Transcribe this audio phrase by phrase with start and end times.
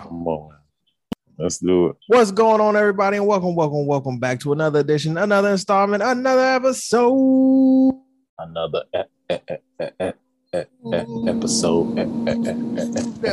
[0.00, 0.56] Come on.
[1.38, 1.96] Let's do it.
[2.08, 3.16] What's going on, everybody?
[3.18, 7.94] And welcome, welcome, welcome back to another edition, another installment, another episode.
[8.38, 8.98] Another e-
[9.30, 10.12] e- e- e- e-
[10.54, 11.98] e- e- episode.
[11.98, 12.54] e- e- e- e-
[13.24, 13.28] e-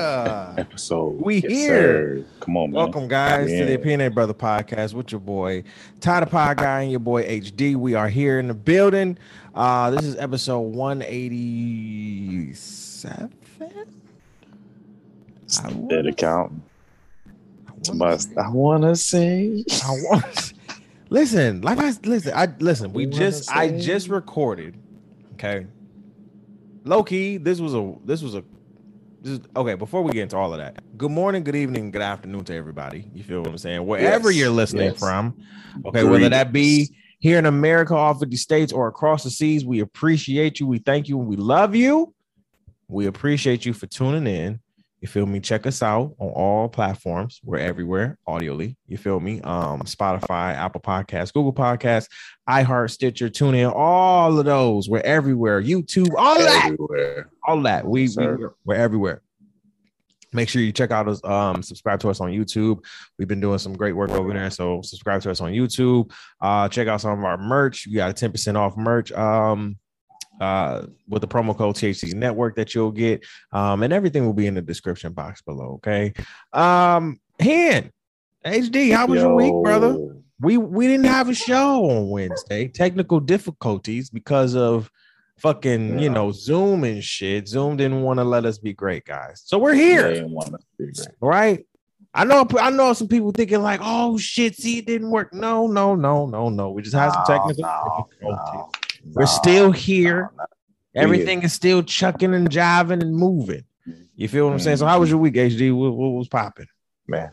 [0.57, 1.19] episode.
[1.21, 2.19] We here.
[2.21, 2.25] sir.
[2.41, 2.81] Come on, man.
[2.83, 3.73] Welcome, guys, to the.
[3.75, 5.63] Opinionated Brother Podcast with your boy
[5.99, 7.75] Ty the Pod Guy and your boy HD.
[7.75, 9.17] We are here in the building.
[9.55, 13.33] Uh, this is episode 187.
[15.63, 16.51] I Dead wanna- account.
[17.67, 19.65] I wanna Somebody, say- I wanna say.
[19.85, 20.53] I want
[21.09, 24.75] listen, like I listen, I listen, we You wanna just I just recorded.
[25.33, 25.65] Okay.
[26.83, 28.43] Low key, this was a this was a
[29.21, 32.01] this is, okay, before we get into all of that, good morning, good evening, good
[32.03, 33.09] afternoon to everybody.
[33.13, 33.85] You feel what I'm saying?
[33.85, 34.99] Wherever Yes, you're listening yes.
[34.99, 35.35] from,
[35.85, 39.65] okay, whether that be here in America, off of the states, or across the seas,
[39.65, 42.13] we appreciate you, we thank you, and we love you.
[42.87, 44.59] We appreciate you for tuning in.
[44.99, 45.39] You feel me?
[45.39, 47.39] Check us out on all platforms.
[47.43, 48.75] We're everywhere, audioly.
[48.87, 49.41] You feel me?
[49.41, 52.07] Um, Spotify, Apple Podcasts, Google Podcasts,
[52.49, 54.89] iHeart, Stitcher, TuneIn, all of those.
[54.89, 55.61] We're everywhere.
[55.61, 57.85] YouTube, all that, all that.
[57.85, 58.53] We, we Sir.
[58.65, 59.21] we're everywhere.
[60.33, 62.83] Make sure you check out us, um, subscribe to us on YouTube.
[63.19, 64.49] We've been doing some great work over there.
[64.49, 66.11] So subscribe to us on YouTube.
[66.41, 67.85] Uh, check out some of our merch.
[67.85, 69.11] You got a 10% off merch.
[69.11, 69.77] Um,
[70.39, 73.25] uh with the promo code THC network that you'll get.
[73.51, 75.73] Um, and everything will be in the description box below.
[75.75, 76.13] Okay.
[76.53, 77.91] Um, Hen,
[78.45, 79.97] HD, how was your week, brother?
[80.39, 82.67] We we didn't have a show on Wednesday.
[82.67, 84.91] Technical difficulties because of
[85.39, 87.47] fucking, you know, Zoom and shit.
[87.47, 89.41] Zoom didn't want to let us be great, guys.
[89.45, 91.07] So we're here, didn't wanna be great.
[91.21, 91.65] right?
[92.13, 95.33] I know I know some people thinking like, oh shit, see, it didn't work.
[95.33, 96.71] No, no, no, no, no.
[96.71, 98.49] We just had some No, technical no, difficulties.
[98.53, 98.69] no,
[99.13, 100.31] We're still here.
[100.95, 103.63] Everything is still chucking and jiving and moving.
[104.15, 104.77] You feel what I'm saying?
[104.77, 105.75] So how was your week, HD?
[105.75, 106.67] What, what was popping?
[107.07, 107.31] man.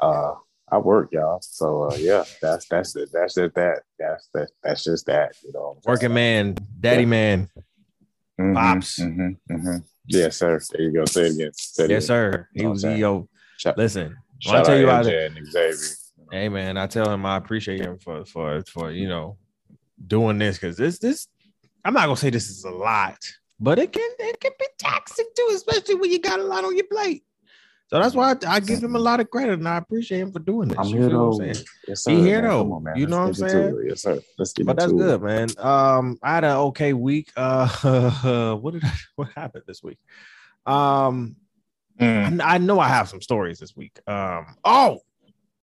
[0.00, 0.34] Uh,
[0.70, 1.38] I work, y'all.
[1.40, 3.08] So uh, yeah, that's that's it.
[3.12, 3.82] That's just that.
[3.98, 4.48] That's that.
[4.62, 5.32] That's just that.
[5.42, 7.48] You know, Working man, daddy man.
[8.38, 9.00] Mhm, Pops.
[9.00, 9.82] mhm, mhm.
[10.06, 10.60] Yes, sir.
[10.70, 11.04] There you go.
[11.06, 11.50] Say it again.
[11.54, 12.06] Say it Yes, again.
[12.32, 12.48] sir.
[12.52, 13.28] He was yo.
[13.56, 14.14] Shout, Listen,
[14.44, 15.12] when I shout tell you out about
[15.50, 15.76] Xavier.
[16.30, 19.38] Hey man, I tell him I appreciate him for for for you know
[20.06, 21.28] doing this because this this
[21.84, 23.18] I'm not gonna say this is a lot,
[23.60, 26.76] but it can it can be taxing too, especially when you got a lot on
[26.76, 27.24] your plate.
[27.88, 30.30] So that's why I, I give him a lot of credit and I appreciate him
[30.30, 30.76] for doing this.
[30.78, 31.44] I'm you here feel what though.
[31.46, 31.66] I'm saying?
[31.88, 32.50] Yes, He here man.
[32.50, 32.72] though.
[32.74, 32.96] On, man.
[32.96, 33.78] You know Let's what I'm saying?
[33.80, 33.88] it.
[33.88, 34.18] Yes, sir.
[34.38, 35.48] Let's get But that's into good, man.
[35.56, 37.32] Um, I had an okay week.
[37.34, 39.98] Uh, what did I, what happened this week?
[40.66, 41.36] Um.
[41.98, 42.40] Mm.
[42.42, 43.98] I I know I have some stories this week.
[44.06, 45.00] Um, oh,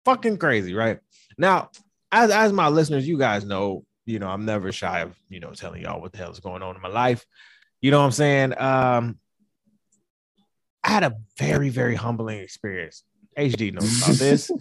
[0.04, 1.00] fucking crazy, right?
[1.36, 1.70] Now,
[2.10, 5.52] as as my listeners, you guys know, you know, I'm never shy of you know
[5.52, 7.24] telling y'all what the hell is going on in my life.
[7.80, 8.58] You know what I'm saying?
[8.58, 9.18] Um,
[10.84, 13.04] I had a very very humbling experience.
[13.36, 14.50] HD knows about this.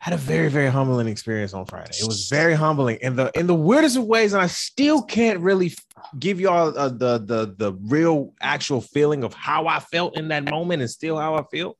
[0.00, 1.90] had a very very humbling experience on Friday.
[2.00, 5.40] It was very humbling in the in the weirdest of ways, and I still can't
[5.40, 5.74] really
[6.18, 10.48] give y'all uh, the the the real actual feeling of how I felt in that
[10.48, 11.76] moment, and still how I feel.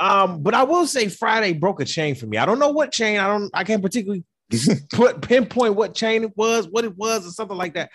[0.00, 2.38] Um, but I will say Friday broke a chain for me.
[2.38, 3.18] I don't know what chain.
[3.20, 3.50] I don't.
[3.54, 4.24] I can't particularly
[4.92, 7.90] put pinpoint what chain it was, what it was, or something like that.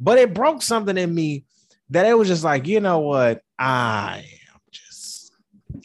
[0.00, 1.44] But it broke something in me
[1.90, 5.32] that it was just like, you know what, I am just,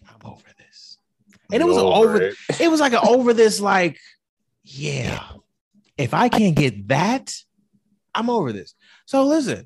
[0.08, 1.00] I'm over this,
[1.52, 2.36] and it was You over it.
[2.60, 3.98] it was like an over this like
[4.64, 5.22] yeah
[5.98, 7.36] if i can't get that
[8.16, 8.76] i'm over this.
[9.06, 9.66] So listen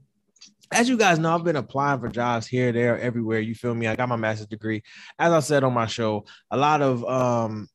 [0.71, 3.39] as you guys know i've been applying for jobs here there everywhere.
[3.39, 3.87] You feel me?
[3.87, 4.83] I got my master's degree.
[5.19, 7.69] As i said on my show a lot of um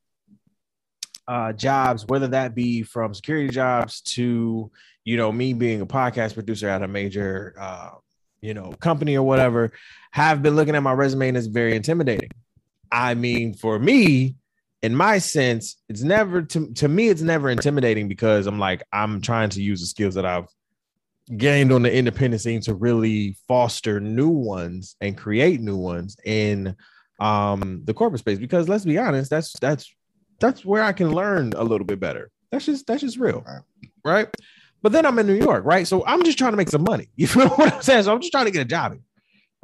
[1.29, 4.71] uh jobs whether that be from security jobs to
[5.05, 7.91] you know me being a podcast producer at a major uh
[8.41, 9.73] you know company or whatever
[10.11, 12.31] have been looking at my resume and it's very intimidating
[12.91, 14.37] i mean for me
[14.83, 19.21] in my sense, it's never to, to me, it's never intimidating because I'm like, I'm
[19.21, 20.49] trying to use the skills that I've
[21.37, 26.77] gained on the independent scene to really foster new ones and create new ones in
[27.21, 28.39] um the corporate space.
[28.39, 29.95] Because let's be honest, that's that's
[30.43, 32.31] that's where I can learn a little bit better.
[32.51, 33.43] That's just that's just real,
[34.05, 34.29] right?
[34.83, 35.87] But then I'm in New York, right?
[35.87, 37.09] So I'm just trying to make some money.
[37.17, 38.03] You feel what I'm saying?
[38.03, 39.01] So I'm just trying to get a job here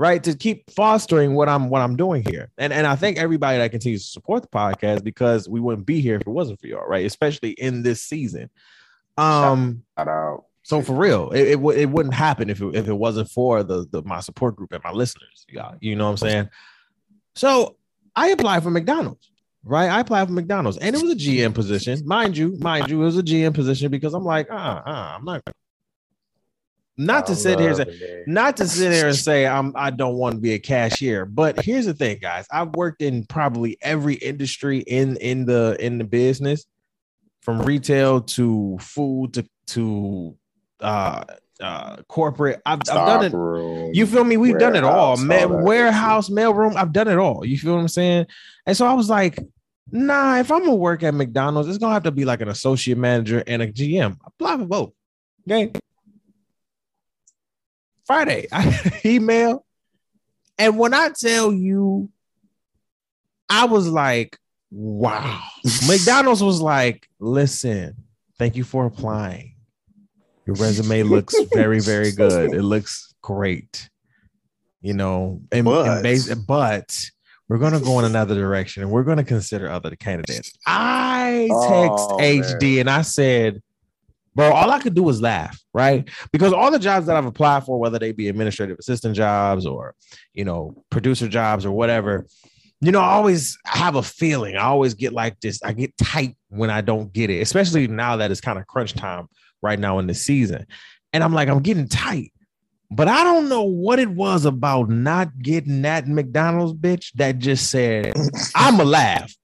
[0.00, 3.58] right to keep fostering what i'm what i'm doing here and and i thank everybody
[3.58, 6.68] that continues to support the podcast because we wouldn't be here if it wasn't for
[6.68, 8.48] y'all right especially in this season
[9.16, 10.44] um Shout out.
[10.62, 13.64] so for real it, it, would- it wouldn't happen if it, if it wasn't for
[13.64, 16.48] the, the my support group and my listeners yeah you know what i'm saying
[17.34, 17.76] so
[18.14, 19.32] i applied for mcdonald's
[19.68, 23.00] right i applied for mcdonald's and it was a gm position mind you mind you
[23.02, 25.42] it was a gm position because i'm like uh, uh i'm not
[26.98, 30.16] not to sit here and say, not to sit here and say I'm I don't
[30.16, 32.44] want to be a cashier, but here's the thing, guys.
[32.50, 36.66] I've worked in probably every industry in in the in the business,
[37.40, 40.36] from retail to food to to
[40.80, 41.22] uh
[41.60, 42.60] uh corporate.
[42.66, 43.28] I've, I've done it.
[43.30, 44.36] Stockroom, You feel me?
[44.36, 45.16] We've done it all.
[45.18, 46.74] Ma- all good warehouse, mailroom.
[46.74, 47.44] I've done it all.
[47.44, 48.26] You feel what I'm saying?
[48.66, 49.38] And so I was like,
[49.90, 52.98] nah, if I'm gonna work at McDonald's, it's gonna have to be like an associate
[52.98, 54.16] manager and a GM.
[54.24, 54.92] Apply for both.
[55.50, 55.72] Okay.
[58.06, 59.64] Friday, I email.
[60.58, 62.10] And when I tell you,
[63.48, 64.38] I was like,
[64.70, 65.40] wow.
[65.86, 67.94] McDonald's was like, listen,
[68.38, 69.54] thank you for applying.
[70.46, 72.52] Your resume looks very, very good.
[72.54, 73.88] It looks great.
[74.80, 77.10] You know, and, But- and but
[77.48, 80.52] we're gonna go in another direction and we're gonna consider other candidates.
[80.66, 83.62] I text Oh, HD and I said,
[84.34, 86.08] bro, all I could do was laugh, right?
[86.32, 89.94] Because all the jobs that I've applied for, whether they be administrative assistant jobs or
[90.34, 92.26] you know, producer jobs or whatever,
[92.80, 94.56] you know, I always have a feeling.
[94.56, 95.60] I always get like this.
[95.62, 98.94] I get tight when I don't get it, especially now that it's kind of crunch
[98.94, 99.26] time
[99.62, 100.66] right now in the season.
[101.12, 102.32] And I'm like, I'm getting tight.
[102.90, 107.70] But I don't know what it was about not getting that McDonald's bitch that just
[107.70, 108.14] said,
[108.54, 109.34] I'm a laugh.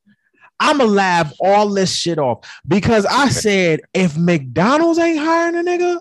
[0.61, 5.62] I'm gonna laugh all this shit off because I said if McDonald's ain't hiring a
[5.62, 6.00] nigga,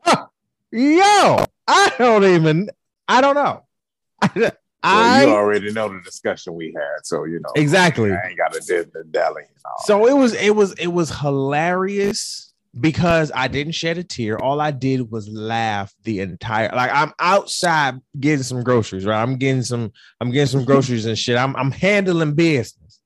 [0.00, 0.26] huh,
[0.70, 2.70] yo, I don't even,
[3.08, 3.64] I don't know.
[4.82, 8.12] Well, I you already know the discussion we had, so you know exactly.
[8.12, 9.34] I ain't got to dip the know.
[9.84, 14.38] So it was, it was, it was hilarious because I didn't shed a tear.
[14.38, 16.70] All I did was laugh the entire.
[16.74, 19.20] Like I'm outside getting some groceries, right?
[19.20, 21.36] I'm getting some, I'm getting some groceries and shit.
[21.36, 23.00] I'm, I'm handling business,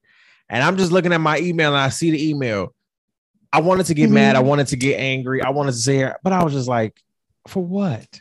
[0.48, 2.74] and I'm just looking at my email and I see the email.
[3.52, 4.14] I wanted to get mm-hmm.
[4.14, 4.36] mad.
[4.36, 5.40] I wanted to get angry.
[5.42, 7.00] I wanted to say, but I was just like,
[7.46, 8.20] for what?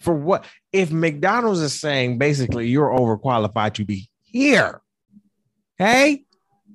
[0.00, 0.46] For what?
[0.72, 4.80] If McDonald's is saying basically you're overqualified to be here,
[5.76, 6.24] hey,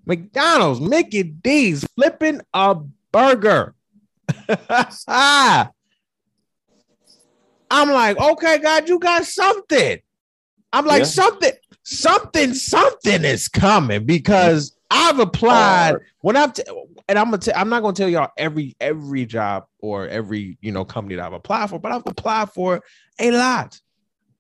[0.06, 2.78] McDonald's, Mickey D's flipping a
[3.14, 3.74] burger.
[5.08, 5.70] I'm
[7.90, 10.00] like, okay, God, you got something.
[10.74, 11.06] I'm like, Yeah.
[11.06, 11.52] something,
[11.84, 16.64] something, something is coming because I've applied when I've t-
[17.08, 20.72] and I'm gonna t- I'm not gonna tell y'all every every job or every you
[20.72, 22.82] know company that I've applied for, but I've applied for
[23.20, 23.80] a lot.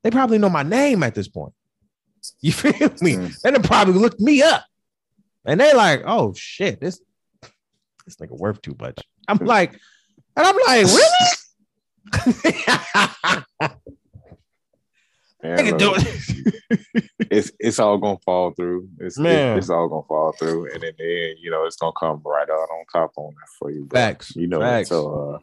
[0.03, 1.53] They probably know my name at this point.
[2.41, 3.15] You feel me?
[3.15, 3.41] Mm.
[3.41, 4.63] They probably looked me up,
[5.43, 7.01] and they like, oh shit, this
[8.05, 8.99] this nigga worth too much.
[9.27, 9.73] I'm like,
[10.35, 11.29] and I'm like, really?
[15.43, 18.87] Man, Nigga look, do- it's it's all gonna fall through.
[18.99, 19.57] It's Man.
[19.57, 22.49] it's all gonna fall through, and in the end, you know, it's gonna come right
[22.49, 23.83] out on top on that for you.
[23.83, 23.99] bro.
[23.99, 24.33] Facts.
[24.37, 24.87] You know, Facts.
[24.87, 25.39] so uh,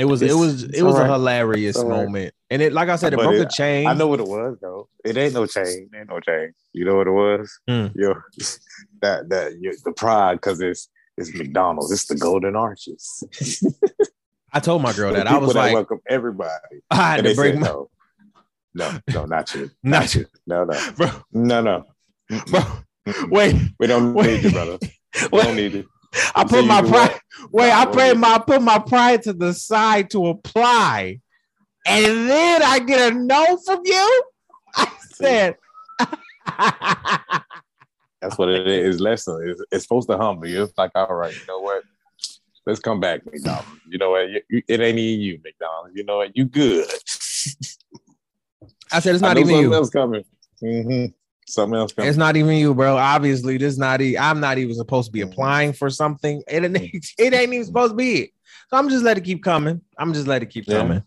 [0.00, 1.10] It was it was it was all a right.
[1.12, 2.04] hilarious It's all right.
[2.06, 3.86] moment, and it like I said, it But broke it- a chain.
[3.86, 4.88] I know what it was though.
[5.04, 5.90] It ain't no chain.
[5.94, 6.54] Ain't no chain.
[6.72, 7.60] You know what it was?
[7.68, 8.14] Yo,
[9.02, 11.92] that that you, the pride because it's it's McDonald's.
[11.92, 13.24] It's the Golden Arches.
[14.52, 16.80] I told my girl that I was like, welcome everybody.
[16.90, 17.90] I had And to bring said my no,
[18.74, 21.84] no, no, not you, Not you, no, no, bro, no, no.
[22.46, 22.60] bro.
[23.28, 24.26] Wait, We don't Wait.
[24.26, 24.78] need you, brother.
[24.80, 25.42] We wait.
[25.44, 25.88] don't need you.
[26.34, 27.18] I put my pride.
[27.50, 31.20] Wait, I put my I put my pride to the side to apply,
[31.86, 34.24] and then I get a no from you.
[34.74, 35.56] I said,
[38.26, 39.00] That's what it is.
[39.00, 39.40] Lesson.
[39.48, 40.64] It's, it's supposed to humble you.
[40.64, 41.84] It's like, all right, you know what?
[42.66, 43.70] Let's come back, McDonald's.
[43.86, 44.26] You know what?
[44.50, 45.94] It ain't even you, McDonald's.
[45.94, 46.36] You know what?
[46.36, 46.86] You good.
[48.90, 49.74] I said it's not even something you.
[49.74, 50.24] else coming.
[50.60, 51.14] Mhm.
[51.46, 52.08] Something else coming.
[52.08, 52.96] It's not even you, bro.
[52.96, 54.00] Obviously, this not.
[54.00, 55.30] E- I'm not even supposed to be Mhm.
[55.30, 56.42] applying for something.
[56.48, 56.76] It ain't,
[57.18, 58.30] it ain't even supposed to be it.
[58.70, 59.80] So I'm just let it keep coming.
[59.96, 60.78] I'm just let it keep Yeah.
[60.78, 61.02] coming.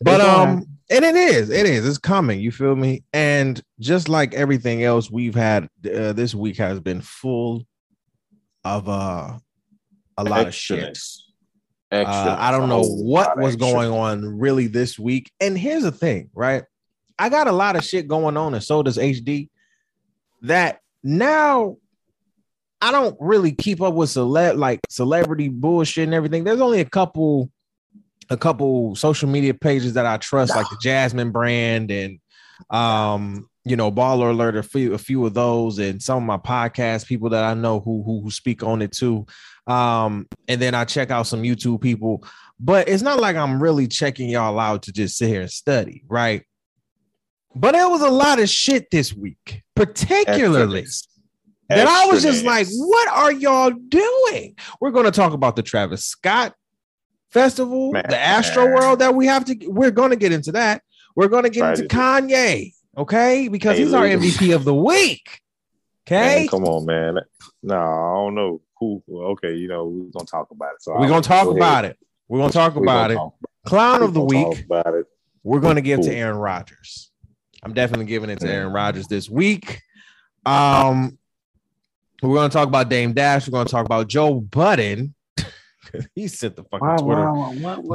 [0.00, 2.40] But um, and it is, it is, it's coming.
[2.40, 3.04] You feel me?
[3.12, 7.66] And just like everything else we've had, uh, this week has been full
[8.64, 9.38] of uh
[10.18, 10.78] a lot of shit.
[10.78, 11.32] Excellence.
[11.92, 12.26] Excellence.
[12.28, 13.72] Uh, I don't know what was excellence.
[13.72, 15.30] going on really this week.
[15.40, 16.64] And here's the thing, right?
[17.18, 19.48] I got a lot of shit going on, and so does HD.
[20.42, 21.76] That now
[22.80, 26.44] I don't really keep up with celeb like celebrity bullshit and everything.
[26.44, 27.50] There's only a couple,
[28.30, 32.20] a couple social media pages that I trust, like the Jasmine brand and
[32.70, 36.38] um, you know, Baller Alert, a few, a few of those, and some of my
[36.38, 39.26] podcast people that I know who who, who speak on it too.
[39.66, 42.24] Um, and then I check out some YouTube people,
[42.58, 46.04] but it's not like I'm really checking y'all out to just sit here and study,
[46.08, 46.44] right?
[47.54, 51.08] But it was a lot of shit this week, particularly Excellence.
[51.68, 54.54] that I was just like, what are y'all doing?
[54.80, 56.54] We're going to talk about the Travis Scott
[57.30, 58.04] Festival, Man.
[58.08, 59.56] the Astroworld that we have to.
[59.68, 60.82] We're going to get into that.
[61.14, 63.48] We're going to get into Kanye, okay?
[63.48, 65.40] Because Hey, he's our MVP of the week.
[66.06, 67.18] Okay, Man, come on, man.
[67.62, 69.02] No, I don't know who.
[69.08, 70.82] Okay, you know we're gonna talk about it.
[70.82, 71.98] So we're gonna talk about it.
[72.26, 73.18] We're gonna talk about it.
[73.66, 74.64] Clown of the week.
[75.42, 77.10] We're going to give to Aaron Rodgers.
[77.62, 79.82] I'm definitely giving it to Aaron Rodgers this week.
[80.44, 81.18] Um,
[82.22, 83.46] we're going to talk about Dame Dash.
[83.46, 85.14] We're going to talk about Joe Budden.
[86.14, 87.30] he sent the fucking Twitter.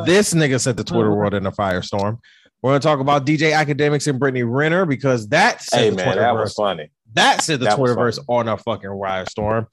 [0.05, 1.17] This nigga sent the Twitter Wow.
[1.17, 2.19] world in a firestorm.
[2.61, 5.95] We're going to talk about DJ Akademiks and Brittany Renner because that sent Hey the
[5.97, 6.55] man, that was Twitterverse.
[6.55, 6.89] funny.
[7.13, 9.67] That sent the that Twitterverse on a fucking firestorm.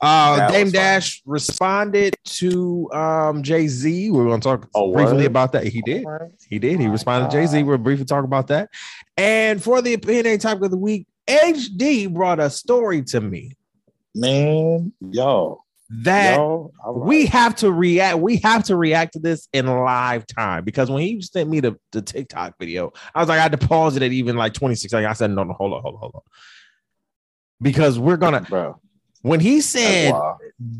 [0.00, 0.84] Uh, That Dame was funny.
[0.84, 4.10] Dash responded to um, Jay Z.
[4.12, 5.26] We're going to talk Oh, briefly word?
[5.26, 5.66] about that.
[5.66, 6.06] He did.
[6.48, 6.80] He did.
[6.80, 7.58] He My responded to Jay Z.
[7.58, 7.66] God.
[7.66, 8.70] We'll briefly talk about that.
[9.16, 13.52] And for the opinion topic of the week, HD brought a story to me
[14.14, 17.06] Man, yo, that yo, right.
[17.06, 18.18] we have to react.
[18.18, 21.76] We have to react to this in live time because when he sent me the,
[21.92, 24.90] the TikTok video, I was like, I had to pause it at even like 26
[24.90, 25.08] seconds.
[25.08, 26.20] I said, no, no, hold on, hold on, hold on.
[27.60, 28.80] Because we're gonna bro.
[29.22, 30.12] when he said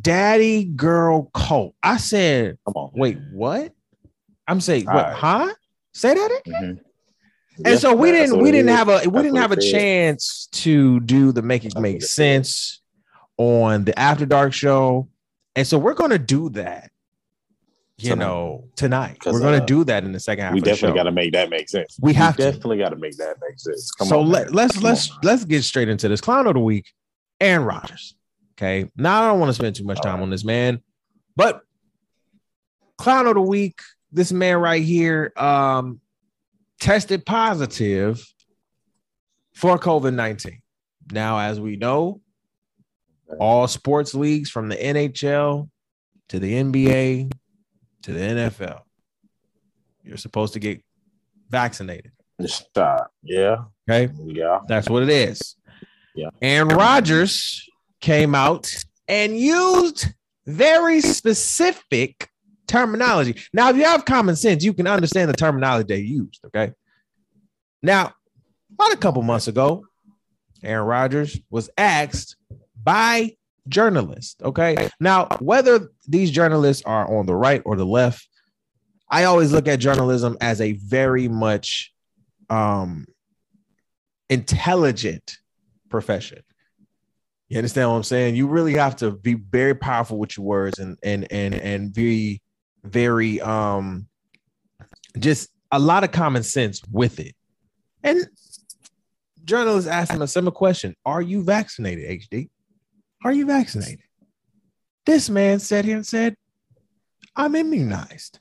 [0.01, 2.91] daddy girl cult, I said, Come on.
[2.95, 3.73] wait, what?
[4.47, 5.15] I'm saying, what, right.
[5.15, 5.55] huh?
[5.95, 6.81] Say that again.
[6.81, 6.85] Mhm.
[7.65, 10.49] And Yeah, so we didn't we didn't have a we That's didn't have a chance
[10.53, 12.11] to do the make it make what it is.
[12.13, 12.78] sense
[13.39, 15.09] on the after dark show.
[15.57, 16.91] And so we're gonna do that,
[17.97, 18.25] you Tonight.
[18.25, 19.19] know, tonight.
[19.25, 21.49] We're gonna uh, do that in the second half We definitely got to make that
[21.51, 21.99] make sense.
[22.01, 22.43] We have to.
[22.43, 23.91] definitely got to make that make sense.
[23.93, 24.55] Come so on, let, man.
[24.55, 26.93] let's let's let's get straight into this clown of the week,
[27.41, 28.15] Aaron Rodgers.
[28.57, 28.91] Okay.
[28.97, 30.23] Now I don't want to spend too much All time right.
[30.23, 30.81] on this man,
[31.35, 31.63] but
[32.99, 33.81] clown of the week,
[34.13, 36.01] this man right here, um,
[36.81, 38.25] tested positive
[39.55, 40.61] for COVID 19.
[41.11, 42.21] Now, as we know,
[43.39, 45.69] all sports leagues from the NHL
[46.29, 47.31] to the NBA
[48.03, 48.81] to the NFL,
[50.03, 50.83] you're supposed to get
[51.51, 52.13] vaccinated.
[52.47, 53.11] Stop.
[53.23, 54.13] Yeah, Okay.
[54.27, 54.61] yeah.
[54.69, 55.57] That's what it is.
[56.15, 56.31] Yeah.
[56.41, 57.69] Aaron Rodgers
[58.01, 58.73] came out
[59.09, 60.07] and used
[60.47, 62.31] very specific
[62.67, 63.41] terminology.
[63.53, 66.41] Now, if you have common sense, you can understand the terminology they used.
[66.47, 66.73] Okay.
[67.83, 68.13] Now,
[68.73, 69.85] about a couple months ago,
[70.63, 72.37] Aaron Rodgers was asked
[72.83, 73.37] by
[73.69, 74.37] journalists.
[74.43, 74.89] Okay.
[75.01, 78.27] Now, whether these journalists are on the right or the left,
[79.11, 81.93] I always look at journalism as a very much
[82.51, 83.07] um
[84.31, 85.37] intelligent
[85.89, 86.43] profession.
[87.49, 88.37] You understand what I'm saying?
[88.37, 92.43] You really have to be very powerful with your words and and and and be
[92.85, 94.07] very um
[95.19, 97.35] just a lot of common sense with it.
[98.03, 98.29] And
[99.45, 102.51] journalists asked him a similar question: Are you vaccinated, HD?
[103.25, 104.01] Are you vaccinated?
[105.07, 106.37] This man sat here and said,
[107.35, 108.39] "I'm immunized.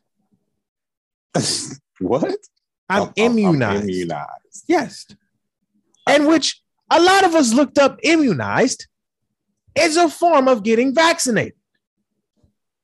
[2.00, 2.36] what?
[2.89, 3.84] I'm, immunized.
[3.84, 4.63] immunized.
[4.67, 5.05] Yes.
[6.07, 8.88] And which a lot of us looked up immunized
[9.75, 11.53] is a form of getting vaccinated.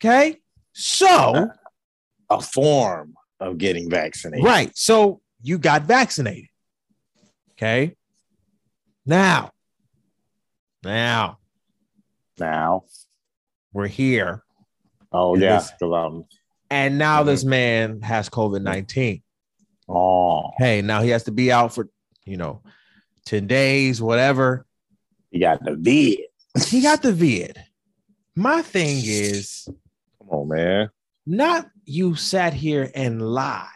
[0.02, 0.40] Okay.
[0.74, 1.50] So,
[2.30, 4.46] A form of getting vaccinated.
[4.46, 4.76] right.
[4.76, 6.50] So you got vaccinated.
[7.52, 7.96] Okay.
[9.06, 9.52] Now,
[10.84, 11.38] now
[12.40, 12.84] Now.
[13.74, 14.44] we're here.
[15.12, 15.58] Oh yeah.
[15.60, 16.26] is- 'cause, um,
[16.70, 19.22] And now this man has COVID 19.
[19.90, 21.90] oh, Hey, now he has to be out for,
[22.26, 22.62] you know,
[23.26, 24.66] 10 days, whatever.
[25.32, 26.20] He got the vid.
[26.68, 27.58] He got the vid.
[28.36, 29.68] My thing is,
[30.20, 30.90] Come on, man.
[31.26, 33.68] not you sat here and lied.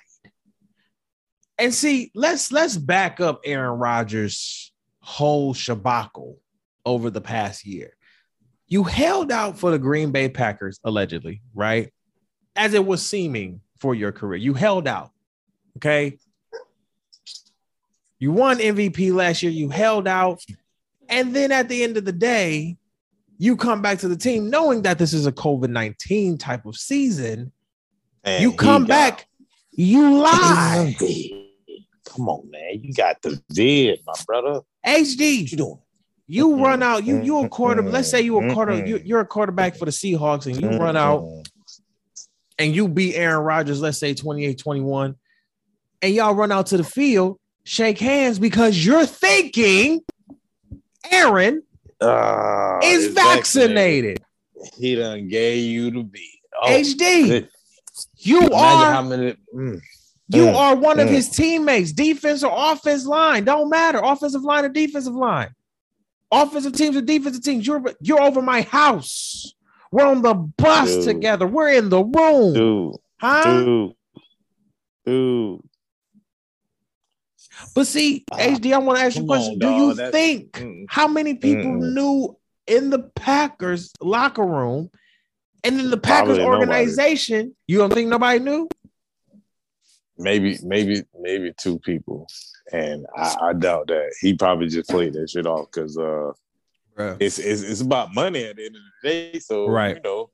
[1.59, 4.71] And see, let's let's back up Aaron Rodgers'
[5.01, 6.37] whole shabacle
[6.85, 7.96] over the past year.
[8.67, 11.91] You held out for the Green Bay Packers, allegedly, right?
[12.55, 14.37] As it was seeming for your career.
[14.37, 15.11] You held out.
[15.77, 16.17] Okay.
[18.19, 19.51] You won MVP last year.
[19.51, 20.41] You held out.
[21.07, 22.77] And then at the end of the day,
[23.37, 26.75] you come back to the team knowing that this is a COVID 19 type of
[26.75, 27.51] season.
[28.25, 29.27] You come got back,
[29.71, 30.95] you lie.
[32.05, 32.81] Come on, man.
[32.81, 34.53] You got the vid, my brother.
[34.53, 35.79] What HD, you doing?
[36.27, 37.03] You run out.
[37.05, 37.81] You you a quarter.
[37.81, 38.85] Let's say you a quarter.
[38.85, 41.23] You, you're a quarterback for the Seahawks, and you run out
[42.59, 43.81] and you beat Aaron Rodgers.
[43.81, 45.15] Let's say 28-21,
[46.01, 50.01] and y'all run out to the field, shake hands because you're thinking
[51.11, 51.63] Aaron
[52.01, 54.19] Uh, is vaccinated.
[54.77, 56.21] He done gave you the vid.
[56.61, 57.49] Oh, HD, good.
[58.17, 59.35] you Imagine are how many.
[59.53, 59.79] mm.
[60.29, 61.11] You Mm, are one of mm.
[61.11, 63.99] his teammates, defense or offense line, don't matter.
[64.03, 65.49] Offensive line or defensive line,
[66.31, 67.65] offensive teams or defensive teams.
[67.65, 69.53] You're you're over my house.
[69.91, 71.03] We're on the bus Dude.
[71.05, 71.47] together.
[71.47, 72.53] We're in the room.
[72.53, 73.63] Dude, Huh?
[73.63, 73.93] Dude.
[75.05, 75.61] Dude.
[77.73, 79.53] But see, Ah, HD, I want to ask you a question.
[79.53, 80.85] on, Do you dawg, think Mm.
[80.89, 81.93] how many people Mm-mm.
[81.93, 84.89] knew in the Packers locker room
[85.63, 86.69] and in the Packers Probably nobody.
[86.71, 87.55] organization?
[87.65, 88.67] You don't think nobody knew?
[90.17, 92.27] Maybe, maybe, maybe two people.
[92.73, 94.13] And I, I doubt that.
[94.19, 96.31] He probably just played that shit off because uh
[96.97, 97.15] Bruh.
[97.19, 99.39] it's, it's it's about money at the end of the day.
[99.39, 99.95] So Right.
[99.95, 100.29] you know.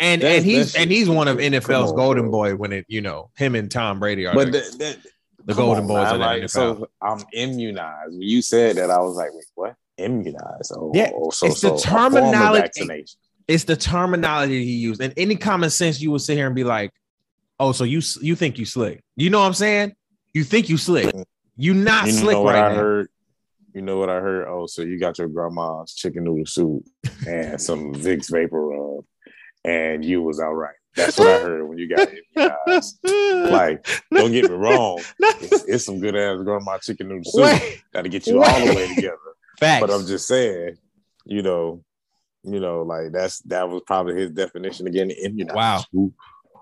[0.00, 2.30] And That's- and he's and he's one of NFL's on, golden bro.
[2.30, 4.96] boy when it you know him and Tom Brady are But the, that, that,
[5.44, 6.50] the golden on, boys man, like, NFL.
[6.50, 8.12] So I'm immunized.
[8.12, 9.76] When you said that, I was like, wait, what?
[9.98, 10.72] Immunized?
[10.74, 13.04] Oh, Yeah, oh, so, it's the so a terminology-
[13.46, 15.00] it's the terminology he used.
[15.02, 16.90] And any common sense, you would sit here and be like,
[17.60, 19.04] "Oh, so you you think you slick?
[19.16, 19.94] You know what I'm saying?
[20.34, 21.14] You think you slick?
[21.14, 21.24] Mm.
[21.56, 23.08] You not You slick know what right I now." heard?
[23.72, 24.46] You know what I heard?
[24.48, 26.84] Oh, so you got your grandma's chicken noodle soup
[27.26, 29.04] and some Vicks vapor rub,
[29.64, 30.74] and you was all right.
[30.94, 32.98] That's what I heard when you got immunized.
[33.50, 37.42] like, don't get me wrong, it's, it's some good ass grandma chicken noodle soup.
[37.44, 39.16] Wait, Got to get you all the way together.
[39.58, 39.80] facts.
[39.80, 40.76] But I'm just saying,
[41.24, 41.82] you know,
[42.44, 45.10] you know, like that's that was probably his definition again.
[45.10, 45.56] Immunized.
[45.56, 45.82] Wow.
[45.92, 46.12] Who,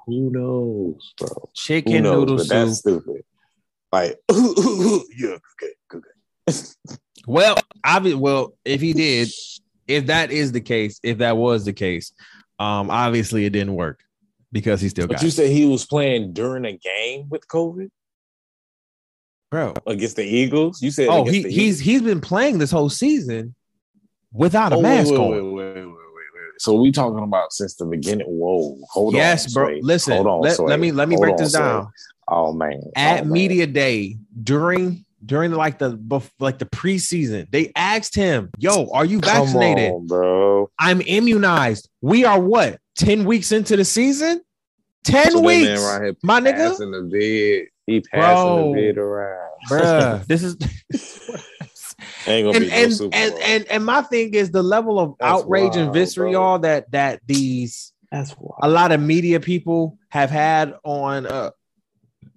[0.06, 1.50] who knows, bro?
[1.54, 2.20] Chicken knows?
[2.20, 3.02] noodle but that's soup.
[3.02, 3.24] stupid.
[3.92, 6.58] Like, yeah, okay, okay.
[7.26, 7.56] Well,
[7.86, 9.28] obvi- well, if he did,
[9.86, 12.12] if that is the case, if that was the case,
[12.58, 14.02] um, obviously it didn't work
[14.50, 15.32] because he still But got you it.
[15.32, 17.90] said he was playing during a game with COVID
[19.50, 19.74] bro.
[19.86, 20.82] against the Eagles.
[20.82, 23.54] You said, Oh, he, he's he's been playing this whole season
[24.32, 24.82] without a Eagles?
[24.82, 25.30] mask wait, on.
[25.30, 26.60] wait, wait, wait, wait, wait, wait.
[26.60, 28.26] So we talking about since the beginning?
[28.26, 29.20] Whoa, hold on.
[29.20, 29.78] yes, bro.
[29.82, 30.40] Listen, hold on.
[30.40, 31.82] let, let me let me break on, this Sway.
[32.28, 33.32] Oh man, At Oh, man.
[33.32, 35.98] media day during during like the
[36.40, 40.70] like the preseason, they asked him, "Yo, are you vaccinated?" on, bro.
[40.78, 41.88] I'm immunized.
[42.00, 42.78] We are what?
[42.96, 44.40] 10 weeks into the season?
[45.04, 45.80] 10 So weeks.
[45.82, 46.76] right my nigga.
[46.78, 47.68] the bid.
[47.86, 48.72] He passing Bro.
[48.72, 49.50] the bid around.
[49.68, 50.56] Bruh, this is
[52.26, 54.98] Ain't gonna and be no and, Super and and and my thing is the level
[54.98, 58.56] of That's outrage and wild, vitriol that that these That's why.
[58.62, 61.50] a lot of media people have had on uh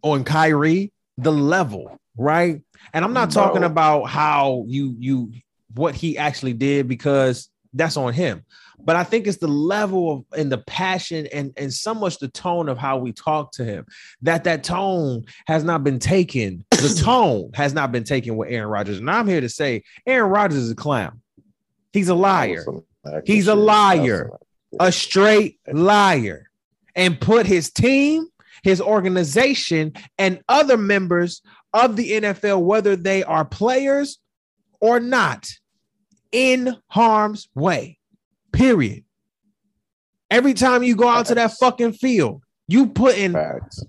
[0.06, 2.62] on Kyrie, the level, right?
[2.94, 5.32] And I'm not talking about how you you
[5.74, 8.46] what he actually did because that's on him.
[8.78, 12.28] But I think it's the level of and the passion and and so much the
[12.28, 13.86] tone of how we talk to him
[14.22, 16.64] that that tone has not been taken.
[16.70, 19.00] The tone has not been taken with Aaron Rodgers.
[19.00, 21.22] And I'm here to say Aaron Rodgers is a clown.
[21.92, 22.64] He's a liar
[23.26, 24.32] He's a liar.
[24.80, 26.50] a straight liar
[26.96, 28.28] and put his team,
[28.66, 34.18] his organization, and other members of the NFL, whether they are players
[34.80, 35.48] or not,
[36.32, 38.00] in harm's way.
[38.52, 39.04] Period.
[40.32, 43.84] Every time you go out to that fucking field, you putting Facts.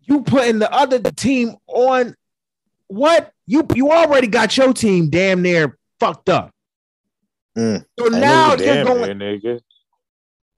[0.00, 2.16] you putting the other team on
[2.88, 6.50] what you you already got your team damn near fucked up.
[7.56, 7.84] Mm.
[7.96, 9.18] So now no they're going.
[9.18, 9.60] there.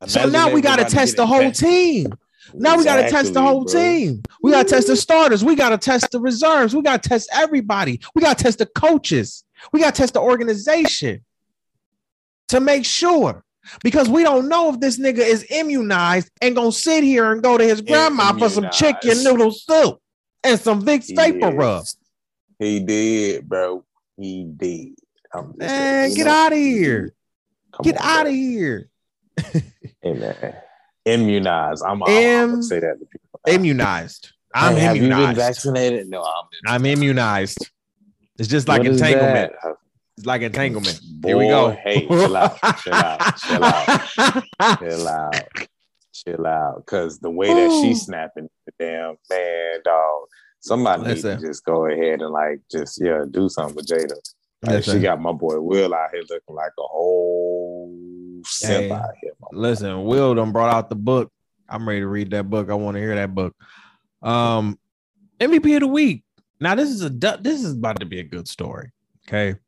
[0.07, 2.15] So now we got to test the whole team.
[2.53, 3.73] Now we got to test the whole bro.
[3.73, 4.23] team.
[4.43, 5.45] We got to test the starters.
[5.45, 6.75] We got to test the reserves.
[6.75, 8.01] We got to test everybody.
[8.15, 9.45] We got to test the coaches.
[9.73, 11.25] We got to test the organization
[12.49, 13.45] to make sure
[13.83, 17.57] because we don't know if this nigga is immunized and gonna sit here and go
[17.57, 19.99] to his grandma for some chicken noodle soup
[20.43, 21.55] and some Vicks He vapor is.
[21.55, 21.85] rub.
[22.59, 23.85] He did, bro.
[24.19, 24.95] He did.
[25.57, 27.13] Man, get out of here.
[27.73, 28.89] Come Get out of here.
[30.01, 30.55] Hey, man.
[31.05, 31.85] Immunized.
[31.85, 33.41] I'm, I'm, I'm say that to people.
[33.47, 34.33] Immunized.
[34.55, 36.09] I'm Hey, have you been vaccinated?
[36.09, 36.45] No, I'm.
[36.67, 37.71] I'm immunized.
[38.39, 39.53] It's just like What entanglement.
[40.17, 41.01] It's like entanglement.
[41.21, 41.71] Boy, Here we go.
[41.71, 44.01] Hey, chill out, chill out, chill out,
[44.79, 45.49] chill out,
[46.13, 46.87] chill out.
[46.87, 50.27] Cause the way that she's snapping, the damn man, dog.
[50.61, 54.17] Somebody need to just go ahead and like just yeah, do something with Jada.
[54.63, 54.97] Like, Listen.
[54.97, 57.93] she got my boy Will out here looking like a whole
[58.61, 58.89] Hey.
[58.89, 59.33] here.
[59.53, 61.31] Listen, Will done brought out the book.
[61.69, 62.71] I'm ready to read that book.
[62.71, 63.55] I want to hear that book.
[64.23, 64.79] Um,
[65.41, 66.25] MVP of the week.
[66.61, 68.91] Now this is a this is about to be a good story.
[69.27, 69.59] Okay,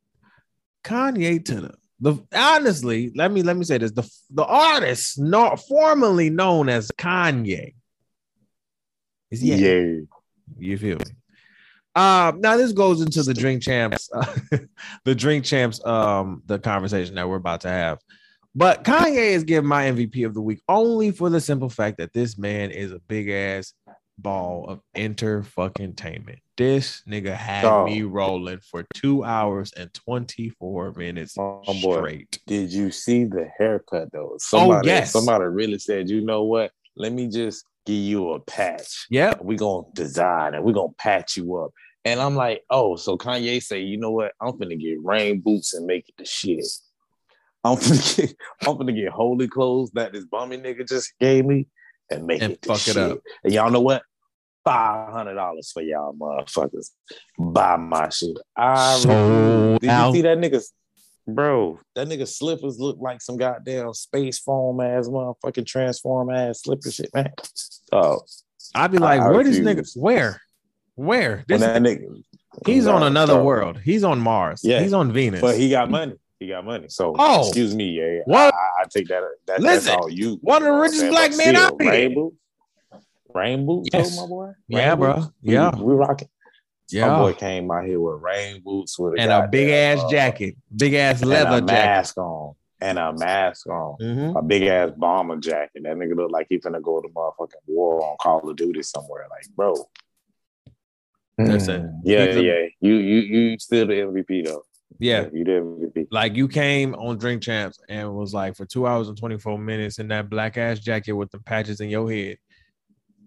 [0.84, 5.60] Kanye to the the honestly, let me let me say this: the the artist not
[5.60, 7.74] formerly known as Kanye
[9.30, 9.56] is Yeah.
[9.56, 10.00] yeah.
[10.58, 11.04] You feel me?
[11.96, 14.10] Um, now this goes into the drink champs,
[15.04, 17.98] the drink champs, um, the conversation that we're about to have.
[18.56, 22.14] But Kanye is giving my MVP of the week only for the simple fact that
[22.14, 23.74] this man is a big ass
[24.18, 26.38] ball of enter fucking tainment.
[26.56, 31.98] This nigga had me rolling for two hours and 24 minutes Oh, boy.
[31.98, 32.38] straight.
[32.46, 34.30] Did you see the haircut though?
[34.32, 35.12] Oh, somebody, Oh, yes.
[35.12, 36.70] somebody really said, you know what?
[36.96, 39.06] Let me just give you a patch.
[39.10, 39.34] Yeah.
[39.42, 41.72] we gonna design and we gonna patch you up.
[42.06, 44.32] And I'm like, oh, so Kanye say, you know what?
[44.40, 46.64] I'm gonna get rain boots and make it the shit.
[47.72, 51.66] I'm finna get, I'm finna get holy clothes that this bummy nigga just gave me
[52.10, 52.96] and make And it fuck it shit.
[52.96, 53.18] up.
[53.44, 54.02] And y'all know what?
[54.64, 56.90] Five hundred dollars for y'all motherfuckers.
[57.38, 58.36] Buy my shit.
[58.56, 60.08] I Sold did out.
[60.08, 60.62] you see that nigga?
[61.28, 66.90] Bro, that nigga slippers look like some goddamn space foam ass motherfucking transform ass slipper
[66.90, 67.32] shit, man.
[67.92, 68.20] Oh,
[68.74, 69.88] I'd be like, I where this nigga?
[69.96, 70.40] Where?
[70.94, 71.44] Where?
[71.48, 72.22] This, nigga,
[72.64, 73.78] he's on another so- world.
[73.84, 74.60] He's on Mars.
[74.64, 74.80] Yeah.
[74.82, 75.40] He's on Venus.
[75.40, 76.14] But he got money.
[76.38, 76.88] He got money.
[76.88, 77.40] So Oh.
[77.46, 78.20] excuse me, yeah.
[78.26, 78.52] What?
[78.54, 79.22] I, I take that.
[79.46, 80.38] that Listen, that's all you.
[80.42, 81.90] one of the you know what I'm richest black men still, out here.
[81.90, 82.36] Rain boots.
[83.34, 84.16] Rain Yes.
[84.20, 84.50] my boy.
[84.68, 85.14] Yeah, Rain bro.
[85.14, 85.26] boots.
[85.42, 85.70] We- Yeah.
[85.76, 86.28] we, rocking.
[86.90, 87.08] Yeah.
[87.08, 90.08] My boy came out here with rain boots with a And a big ass uh,
[90.10, 93.96] jacket, big ass leather mask on, and a mask on.
[94.00, 94.38] Mhm.
[94.38, 95.82] A big ass bomber jacket.
[95.82, 99.26] That nigga look like he finna go to motherfucking war on Call of Duty somewhere.
[99.30, 99.74] Like, bro.
[101.40, 102.00] Mm.
[102.04, 102.66] yeah, yeah.
[102.80, 104.62] You you you still the MVP though.
[104.98, 105.26] Yeah.
[105.32, 106.08] you the MVP.
[106.10, 109.98] Like you came on Drink Champs and was like for two hours and 24 minutes
[109.98, 112.38] in that black ass jacket with the patches in your head,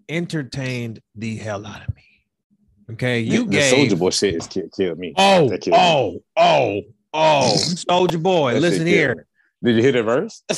[0.08, 2.02] entertained the hell out of me.
[2.92, 3.20] Okay.
[3.20, 5.14] You the gave Soldier Boy shit is kill, killed me.
[5.16, 6.20] oh, That killed me.
[6.36, 6.80] oh, oh,
[7.14, 8.54] oh, Soldier Boy.
[8.54, 9.26] That listen here.
[9.62, 10.42] Did you hear the verse?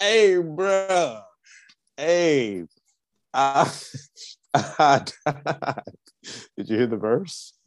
[0.00, 1.20] hey, bro.
[1.96, 2.64] Hey.
[3.32, 3.70] I,
[4.54, 5.04] I.
[6.56, 7.52] Did you hear the verse?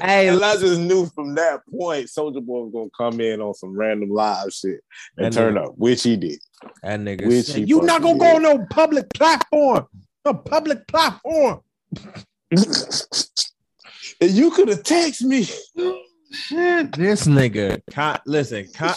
[0.00, 4.10] Hey, just knew from that point Soldier Boy was gonna come in on some random
[4.10, 4.80] live shit
[5.16, 6.40] and That turn nigga- up, which he did.
[6.82, 9.86] that nigga Which said, you not gonna fucking go on no public platform.
[10.24, 11.60] No public platform.
[12.50, 12.60] and
[14.22, 15.44] you could have texted me.
[16.32, 17.80] Shit, this nigga.
[17.92, 18.94] Con- listen, Con-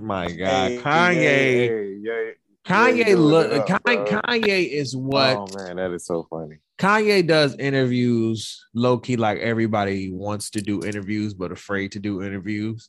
[0.00, 1.14] my God, Hey, Kanye.
[1.22, 2.32] hey, hey.
[2.64, 4.06] Kanye Yeah, look up, Kanye.
[4.08, 6.58] Kanye is what Oh man, that is so funny.
[6.78, 12.22] Kanye does interviews low key like everybody wants to do interviews but afraid to do
[12.22, 12.88] interviews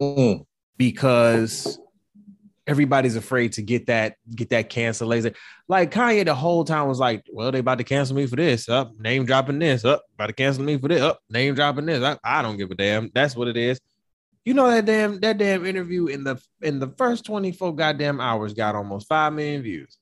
[0.00, 0.44] Mm.
[0.76, 1.78] because
[2.66, 5.34] everybody's afraid to get that get that cancellation.
[5.68, 8.68] Like Kanye the whole time was like, "Well, they about to cancel me for this.
[8.68, 9.84] Up, name dropping this.
[9.84, 11.00] Up, about to cancel me for this.
[11.00, 12.02] Up, name dropping this.
[12.02, 13.10] I, I don't give a damn.
[13.14, 13.80] That's what it is."
[14.44, 18.54] You know that damn that damn interview in the in the first 24 goddamn hours
[18.54, 19.96] got almost 5 million views.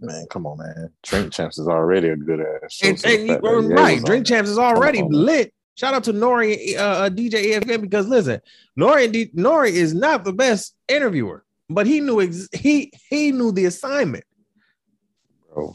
[0.00, 0.90] Man, come on, man.
[1.02, 2.78] Drink Champs is already a good ass.
[2.82, 4.26] And, and you- fact right, Drink.
[4.26, 5.52] Champs is already on, lit.
[5.74, 8.40] Shout out to N.O.R.E., uh, uh, DJ EFN because listen,
[8.78, 9.04] N.O.R.E.
[9.04, 9.76] and D- N.O.R.E.
[9.76, 14.24] is not the best interviewer, but he knew ex- he he knew the assignment.
[15.52, 15.74] Bro.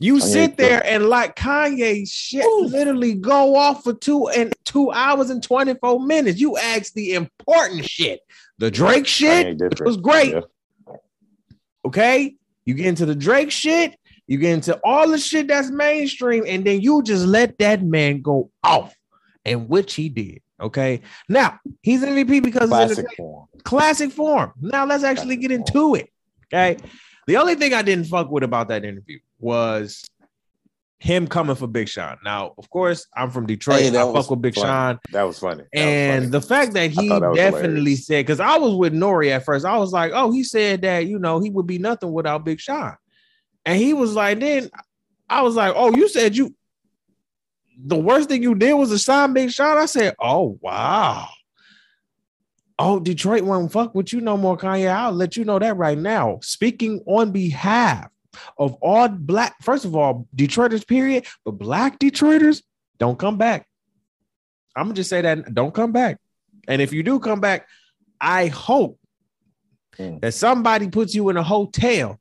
[0.00, 4.90] You Kanye sit there and like Kanye shit literally go off for two and two
[4.90, 6.40] hours and 24 minutes.
[6.40, 8.20] You ask the important shit.
[8.58, 10.32] The Drake shit was great.
[10.32, 10.40] Yeah.
[11.86, 12.36] Okay.
[12.64, 13.94] You get into the Drake shit,
[14.26, 18.22] you get into all the shit that's mainstream, and then you just let that man
[18.22, 18.94] go off,
[19.44, 20.40] and which he did.
[20.60, 21.02] Okay.
[21.28, 23.46] Now he's MVP because Classic form.
[23.64, 24.52] classic form.
[24.60, 26.08] Now let's actually get into it.
[26.46, 26.78] Okay.
[27.26, 30.04] The only thing I didn't fuck with about that interview was
[30.98, 32.16] him coming for Big Sean.
[32.24, 33.80] Now, of course, I'm from Detroit.
[33.82, 34.66] Hey, that I was fuck with Big funny.
[34.66, 34.98] Sean.
[35.12, 35.64] That was funny.
[35.72, 36.30] That was And funny.
[36.30, 38.06] the fact that he that definitely hilarious.
[38.06, 39.30] said, because I was with N.O.R.E.
[39.32, 42.12] at first, I was like, oh, he said that, you know, he would be nothing
[42.12, 42.96] without Big Sean.
[43.66, 44.70] And he was like, then
[45.28, 46.54] I was like, oh, you said you,
[47.76, 49.76] the worst thing you did was to sign Big Sean.
[49.76, 51.28] I said, oh, wow.
[52.78, 54.90] Oh, Detroit won't fuck with you no more, Kanye.
[54.92, 56.40] I'll let you know that right now.
[56.42, 58.08] Speaking on behalf
[58.58, 62.62] of all black, first of all, Detroiters, period, but black Detroiters,
[62.98, 63.66] don't come back.
[64.74, 66.18] I'm gonna just say that don't come back.
[66.66, 67.68] And if you do come back,
[68.20, 68.98] I hope
[69.96, 70.20] Mm.
[70.22, 72.18] that somebody puts you in a hotel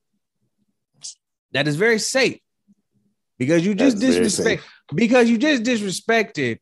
[1.53, 2.39] that is very safe
[3.39, 4.63] because you just That's disrespect
[4.93, 6.59] because you just disrespected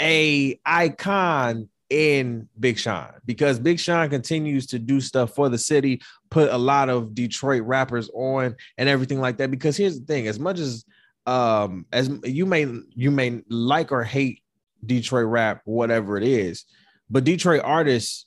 [0.00, 6.02] a icon in Big Sean because Big Sean continues to do stuff for the city,
[6.30, 9.50] put a lot of Detroit rappers on and everything like that.
[9.50, 10.84] Because here's the thing: as much as
[11.26, 14.42] um as you may you may like or hate
[14.84, 16.64] Detroit rap, whatever it is,
[17.10, 18.26] but Detroit artists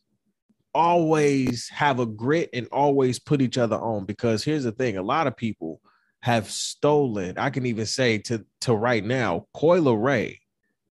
[0.73, 4.05] always have a grit and always put each other on.
[4.05, 5.81] Because here's the thing: a lot of people
[6.21, 7.37] have stolen.
[7.37, 10.40] I can even say to to right now, Coi Leray,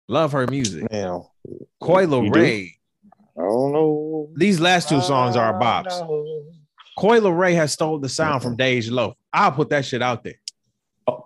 [0.09, 0.91] love her music.
[0.91, 1.31] Now,
[1.81, 2.39] Coil You do?
[2.41, 2.75] Ray
[3.39, 4.31] I don't know.
[4.35, 5.97] These last two songs are bops.
[6.99, 9.15] Coi Leray has stole the sound from Dej Loaf.
[9.33, 10.35] I'll put that shit out there.
[11.07, 11.25] Oh,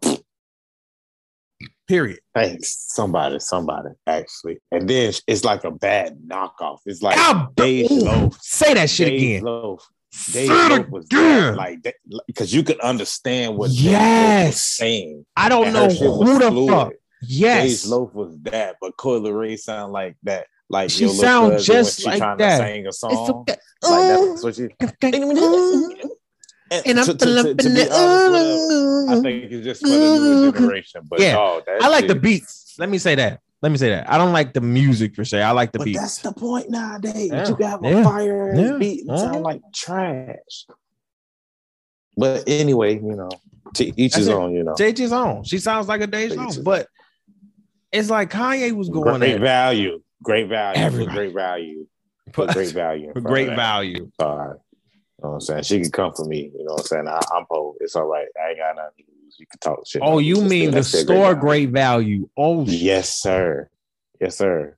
[1.89, 2.21] Period.
[2.35, 4.59] thanks, somebody, somebody, actually.
[4.71, 6.79] And then it's like a bad knockoff.
[6.87, 8.37] It's like Ah, Dej Loaf.
[8.41, 9.43] Say that shit Dej again.
[9.45, 9.89] Loaf.
[10.35, 11.79] It Loaf was that, like
[12.27, 14.49] because you could understand what Yes.
[14.49, 15.25] was saying.
[15.35, 16.71] I don't know who the fluid.
[16.71, 16.93] fuck.
[17.23, 17.85] Yes.
[17.87, 20.47] Dej Loaf was that, but Coi Leray sound like that.
[20.69, 22.59] Like She sound just like trying that.
[22.59, 23.29] to sing a It's song.
[23.41, 23.57] okay.
[23.83, 24.69] Like that's what she.
[26.87, 30.53] And I'm to, to, to, to be honest I think it's just for the newer
[30.53, 31.03] generation.
[31.09, 31.61] But Yeah.
[31.67, 32.75] that I like the beats.
[32.79, 33.41] Let me say that.
[33.61, 34.11] Let me say that.
[34.11, 35.43] I don't like the music per se.
[35.43, 36.01] I like the But beats.
[36.01, 37.31] that's the point nowadays.
[37.31, 37.49] Yeah.
[37.49, 38.01] You got Yeah.
[38.01, 38.77] a fire Yeah.
[38.79, 40.67] beat and sound like trash.
[42.17, 43.29] But anyway, you know,
[43.75, 44.33] to each That's his it.
[44.35, 44.53] own.
[44.55, 45.45] You know, Take his own.
[45.45, 46.89] She sounds like a Loaf, his but
[47.93, 51.17] it's like Kanye was going great at value, great value, Everybody.
[51.17, 51.87] great value,
[52.33, 53.57] put great value, in for front great that.
[53.57, 54.11] value.
[54.21, 54.57] Sorry.
[55.19, 55.63] You know what I'm saying?
[55.63, 56.51] She can come for me.
[56.53, 57.09] You know what I'm saying?
[57.09, 57.75] I, I'm poor.
[57.81, 58.27] It's all right.
[58.45, 59.37] I ain't got nothing to lose.
[59.39, 60.03] You can talk shit.
[60.05, 61.41] Oh, you mean the store value.
[61.41, 62.29] great value?
[62.37, 62.65] Oh.
[62.65, 63.71] Yes, sir.
[64.21, 64.77] Yes, sir.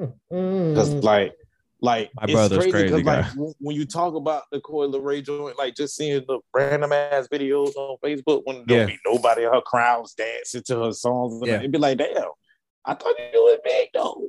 [0.00, 0.70] Mm.
[0.70, 1.34] Because like,
[1.80, 5.24] like My it's brother's crazy crazy 'cause, like when- you talk about the Coi Leray
[5.24, 8.86] joint, like just seeing the random ass videos on Facebook when there Yeah.
[8.86, 11.58] be nobody in her crowds dancing to her songs, and Yeah.
[11.58, 12.24] it'd be like, damn,
[12.84, 14.26] I thought you was big though.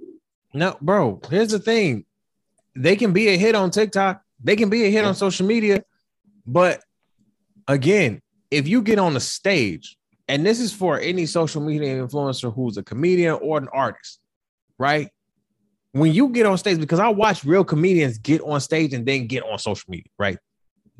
[0.54, 1.20] No, bro.
[1.30, 2.06] Here's the thing:
[2.76, 4.22] they can be a hit on TikTok.
[4.44, 5.84] They can be a hit on social media,
[6.46, 6.84] but
[7.68, 12.54] again, if you get on the stage, and this is for any social media influencer
[12.54, 14.20] who's a comedian or an artist,
[14.78, 15.10] right?
[15.92, 19.28] When you get on stage, because I watch real comedians get on stage and then
[19.28, 20.38] get on social media, right?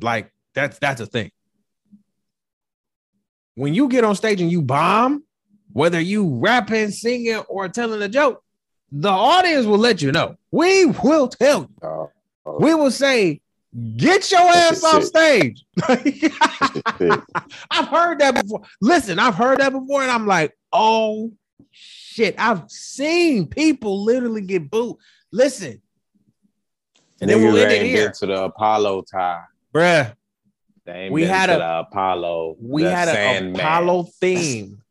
[0.00, 1.30] Like that's that's a thing.
[3.54, 5.22] When you get on stage and you bomb,
[5.72, 8.42] whether you rapping, singing, or telling a joke,
[8.90, 10.36] the audience will let you know.
[10.50, 11.88] We will tell you.
[11.88, 12.06] Uh,
[12.58, 13.40] We will say,
[13.96, 15.64] get your ass off stage.
[17.70, 18.62] I've heard that before.
[18.80, 21.32] Listen, I've heard that before, and I'm like, oh
[22.20, 22.34] shit.
[22.38, 24.96] I've seen people literally get booed.
[25.32, 25.80] Listen.
[27.20, 28.10] And then we'll Niggas end it here.
[28.12, 29.42] to the Apollo tie.
[29.74, 30.14] Bruh.
[31.10, 32.56] We had a- Apollo.
[32.60, 34.82] We had an Apollo theme.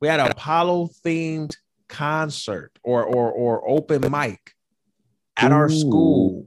[0.00, 1.56] We had an Apollo themed
[1.88, 4.54] concert or or or open mic
[5.36, 6.46] at our school.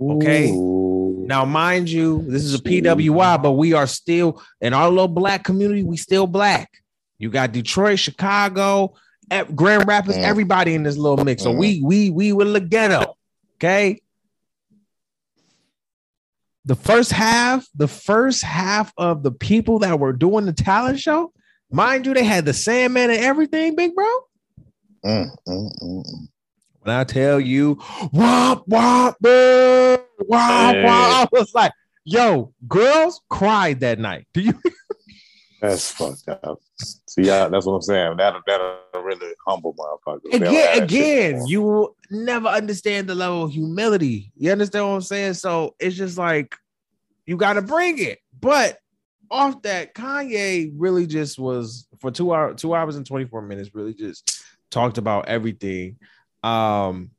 [0.00, 0.50] okay?
[0.52, 1.24] Ooh.
[1.26, 5.42] Now, mind you, this is a PWI, but we are still in our little black
[5.44, 5.82] community.
[5.82, 6.70] We still black.
[7.18, 8.94] You got Detroit, Chicago,
[9.54, 11.42] Grand Rapids, everybody in this little mix.
[11.42, 13.16] So we we we were the ghetto.
[13.56, 14.00] Okay.
[16.66, 21.32] The first half, the first half of the people that were doing the talent show,
[21.70, 24.06] mind you, they had the Sandman and everything, big bro.
[25.04, 26.28] Mm, mm, mm, mm.
[26.80, 27.78] When I tell you,
[28.12, 30.84] wop, wop, boo, wop, Hey.
[30.84, 31.72] wop, I was like,
[32.04, 34.26] yo, girls cried that night.
[34.32, 34.54] Do you?
[35.64, 36.60] That's fucked up.
[37.06, 38.18] See, yeah, that's what I'm saying.
[38.18, 40.20] That that'll really humble motherfuckers.
[40.30, 44.30] They Again, again, you will never understand the level of humility.
[44.36, 45.34] You understand what I'm saying?
[45.34, 46.54] So it's just like
[47.24, 48.18] you got to bring it.
[48.38, 48.78] But
[49.30, 53.94] off that, Kanye really just was for two hours, two hours and 24 minutes, really
[53.94, 55.96] just talked about everything.
[56.42, 57.10] Um,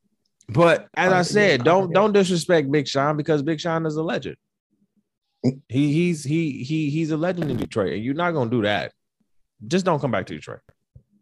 [0.49, 4.03] but as I Kanye, said, don't don't disrespect Big Sean because Big Sean is a
[4.03, 4.38] legend.
[5.69, 8.91] He he's he he he's a legend in Detroit, and you're not gonna do that.
[9.67, 10.60] Just don't come back to Detroit.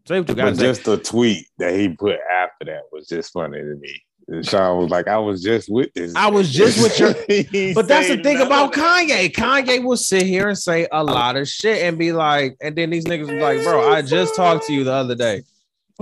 [0.08, 3.32] Say what you But gotta just the tweet that he put after that was just
[3.34, 4.02] funny to me.
[4.30, 6.16] And Sean was like, "I was just with this.
[6.16, 7.14] I was just with your-
[7.74, 8.72] But that's the thing about.
[8.72, 9.30] Kanye.
[9.32, 12.90] Kanye will sit here and say a lot of shit and be like, and then
[12.90, 15.44] these niggas be like, bro, I just talked to you the other day.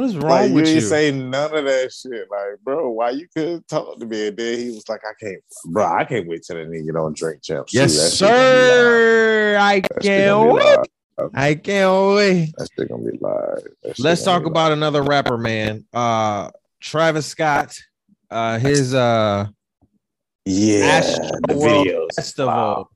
[0.01, 0.73] What is wrong Like you with you?
[0.77, 2.27] ain't say none of that shit.
[2.31, 4.29] Like, bro, why you couldn't talk to me?
[4.29, 7.15] And then he was like, I can't, bro, I can't wait till the nigga don't
[7.15, 7.71] drink champs.
[7.71, 9.57] yes, sir.
[9.59, 10.77] I can't wait.
[11.35, 12.51] I can't wait.
[12.57, 13.59] That shit gonna be live.
[13.83, 15.85] That shit Let's talk about another rapper, man.
[15.93, 17.77] Uh Travis Scott.
[18.31, 19.45] Uh his uh
[20.45, 22.07] yeah, Astro the World videos.
[22.15, 22.47] festival.
[22.51, 22.89] Wow.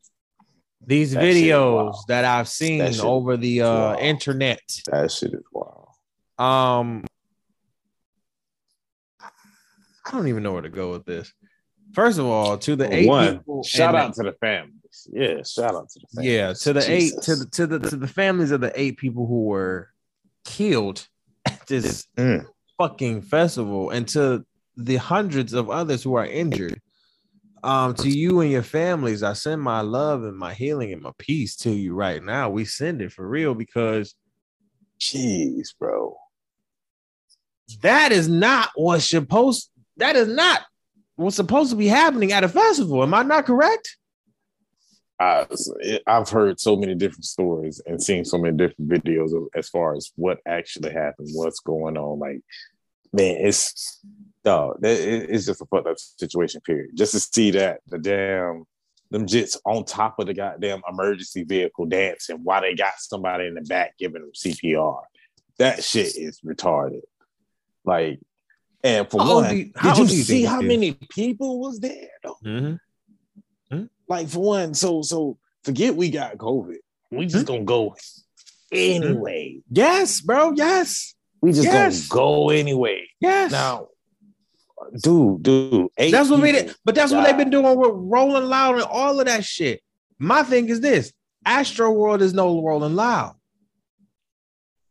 [0.87, 3.99] These That videos that I've seen That over the uh wild.
[3.99, 4.61] internet.
[4.87, 5.84] That shit is wild.
[6.37, 7.03] Um,
[9.21, 11.33] I don't even know where to go with this.
[11.93, 15.07] First of all, to the eight One, people, shout out to the families.
[15.11, 16.31] Yeah, shout out to the families.
[16.31, 19.25] yeah, to the eight, to the to the to the families of the eight people
[19.27, 19.89] who were
[20.43, 21.07] killed
[21.45, 22.45] at this Mm.
[22.77, 24.45] fucking festival, and to
[24.77, 26.81] the hundreds of others who are injured.
[27.63, 31.11] Um, to you and your families, I send my love and my healing and my
[31.17, 32.47] peace to you right now.
[32.51, 34.13] We send it for real because
[34.99, 36.15] Jeez, bro.
[37.81, 40.61] That is not what's supposed that is not
[41.15, 43.01] what's supposed to be happening at a festival.
[43.03, 43.97] Am I not correct?
[45.19, 45.45] I,
[46.05, 49.95] I've heard so many different stories and seen so many different videos of, as far
[49.95, 52.19] as what actually happened, what's going on.
[52.19, 52.41] Like,
[53.13, 54.01] man, it's
[54.43, 54.79] dog.
[54.83, 56.59] It's just a fucked up situation.
[56.61, 56.91] Period.
[56.95, 58.65] Just to see that the damn
[59.11, 63.53] them jits on top of the goddamn emergency vehicle dancing while they got somebody in
[63.53, 65.01] the back giving them CPR.
[65.59, 67.01] That shit is retarded.
[67.85, 68.19] Like,
[68.83, 71.79] and for How one, do you- did you see think how this many people was
[71.79, 72.09] there?
[72.23, 72.37] Though?
[72.45, 73.75] Mm-hmm.
[73.75, 73.85] mm-hmm.
[74.07, 76.77] Like for one, so so forget we got COVID.
[77.11, 77.53] We just mm-hmm.
[77.53, 77.95] gonna go
[78.71, 79.55] anyway.
[79.57, 79.75] Mm-hmm.
[79.75, 80.51] Yes, bro.
[80.55, 81.15] Yes.
[81.41, 82.07] We just Yes.
[82.07, 83.07] gonna go anyway.
[83.19, 83.51] Yes.
[83.51, 83.87] Now,
[85.01, 86.75] dude, dude, eight that's what we people did.
[86.83, 89.81] But that's what they've been doing with Rolling Loud and all of that shit.
[90.19, 91.11] My thing is this
[91.45, 93.35] Astroworld is no Rolling Loud.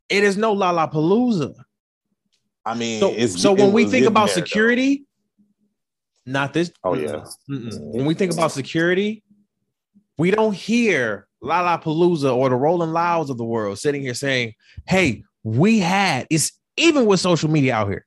[0.09, 1.55] It is no Lollapalooza.
[2.67, 4.41] I mean, So, so when we think about there, though.
[4.47, 5.05] security,
[6.27, 6.73] not this.
[6.83, 7.25] Oh, yeah.
[7.51, 7.79] Mm-mm.
[7.81, 9.23] When we think about security,
[10.17, 14.55] we don't hear Lollapalooza or the Rolling Louds of the world sitting here saying,
[14.87, 18.07] "Hey, we had it's even with social media out here.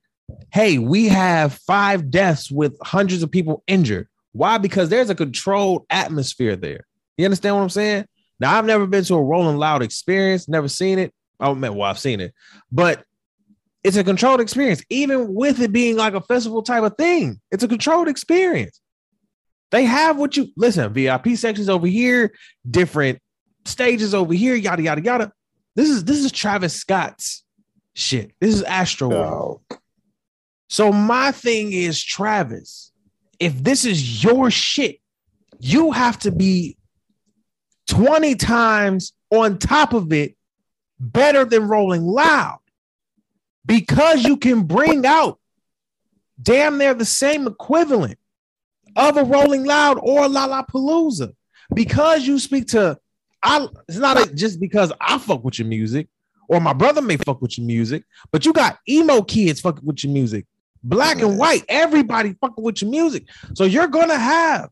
[0.52, 4.08] Hey, we have five deaths with hundreds of people injured.
[4.32, 4.58] Why?
[4.58, 6.86] Because there's a controlled atmosphere there.
[7.18, 8.06] You understand what I'm saying?
[8.40, 11.14] Now, I've never been to a Rolling Loud experience, never seen it.
[11.40, 12.34] Oh man, well, I've seen it,
[12.72, 13.04] but
[13.84, 17.40] it's a controlled experience, even with it being like a festival type of thing.
[17.52, 18.82] It's a controlled experience.
[19.72, 22.34] They have what you listen, VIP sections over here,
[22.70, 23.20] different
[23.66, 25.32] stages over here, yada yada yada.
[25.76, 27.44] This is this is Travis Scott's
[27.94, 28.32] shit.
[28.40, 29.62] This is Astroworld.
[30.70, 32.92] So my thing is, Travis,
[33.40, 35.00] if this is your shit,
[35.60, 36.78] you have to be
[37.90, 40.36] 20 times on top of it
[41.00, 42.60] better than Rolling Loud
[43.68, 45.40] because you can bring out
[46.42, 48.18] damn near the same equivalent
[48.96, 51.34] of a Rolling Loud or Lollapalooza
[51.76, 52.98] because you speak to
[53.44, 56.08] I it's not a- just because I fuck with your music
[56.50, 60.04] or my brother may fuck with your music, but you got emo kids fucking with
[60.04, 60.46] your music,
[60.82, 63.26] black and white, everybody fucking with your music.
[63.54, 64.70] So you're gonna have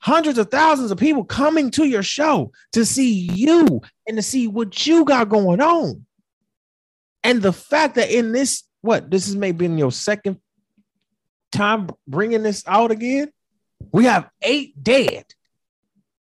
[0.00, 4.46] hundreds of thousands of people coming to your show to see you and to see
[4.46, 6.04] what you got going on.
[7.24, 10.38] And the fact that in this, what this is maybe in your second
[11.52, 13.30] time bringing this out again,
[13.92, 15.24] we have eight dead,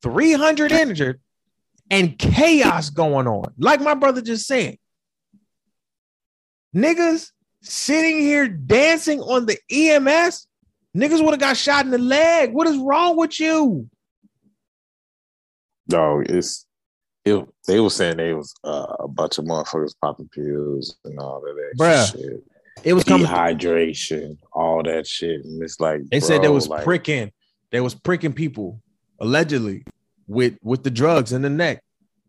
[0.02, 1.20] 300 injured,
[1.90, 3.54] and chaos going on.
[3.58, 4.78] Like my brother just said,
[6.76, 10.48] niggas sitting here dancing on the EMS,
[10.96, 12.54] niggas would have got shot in the leg.
[12.54, 13.90] What is wrong with you?
[15.88, 16.66] Dog, it's
[17.26, 21.42] it, they were saying they was uh, a bunch of motherfuckers popping pills and all
[21.42, 22.44] that extra Bruh, shit.
[22.84, 23.28] It was coming.
[23.28, 25.44] Dehydration, all that shit.
[25.44, 27.32] And it's like They said they was like, pricking.
[27.72, 28.82] They was pricking people
[29.20, 29.84] allegedly
[30.28, 31.84] with with the drugs in the neck.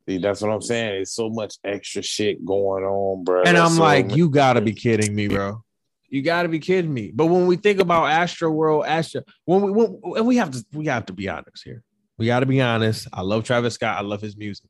[0.07, 1.03] see, that's what I'm saying.
[1.03, 3.43] It's so much extra shit going on, bro.
[3.45, 5.63] And I'm so like, much- you gotta be kidding me, bro.
[6.09, 7.13] You gotta be kidding me.
[7.15, 10.87] But when we think about Astroworld, Astro, when we when, and we have to we
[10.87, 11.83] have to be honest here.
[12.19, 13.09] We gotta be honest.
[13.13, 13.97] I love Travis Scott.
[13.97, 14.70] I love his music.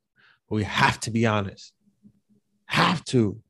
[0.51, 1.73] We have to be honest.
[2.67, 3.41] Have to.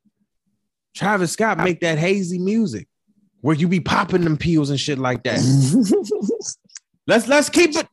[0.95, 2.87] Travis Scott make that hazy music
[3.41, 5.39] where you be popping them pills and shit like that.
[7.07, 7.87] let's let's keep it.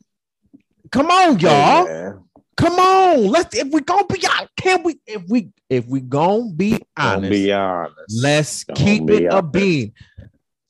[0.92, 1.84] Come on, y'all.
[1.86, 2.24] Man.
[2.56, 3.26] Come on.
[3.28, 7.30] Let's if we gonna be honest, can we if we if we gonna be honest,
[7.30, 7.94] be honest.
[8.22, 9.52] let's Don't keep be it a honest.
[9.52, 9.92] bean.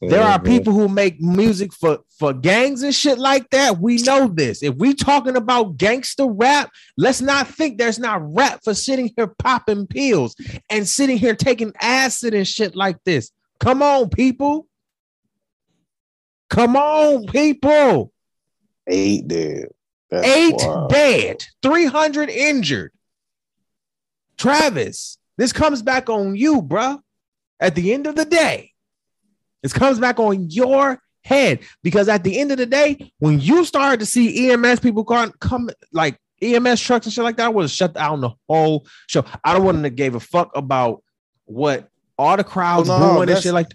[0.00, 0.44] There are Mhm.
[0.46, 3.80] people who make music for for gangs and shit like that.
[3.80, 4.62] We know this.
[4.62, 9.28] If we talking about gangster rap, let's not think there's not rap for sitting here
[9.38, 10.34] popping pills
[10.68, 13.30] and sitting here taking acid and shit like this.
[13.60, 14.66] Come on, people.
[16.50, 18.12] Come on, people.
[18.86, 19.66] eight dead.
[20.10, 20.90] That's Eight wild.
[20.90, 22.92] dead, 300 injured.
[24.38, 27.00] Travis, this comes back on you, bruh.
[27.60, 28.72] At the end of the day,
[29.62, 33.64] this comes back on your head because at the end of the day, when you
[33.64, 37.48] started to see EMS people come, come like EMS trucks and shit like that, I
[37.48, 39.24] would have shut down the whole show.
[39.44, 41.02] I don't want to give a fuck about
[41.44, 43.68] what all the crowds Oh, no, no, and shit like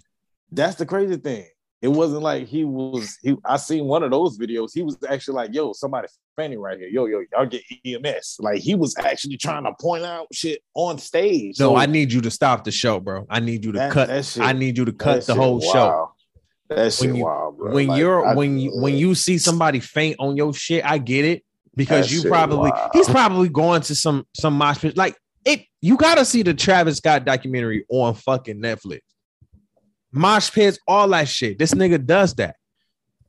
[0.50, 1.46] That's the crazy thing.
[1.84, 3.18] It wasn't like he was.
[3.22, 4.70] He I seen one of those videos.
[4.72, 6.88] He was actually like, "Yo, somebody fainting right here.
[6.88, 10.96] Yo, yo, y'all get EMS." Like he was actually trying to point out shit on
[10.96, 11.60] stage.
[11.60, 13.26] No, So I need you to stop the show, bro.
[13.28, 14.08] I need you to that- cut.
[14.08, 15.74] that shit- I need you to that cut the shit whole show.
[15.88, 16.08] wild.
[16.70, 17.74] That shit When you- wild, bro.
[17.74, 20.96] when Like, you're I- when you when you see somebody faint on your shit, I
[20.96, 21.44] get it
[21.76, 22.90] because you probably wild.
[22.94, 24.96] he's probably going to some some mosh pit.
[24.96, 29.00] Like it, you gotta see the Travis Scott documentary on fucking Netflix.
[30.14, 31.58] Mosh pits, all that shit.
[31.58, 32.56] This nigga does that.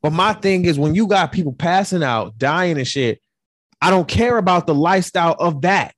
[0.02, 3.20] But my thing is when you got people passing out, dying and shit,
[3.82, 5.96] I don't care about the lifestyle of that.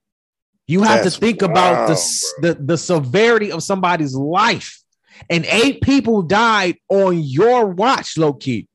[0.66, 4.82] You have That's to think about the, wild, the the severity of somebody's life.
[5.30, 8.68] And eight people died on your watch, low key.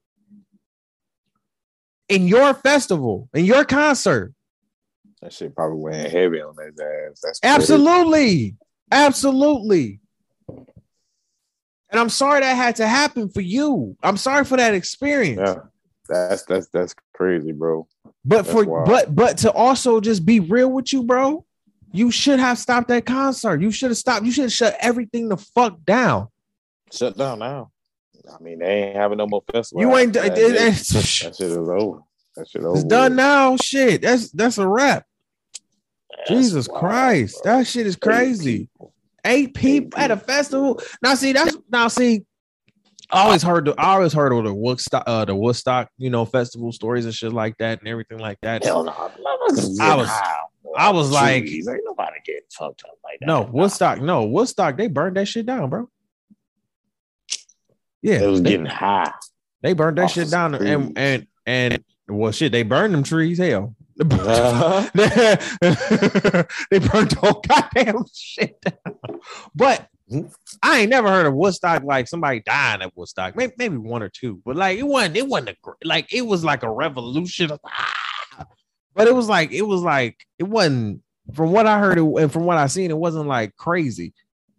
[2.10, 4.34] In your festival, in your concert.
[5.22, 7.22] That shit probably went heavy on his ass.
[7.24, 7.54] That's crazy.
[8.92, 10.00] Absolutely.
[11.94, 13.96] And I'm sorry that had to happen for you.
[14.02, 15.40] I'm sorry for that experience.
[15.40, 15.56] Yeah,
[16.10, 17.88] that's that's that's crazy, bro.
[18.26, 18.88] But That's for wild.
[18.88, 21.46] but but to also just be real with you, bro,
[21.92, 23.62] you should have stopped that concert.
[23.62, 24.26] You should have stopped.
[24.26, 26.30] You should have shut everything the fuck down.
[26.92, 27.70] Shut down now.
[28.28, 29.82] I mean, they ain't having no more festival.
[29.84, 30.46] You ain't after it- that.
[30.56, 32.00] it- That shit is over.
[32.36, 32.76] That shit over.
[32.76, 33.56] it's done now.
[33.58, 34.02] Shit.
[34.02, 35.06] That's that's a wrap.
[36.10, 37.44] That's Jesus wild, Christ.
[37.44, 37.58] bro.
[37.60, 38.70] That shit is Eight crazy.
[39.26, 40.82] Eight people at a festival.
[41.02, 42.26] Now see that's now see.
[43.12, 46.26] I always heard the I always heard of the Woodstock, uh, the Woodstock, you know,
[46.26, 48.64] festival stories and shit like that and everything like that.
[48.64, 48.92] Hell no.
[48.92, 50.10] I was-
[50.76, 51.68] I was like- trees.
[51.68, 53.28] ain't nobody getting fucked up like that.
[53.28, 55.88] No, Woodstock, no, Woodstock, they burned that shit down, bro.
[58.02, 59.12] Yeah, It was they, getting high.
[59.62, 63.76] they burned that shit down and and and well shit, they burned them trees, hell.
[64.00, 64.90] Uh-huh.
[64.94, 69.20] they burnt the whole goddamn shit down.
[69.56, 69.88] But
[70.62, 73.36] I ain't never heard of Woodstock like somebody dying at Woodstock.
[73.36, 76.44] Maybe maybe one or two, but like it wasn't it wasn't a like it was
[76.44, 77.52] like a revolution.
[77.52, 78.46] Of, ah!
[78.96, 81.02] But it was like it was like it wasn't
[81.34, 84.14] from what I heard it, and from what I seen, it wasn't like crazy.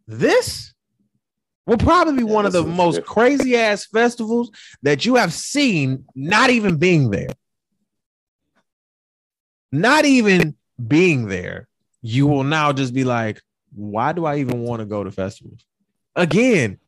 [0.07, 0.75] This
[1.67, 4.51] will probably be Yeah, one of the most crazy ass festivals
[4.83, 7.29] that you have seen, not even being there.
[9.75, 10.55] Not even
[10.87, 11.67] being there,
[12.01, 13.41] you will now just be like,
[13.75, 15.65] why do I even want to go to festivals?
[16.15, 16.79] Again,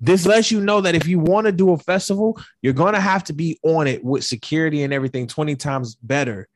[0.00, 3.00] this lets you know that if you want to do a festival, you're going to
[3.00, 6.48] have to be on it with security and everything 20 times better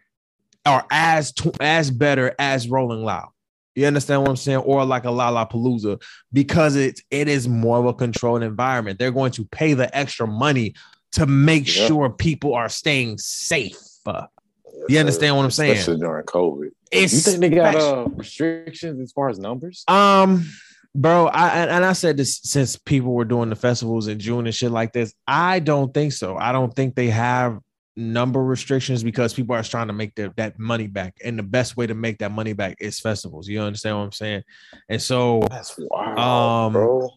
[0.66, 3.28] or as tw- as better as Rolling Loud.
[3.76, 4.58] You understand what I'm saying?
[4.58, 6.02] Or like a Lollapalooza
[6.32, 8.98] because it it is more of a controlled environment.
[8.98, 10.74] They're going to pay the extra money
[11.12, 11.86] to make Yeah.
[11.86, 13.76] sure people are staying safe.
[14.06, 14.26] Uh,
[14.88, 15.72] You understand what I'm saying?
[15.72, 16.70] Especially during COVID.
[16.90, 19.84] It's You think they got uh restrictions as far as numbers?
[19.88, 20.44] Um,
[20.94, 24.54] bro, I and, I said this since people were doing the festivals in June and
[24.54, 25.14] shit like this.
[25.26, 26.36] I don't think so.
[26.36, 27.58] I don't think they have
[27.96, 31.76] number restrictions because people are trying to make their, that money back, and the best
[31.76, 33.48] way to make that money back is festivals.
[33.48, 34.42] You understand what I'm saying?
[34.88, 37.10] And so That's wild, Um, bro.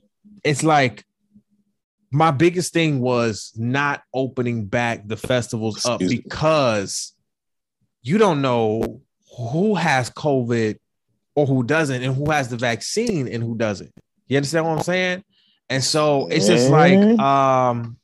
[0.43, 1.03] it's like
[2.11, 6.21] my biggest thing was not opening back the festivals up Excuse me.
[6.23, 7.13] because
[8.03, 9.01] you don't know
[9.37, 10.77] who has COVID
[11.35, 13.91] or who doesn't, and who has the vaccine and who doesn't.
[14.27, 15.23] You understand what I'm saying?
[15.69, 17.97] And so it's just like, um,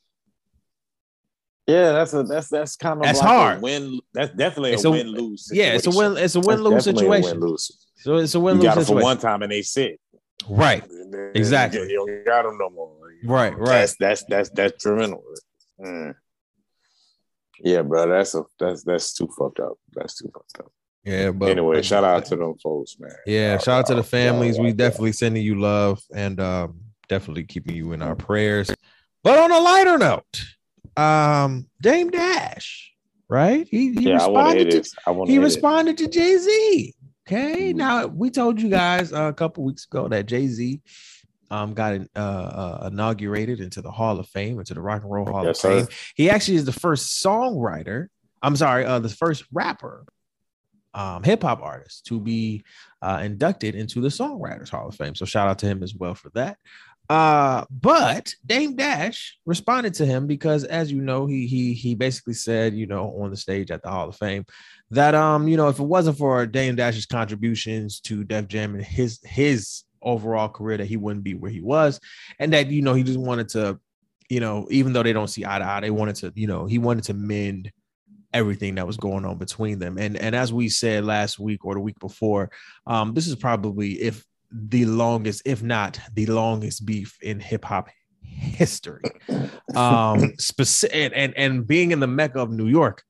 [1.66, 3.58] Yeah, that's a that's that's kind of That's like hard.
[3.58, 4.00] A win.
[4.14, 5.50] That's definitely It's a a- win lose.
[5.54, 7.40] yeah, it's a win, it's a win lose situation.
[7.40, 7.72] lose.
[7.98, 9.04] So it's a win You lose got it for situation.
[9.06, 10.00] one time and they sit.
[10.50, 10.84] Right,
[11.36, 11.90] Exactly.
[11.90, 12.92] You don't got them no more.
[13.24, 13.66] right, right.
[13.66, 15.24] That's that's that's that's criminal.
[15.80, 16.16] Mm.
[17.64, 18.08] Yeah, bro.
[18.10, 19.74] That's a that's that's too fucked up.
[19.94, 20.72] That's too fucked up.
[21.06, 23.12] Yeah, but anyway, but- shout out to them folks, man.
[23.26, 24.60] Yeah, shout out to the families.
[24.60, 28.70] We definitely sending you love and um, definitely keeping you in our prayers.
[29.24, 30.44] But on a lighter note,
[30.98, 32.94] um, Dame Dash,
[33.30, 33.68] right?
[33.70, 35.26] He he Yeah, responded to.
[35.26, 36.94] He responded to Jay Z.
[37.28, 37.76] Okay, Mhm.
[37.76, 40.82] now we told you guys uh, a couple weeks ago that Jay Z
[41.54, 45.26] um got uh, uh, inaugurated into the Hall of Fame, into the Rock and Roll
[45.26, 45.86] Hall Yes, of Fame.
[45.86, 45.92] sir.
[46.16, 48.08] He actually is the first songwriter.
[48.42, 50.06] I'm sorry, uh, the first rapper,
[50.94, 52.64] um, hip hop artist to be
[53.02, 55.16] uh, inducted into the Songwriters Hall of Fame.
[55.16, 56.58] So shout out to him as well for that.
[57.10, 62.34] Uh, but Dame Dash responded to him because, as you know, he he he basically
[62.34, 64.46] said, you know, on the stage at the Hall of Fame
[64.92, 68.84] that um, you know, if it wasn't for Dame Dash's contributions to Def Jam and
[68.84, 72.00] his his overall career, that he wouldn't be where he was,
[72.40, 73.80] and that you know he just wanted to,
[74.30, 76.66] you know, even though they don't see eye to eye, they wanted to, you know,
[76.66, 77.72] he wanted to mend
[78.34, 79.98] everything that was going on between them.
[79.98, 82.52] And and as we said last week or the week before,
[82.88, 87.90] um, this is probably if the longest, if not the longest beef in hip hop
[88.22, 89.04] history.
[89.76, 93.04] Um, specific and, and and being in the mecca of New York.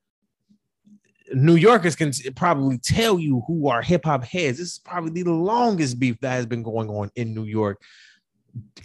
[1.34, 4.60] New Yorkers can probably tell you who are hip hop heads.
[4.60, 7.82] This is probably the longest beef that has been going on in New York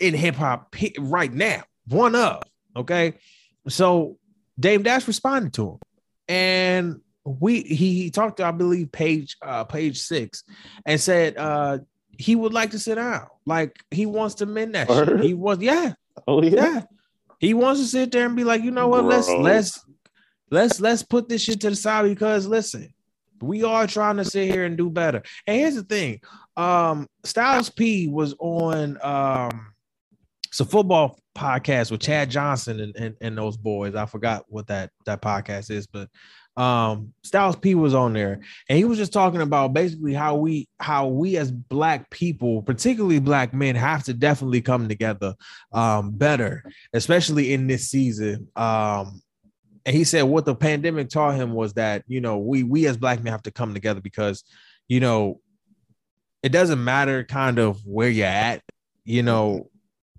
[0.01, 1.63] in hip hop right now.
[1.89, 2.43] One of
[2.77, 3.15] okay.
[3.69, 4.19] So
[4.59, 5.79] Dame Dash responded to him,
[6.29, 10.45] and we he, he talked to I believe page uh page six
[10.87, 11.79] and said uh
[12.19, 13.27] he would like to sit down.
[13.47, 14.89] Like he wants to mend that.
[15.23, 15.93] He was yeah
[16.27, 16.51] Oh yeah.
[16.51, 16.83] yeah.
[17.39, 19.03] He wants to sit there and be like, you know what?
[19.03, 19.11] Bro.
[19.11, 19.85] let's let's
[20.51, 22.93] let's let's put this shit to the side because listen,
[23.41, 25.23] we are trying to sit here and do better.
[25.47, 26.21] And here's the thing:
[26.57, 29.73] um, Styles P was on um,
[30.49, 33.95] it's a football podcast with Chad Johnson and, and and those boys.
[33.95, 36.09] I forgot what that that podcast is, but
[36.59, 40.69] um, Styles P was on there, and he was just talking about basically how we
[40.81, 45.35] how we as black people, particularly black men, have to definitely come together
[45.73, 48.49] um, better, especially in this season.
[48.57, 49.23] Um,
[49.89, 52.99] and he said what the pandemic taught him was that you know we we as
[52.99, 54.45] black men have to come together because
[54.87, 55.41] you know
[56.43, 58.63] it doesn't matter kind of where you're at,
[59.05, 59.71] you know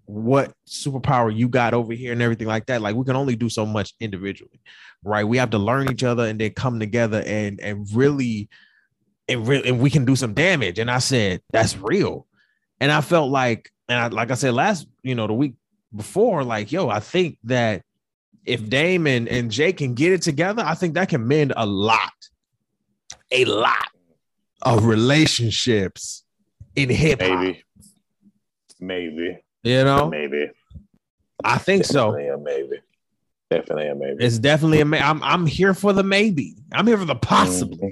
[0.06, 2.82] what superpower you got over here and everything like that.
[2.82, 4.60] Like we can only do so much individually,
[5.04, 5.24] right?
[5.24, 8.50] We have to learn each other and then come together and and really
[9.28, 10.80] and really and we can do some damage.
[10.80, 12.26] And I said that's real,
[12.80, 15.54] and I felt like and I, like I said last you know the week
[15.96, 17.84] before, like yo, I think that
[18.46, 21.66] if Dame and, and Jay can get it together, I think that can mend a
[21.66, 22.12] lot,
[23.32, 23.88] a lot
[24.62, 26.24] of relationships
[26.76, 27.40] in hip hop.
[27.40, 27.64] Maybe.
[28.80, 29.38] Maybe.
[29.64, 30.50] You know, Maybe.
[31.44, 32.12] I think so.
[32.12, 32.82] Definitely a maybe.
[33.50, 34.24] Definitely a maybe.
[34.24, 36.56] It's definitely a may- I'm I'm here for the maybe.
[36.72, 37.92] I'm here for the possible.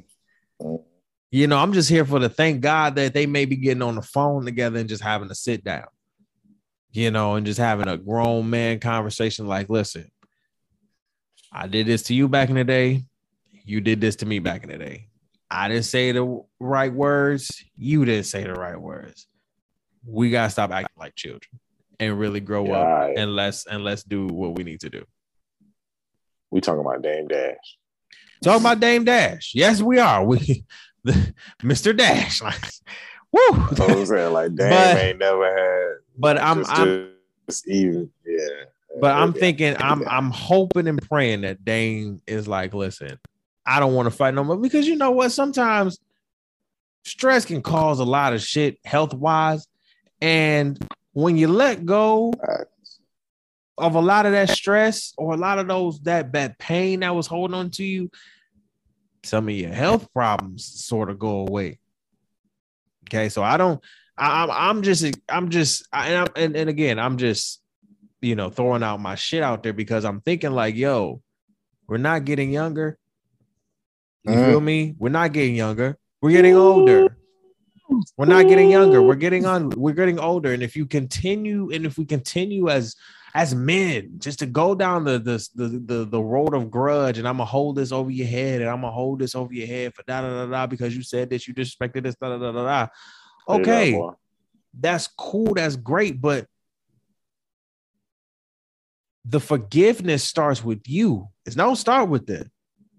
[0.61, 0.83] Mhm.
[1.31, 3.95] You know, I'm just here for the thank God that they may be getting on
[3.95, 5.87] the phone together and just having a sit down.
[6.91, 10.09] You know, and just having a grown man conversation like, listen,
[11.51, 13.03] I did this to you back in the day.
[13.63, 15.07] You did this to me back in the day.
[15.49, 17.63] I didn't say the right words.
[17.75, 19.27] You didn't say the right words.
[20.05, 21.59] We gotta stop acting like children
[21.99, 23.17] and really grow up Right.
[23.17, 25.03] and let's and let's do what we need to do.
[26.51, 27.55] We talking about Dame Dash.
[28.43, 29.51] Talk about Dame Dash.
[29.55, 30.23] Yes, we are.
[30.23, 30.65] We
[31.03, 31.95] the, Mr.
[31.95, 32.41] Dash.
[33.31, 33.57] Like, woo.
[33.77, 34.33] You I'm saying?
[34.33, 37.09] Like Dame But- ain't never had But I'm just, I'm
[37.49, 38.09] just even.
[38.25, 38.65] Yeah.
[38.99, 43.19] But I'm thinking I'm I'm hoping and praying that Dame is like, listen,
[43.65, 45.31] I don't want to fight no more because you know what?
[45.31, 45.99] Sometimes
[47.03, 49.67] stress can cause a lot of shit health wise,
[50.21, 50.77] and
[51.13, 52.33] when you let go
[53.77, 57.15] of a lot of that stress or a lot of those that that pain that
[57.15, 58.09] was holding on to you,
[59.23, 61.79] some of your health problems sort of go away.
[63.07, 63.81] Okay, so I don't.
[64.17, 67.61] I, I'm I'm just I'm just I, and, I'm, and and again I'm just
[68.27, 71.21] you know throwing out my shit out there because I'm thinking like yo,
[71.87, 72.97] we're not getting younger.
[74.23, 74.45] You Mm.
[74.45, 74.95] feel me?
[74.99, 75.97] We're not getting younger.
[76.21, 77.17] We're getting older.
[78.17, 79.01] We're not getting younger.
[79.01, 79.69] We're getting on.
[79.69, 80.51] We're getting older.
[80.51, 82.95] And if you continue, and if we continue as
[83.33, 87.27] as men, just to go down the the the the, the road of grudge, and
[87.27, 89.93] I'm gonna hold this over your head, and I'm gonna hold this over your head
[89.95, 92.51] for da da da da because you said this, you disrespected this, da da da
[92.51, 92.87] da da.
[93.47, 94.01] Okay,
[94.77, 95.53] that's cool.
[95.53, 96.47] That's great, but
[99.27, 101.27] the forgiveness starts with you.
[101.45, 102.49] It's don't start with them,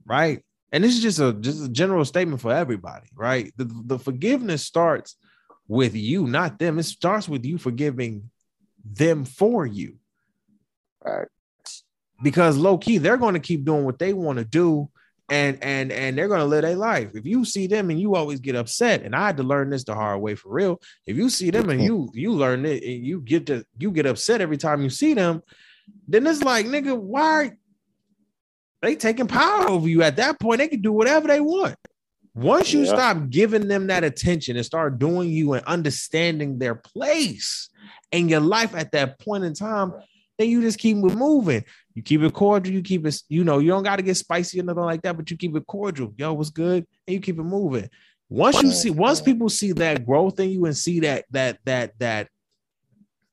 [0.05, 0.43] right?
[0.71, 3.53] And this is just a just a general statement for everybody, right?
[3.57, 5.17] The, the forgiveness starts
[5.67, 6.79] with you, not them.
[6.79, 8.31] It starts with you forgiving
[8.85, 9.97] them for you.
[11.03, 11.29] Right.
[12.23, 14.91] Because low key, they're going to keep doing what they want to do,
[15.31, 17.11] and and and they're going to live their life.
[17.15, 19.85] If you see them and you always get upset, and I had to learn this
[19.85, 20.81] the hard way for real.
[21.07, 21.87] If you see them and mm-hmm.
[21.87, 25.15] you you learn it and you get to you get upset every time you see
[25.15, 25.43] them,
[26.07, 27.57] then it's like nigga, why are
[28.83, 30.03] they taking power over you?
[30.03, 31.77] At that point, they can do whatever they want.
[32.35, 32.95] Once you Yeah.
[32.95, 37.69] stop giving them that attention and start doing you and understanding their place
[38.13, 39.93] in your life at that point in time,
[40.39, 41.65] then you just keep moving.
[41.95, 42.73] You keep it cordial.
[42.73, 45.17] You keep it, you know, you don't got to get spicy or nothing like that,
[45.17, 46.15] but you keep it cordial.
[46.17, 46.87] Yo, what's good?
[47.07, 47.91] And you keep it moving.
[48.29, 51.99] Once you see, once people see that growth in you and see that that that
[51.99, 52.29] that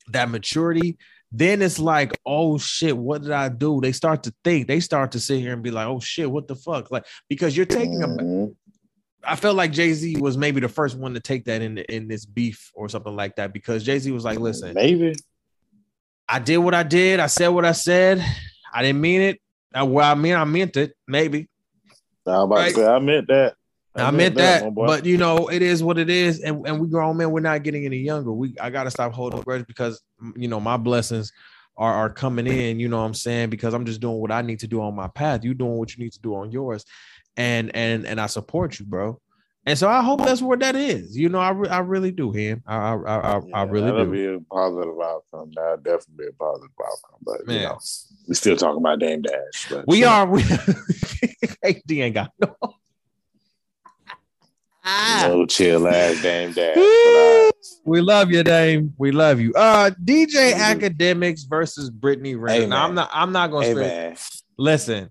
[0.07, 0.97] that maturity,
[1.37, 3.81] then it's like, oh shit, what did I do?
[3.81, 6.47] They start to think, they start to sit here and be like, oh shit, what
[6.47, 6.91] the fuck?
[6.91, 8.55] Like, because you're taking a Mhm.
[9.27, 12.07] I felt like Jay Z was maybe the first one to take that in in
[12.07, 15.13] this beef or something like that because Jay Z was like, "Listen, Maybe.
[16.29, 17.19] I did what I did.
[17.19, 18.23] I said what I said.
[18.73, 19.41] I didn't mean it.
[19.77, 20.93] Uh, well, I mean, I meant it.
[21.07, 21.47] Maybe
[22.27, 22.75] I Right.
[22.75, 23.55] say I meant that.
[23.95, 24.73] I, meant that.
[24.73, 24.87] boy.
[24.87, 26.41] but you know, it is what it is.
[26.41, 28.31] And and we grown men, we're not getting any younger.
[28.31, 30.01] We I gotta stop holding grudge because
[30.35, 31.31] you know my blessings
[31.77, 32.79] are are coming in.
[32.79, 33.49] You know what I'm saying?
[33.49, 35.43] Because I'm just doing what I need to do on my path.
[35.43, 36.85] You doing what you need to do on yours,
[37.37, 39.19] and and and I support you, bro.
[39.67, 41.17] And so I hope that's where that is.
[41.17, 42.61] You know, I, re- I really do, him.
[42.67, 44.11] I I I, I, I really that'll do.
[44.11, 45.51] be a positive outcome.
[45.55, 47.19] That'll definitely be a positive outcome.
[47.23, 47.63] But you Man.
[47.63, 47.79] know,
[48.27, 49.67] we still talking about Dame Dash.
[49.69, 50.27] But We you are.
[50.27, 50.43] We,
[51.63, 52.55] ain't got no.
[54.85, 55.25] Ah.
[55.27, 56.75] no chill ass Dame Dash.
[56.75, 57.51] But, uh,
[57.87, 58.93] We love you, Dame.
[58.97, 59.53] We love you.
[59.53, 60.79] Uh, DJ Mhm.
[60.79, 62.61] Akademiks versus Brittany Renner.
[62.61, 63.09] Hey, now, I'm not.
[63.13, 63.87] I'm not gonna Hey spend.
[63.87, 64.17] man,
[64.57, 65.09] Listen,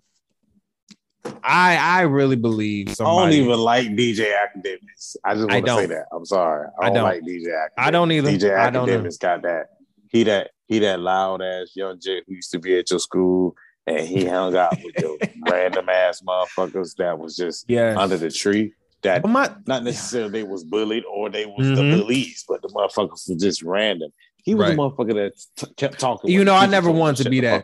[1.42, 5.16] I I really believe I don't even like DJ Akademiks.
[5.24, 6.06] I just I want to say that.
[6.12, 6.68] I'm sorry.
[6.80, 7.04] I I don't, don't.
[7.04, 7.68] like DJ Akademiks.
[7.78, 8.30] I don't either.
[8.30, 8.88] DJ I don't.
[8.88, 9.66] Akademiks got that.
[10.10, 13.54] He that he that loud ass young jit who used to be at your school,
[13.86, 15.16] and he hung out with your
[15.50, 17.94] random ass motherfuckers that was just yeah.
[17.98, 18.72] under the tree.
[19.04, 21.76] That But my not necessarily they was bullied or they was Mhm.
[21.76, 24.10] the bullies, but the motherfuckers were just random.
[24.42, 24.76] He was Right.
[24.76, 26.30] the motherfucker that t- kept talking.
[26.30, 27.62] You know, I never wanted to be that.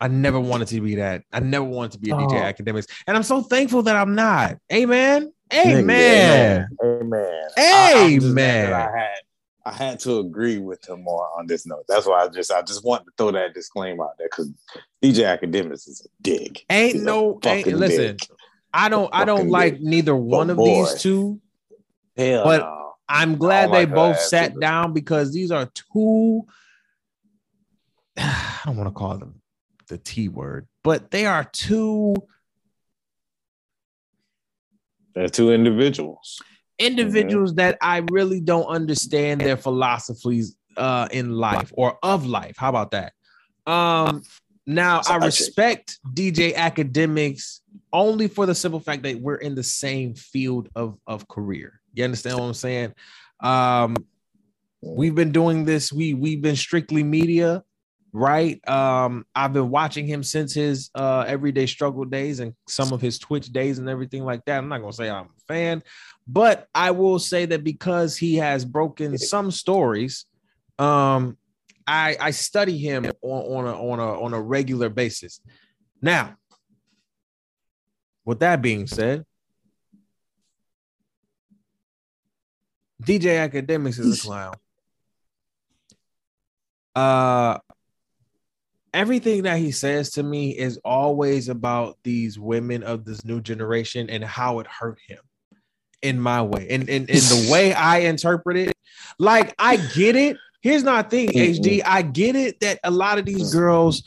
[0.00, 1.22] I never wanted to be that.
[1.32, 2.52] I never wanted to be a DJ Oh.
[2.52, 4.58] Akademiks, and I'm so thankful that I'm not.
[4.72, 5.32] Amen.
[5.50, 6.68] Nigga, Amen.
[6.82, 7.48] Amen.
[7.58, 8.72] I- I'm just mad Amen.
[8.72, 9.08] I had
[9.64, 11.84] I had to agree with him more on this note.
[11.88, 14.50] That's why I just I just wanted to throw that disclaimer out there because
[15.00, 16.64] DJ Akademiks is a dick.
[16.68, 17.38] Ain't He's no.
[17.44, 18.28] Ain't, fucking listen, dick.
[18.74, 19.10] I don't.
[19.12, 21.40] I don't like neither one of these two.
[22.16, 22.78] Hell but- no.
[23.08, 26.44] I'm glad they like both sat down because these are two.
[28.16, 29.42] I don't want to call them
[29.88, 32.14] the T word, but they are two
[35.14, 36.40] They're two individuals.
[36.78, 42.54] individuals that I really don't understand their philosophies uh in life or of life.
[42.56, 43.12] How about that?
[43.66, 44.22] Um
[44.66, 47.60] now I respect DJ Akademiks
[47.92, 51.80] only for the simple fact that we're in the same field of of career.
[51.94, 52.94] You understand what I'm saying?
[53.40, 53.96] Um
[54.80, 55.92] we've been doing this.
[55.92, 57.62] We we've been strictly media
[58.12, 58.66] right?
[58.68, 63.18] Um i've been watching him since his uh everyday struggle days and some of his
[63.18, 64.58] twitch days and everything like that.
[64.58, 65.82] I'm not gonna say i'm a fan
[66.26, 70.26] but i will say that because he has broken some stories
[70.78, 71.36] um
[71.86, 75.40] i i study him on, on a on a on a regular basis.
[76.00, 76.36] Now
[78.24, 79.24] with that being said
[83.02, 84.54] dj Akademiks is a clown.
[86.94, 87.58] Uh
[88.94, 94.10] everything that he says to me is always about these women of this new generation
[94.10, 95.18] and how it hurt him
[96.02, 96.66] in my way.
[96.68, 98.74] And in, in, the way i interpret it
[99.18, 103.26] like i get it here's my thing hd i get it that a lot of
[103.26, 104.02] these girls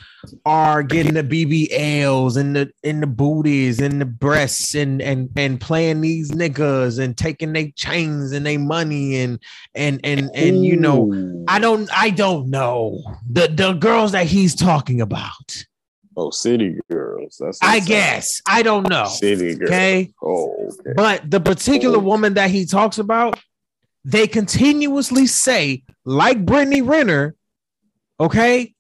[0.46, 5.62] are getting the bbls and the in the booties and the breasts and and and
[5.62, 9.40] playing these niggas and taking their chains and their money and
[9.76, 14.56] and and and you know I don't I don't know the the girls that he's
[14.56, 15.66] talking about.
[16.18, 17.38] Oh, city girls.
[17.40, 19.06] That's I guess I don't know.
[19.06, 19.70] City girls.
[19.70, 20.94] Okay, Oh, okay.
[20.96, 22.02] but the particular oh.
[22.02, 23.40] woman that he talks about,
[24.04, 27.36] they continuously say, like Brittany Renner,
[28.20, 28.74] okay,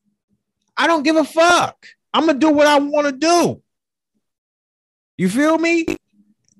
[0.77, 1.85] I don't give a fuck.
[2.13, 3.61] I'm gonna do what I want to do.
[5.17, 5.85] You feel me?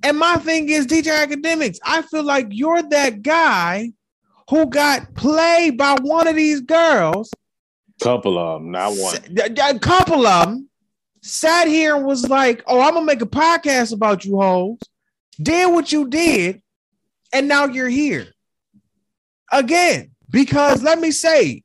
[0.04, 3.92] And my thing is, DJ Akademiks, I feel like you're that guy
[4.50, 7.32] who got played by one of these girls
[8.02, 9.18] Couple of them, not one.
[9.40, 10.70] A couple of them
[11.22, 14.80] sat here and was like, "Oh, I'm gonna make a podcast about you hoes."
[15.42, 16.62] Did what you did,
[17.32, 18.34] and now you're here
[19.52, 20.15] again.
[20.30, 21.64] Because let me say,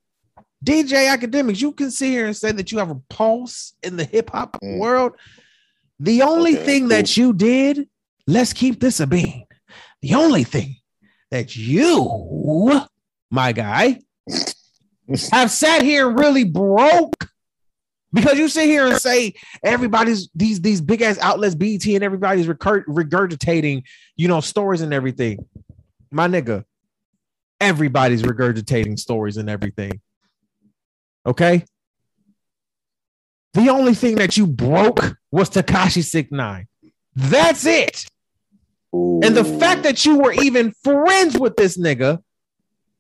[0.65, 4.05] DJ Akademiks, you can sit here and say that you have a pulse in the
[4.05, 4.79] hip hop Mm.
[4.79, 5.13] world.
[5.99, 7.89] The only Okay, thing that you did,
[8.27, 9.45] let's keep this a bean.
[10.03, 10.77] The only thing
[11.31, 12.81] that you,
[13.31, 14.01] my guy,
[15.33, 17.29] have sat here and really broke
[18.13, 22.49] because you sit here and say everybody's these these big ass outlets BT and everybody's
[22.49, 23.83] recur- regurgitating
[24.17, 25.39] you know stories and everything.
[26.11, 26.65] My nigga,
[27.61, 30.01] everybody's regurgitating stories and everything.
[31.27, 31.65] Okay.
[33.55, 36.67] The only thing that you broke was Tekashi Six Nine.
[37.15, 38.07] That's it.
[38.93, 42.23] And the fact that you were even friends with this nigga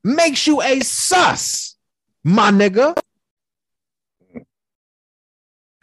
[0.04, 1.76] makes you a sus,
[2.22, 2.96] my nigga.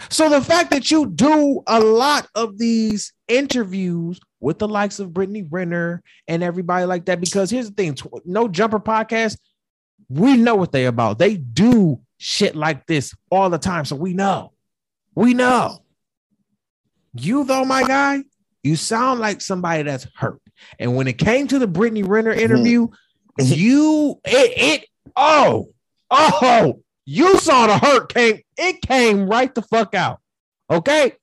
[0.10, 5.14] So the fact that you do a lot of these interviews with the likes of
[5.14, 9.38] Brittany Renner and everybody like that, because here's the thing: No Jumper podcast,
[10.10, 11.20] we know what they're about.
[11.20, 14.54] They do shit like this all the time, so we know,
[15.16, 15.80] we know.
[17.14, 18.24] You though, my guy,
[18.64, 20.42] you sound like somebody that's hurt.
[20.80, 22.42] And when it came to the Brittany Renner mm-hmm.
[22.42, 22.88] interview,
[23.40, 25.70] you it, it oh
[26.10, 30.20] oh you saw the hurt came it came right the fuck out.
[30.70, 31.14] Okay,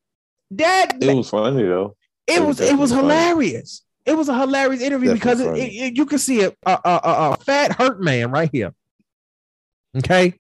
[0.53, 1.97] that it was funny though.
[2.27, 3.83] It was it was hilarious.
[4.07, 7.37] It was a hilarious interview because it, it- you can see a, a, a, a-
[7.45, 8.75] fat hurt man right here.
[9.97, 10.35] Okay,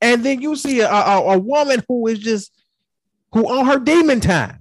[0.00, 2.52] and then you see a, a, a woman who is just
[3.32, 4.58] who on her demon time,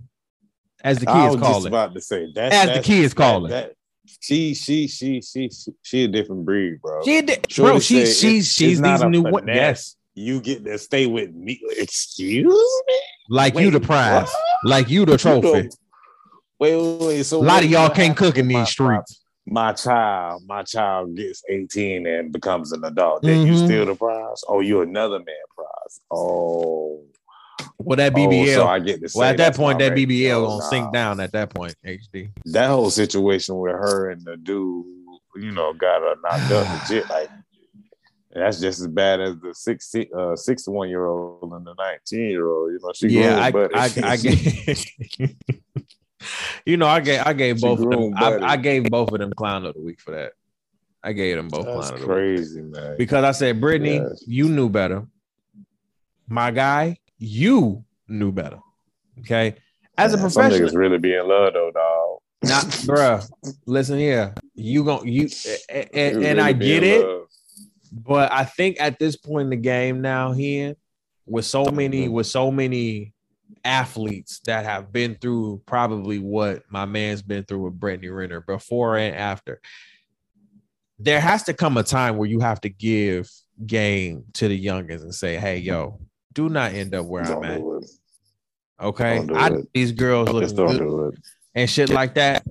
[0.83, 1.69] as the kids call just it.
[1.69, 2.51] about to say that.
[2.53, 3.49] As the kids call that- it.
[3.67, 3.73] that-
[4.21, 7.03] she, she, she, she, she, she a different breed, bro.
[7.03, 7.19] She
[7.49, 7.79] Shorty bro.
[7.79, 9.45] She said she's these new finesse.
[9.55, 11.59] yes, you get to stay with me.
[11.77, 12.45] Excuse
[12.87, 12.99] me.
[13.27, 14.31] like you the prize, what?
[14.63, 15.69] like you the You trophy.
[16.59, 17.23] Wait, wait, wait.
[17.23, 19.21] So A lot of y'all can't cook in these streets.
[19.45, 23.21] My, my child, my child gets 18 and becomes an adult.
[23.21, 23.65] Then you Mhm.
[23.65, 24.43] still the prize?
[24.47, 25.99] Oh, you another man prize.
[26.11, 27.03] Oh,
[27.79, 28.55] Well, that oh, BBL.
[28.55, 29.93] so I get to well, at that point, that.
[29.95, 30.69] BBL Oh, gonna nah.
[30.69, 31.75] sink down at that point.
[31.85, 32.29] HD.
[32.45, 34.85] That whole situation with her and the dude,
[35.35, 37.09] you know, got her knocked up legit.
[37.09, 37.29] Like
[38.33, 42.47] that's just as bad as the 60, uh, 61 year old and the 19 year
[42.49, 42.71] old.
[42.73, 43.91] You know, she Yeah, I, I.
[44.03, 44.85] I gave.
[46.65, 48.13] you know, I gave I gave She both of them.
[48.15, 48.53] I.
[48.53, 50.33] I gave both of them clown of the week for that.
[51.03, 52.95] I gave them both That's clown of the week crazy, man.
[52.97, 54.23] because I said, Brittany, Yes.
[54.27, 55.05] you knew better.
[56.27, 58.59] My guy, you knew better.
[59.19, 59.55] Okay,
[59.97, 62.19] as a Man, some professional, niggas really be in love though, dog.
[62.43, 63.27] Nah, bruh,
[63.65, 64.33] listen here.
[64.53, 65.27] You gon' you
[65.69, 67.27] and, and, and I get it, love.
[67.91, 70.75] but I think at this point in the game now, here
[71.25, 73.13] with so many with so many
[73.67, 78.97] athletes that have been through probably what my man's been through with Brittany Renner before
[78.97, 79.59] and after.
[80.99, 83.29] There has to come a time where you have to give
[83.65, 85.99] game to the youngins and say, "Hey, yo,
[86.33, 87.89] do not end up where Don't I'm at." it.
[88.81, 91.13] Okay, Don't I these girls look good do
[91.53, 92.43] and shit like that.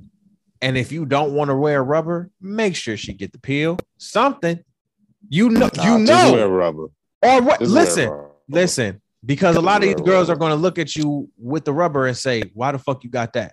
[0.62, 3.78] And if you don't want to wear rubber, make sure she get the peel.
[3.98, 4.60] Something.
[5.28, 6.86] You know, Nah, you just know, wear rubber.
[7.22, 7.60] or what?
[7.60, 8.30] Just Listen, rubber.
[8.48, 11.72] listen, because a lot of these girls are going to look at you with the
[11.74, 13.52] rubber and say, "Why the fuck you got that?"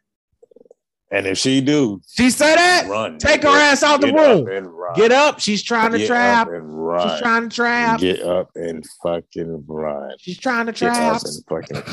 [1.11, 2.87] And if she do, She said that.
[2.89, 3.19] run.
[3.19, 3.71] Take her nigga.
[3.71, 4.73] ass out the Get room.
[4.89, 4.95] up.
[4.95, 5.39] Get up.
[5.39, 6.47] She's trying to Get trap.
[6.47, 7.07] up and run.
[7.07, 7.99] She's trying to trap.
[7.99, 10.15] Get up and fucking run.
[10.17, 11.21] She's trying to trap.
[11.47, 11.83] fucking.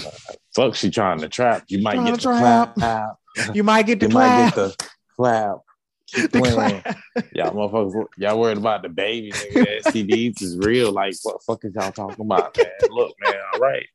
[0.57, 1.64] Fuck, she trying to trap.
[1.68, 2.74] You might get the trap.
[2.76, 3.16] clap.
[3.55, 5.57] You might get the You might get the clap.
[6.15, 6.55] Keep The playing.
[6.83, 6.99] clap.
[7.35, 9.83] Y'all motherfuckers, y'all worried about the baby, nigga.
[9.85, 10.93] The STDs is real.
[10.93, 12.67] Like, what the fuck is y'all talking about, man?
[12.91, 13.87] Look, man, all right.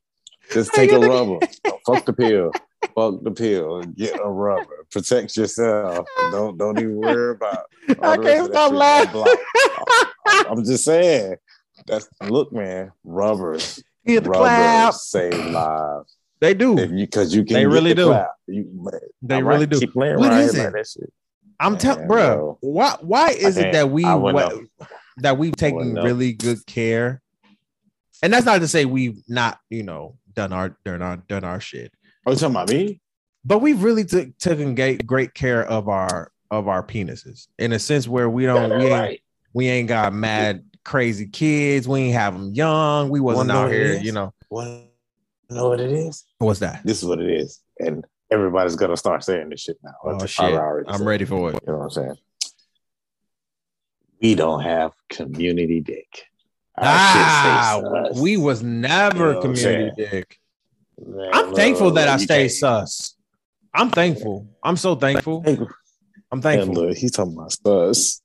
[0.52, 1.38] Just take a rubber.
[1.64, 2.52] Don't fuck the pill.
[2.94, 3.82] Fuck the pill.
[3.82, 4.86] Get a rubber.
[4.90, 6.06] Protect yourself.
[6.32, 7.64] Don't don't even worry about.
[8.00, 8.78] I the rest can't of that stop shit.
[8.78, 9.12] laughing.
[9.12, 10.46] Block.
[10.48, 11.36] I'm just saying.
[11.86, 12.92] That's look, man.
[13.04, 14.94] Rubbers, Get the rubbers clap.
[14.94, 16.16] save lives.
[16.40, 16.78] They do.
[16.78, 18.52] If you because you can, They really the do.
[18.54, 19.78] You, man, They all really right, do.
[19.80, 20.64] Keep playing What right is here, it?
[20.64, 20.72] man.
[20.72, 21.12] That shit.
[21.60, 22.58] I'm telling, bro.
[22.60, 22.96] Why?
[23.00, 24.52] Why is it that we what,
[25.18, 27.22] that we've taken really good care?
[28.22, 31.60] And that's not to say we've not, you know, done our done our done our
[31.60, 31.92] shit,
[32.26, 33.00] Oh, you talking about me?
[33.44, 37.78] but we've really took taken great great care of our of our penises in a
[37.78, 39.22] sense where we don't we ain't Right.
[39.52, 41.88] we ain't got mad crazy kids.
[41.88, 43.10] We ain't have them young.
[43.10, 44.32] We wasn't out here, you know.
[44.48, 44.66] What?
[44.68, 46.24] You know what it is?
[46.38, 46.82] What's that?
[46.84, 49.94] This is what it is, and everybody's gonna start saying this shit now.
[50.04, 50.54] Oh shit!
[50.88, 51.60] I'm ready for it.
[51.66, 52.16] You know what I'm saying?
[54.20, 56.08] We don't have community dick.
[56.78, 58.20] Our Ah, shit stays sus.
[58.22, 60.38] we was never You know I'm community dick.
[60.98, 63.16] Man, I'm thankful that I stay sus.
[63.74, 64.48] I'm thankful.
[64.62, 65.42] I'm so thankful.
[66.32, 66.74] I'm thankful.
[66.74, 68.22] look, he's talking about sus.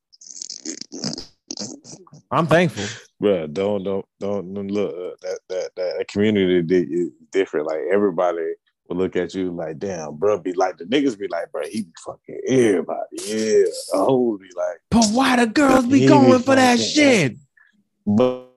[2.32, 2.86] I'm thankful.
[3.20, 7.68] Bro, don't don't don't look that that that community dick is different.
[7.68, 8.54] Like everybody
[8.92, 11.84] will look at you like, damn, bro, be like the niggas be like, bro, he
[11.84, 13.00] be fucking everybody.
[13.14, 17.38] Yeah, the whole be like, But why the girls be going be for that shit?
[18.06, 18.48] but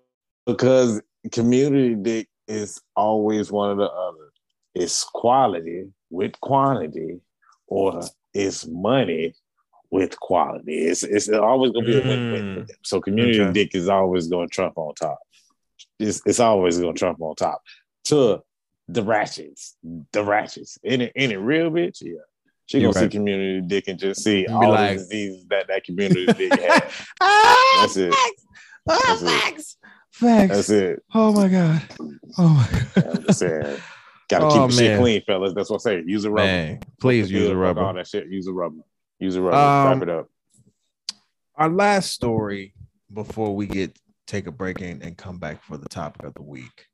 [0.47, 1.01] because
[1.32, 4.30] community dick is always one or the other.
[4.74, 7.20] It's quality with quantity,
[7.68, 8.03] or
[8.35, 9.35] it's money
[9.91, 10.87] with quality.
[10.87, 12.43] It's it's always gonna be a win-win.
[12.43, 12.66] Mm.
[12.66, 12.76] them.
[12.82, 13.53] So community Okay.
[13.53, 15.20] dick is always gonna trump on top.
[16.01, 17.62] It's it's always gonna trump on top.
[18.07, 18.43] To
[18.89, 19.76] the ratchets,
[20.12, 20.78] the ratchets.
[20.82, 22.14] In it, in it, real bitch, yeah.
[22.66, 25.66] She You're gonna see community dick and just see be all like- the diseases that
[25.68, 26.82] that community dick has.
[27.20, 28.12] ah, That's it.
[28.14, 28.47] facts.
[28.89, 29.26] Ah, That's it.
[29.26, 29.76] facts.
[30.12, 30.55] Facts.
[30.57, 31.03] That's it.
[31.14, 31.82] Oh my god.
[32.39, 33.16] Oh my god.
[33.16, 33.78] I'm just saying.
[34.30, 35.53] Gotta Oh, keep the shit clean, fellas.
[35.55, 36.03] That's what I say.
[36.07, 36.47] Use a rubber.
[36.47, 37.82] Man, please use a rubber.
[37.82, 38.28] All that shit.
[38.28, 38.80] Use a rubber.
[39.18, 39.57] Use a rubber.
[39.57, 40.28] Um, Wrap it up.
[41.57, 42.72] Our last story
[43.12, 46.43] before we get take a break and, and come back for the topic of the
[46.43, 46.87] week.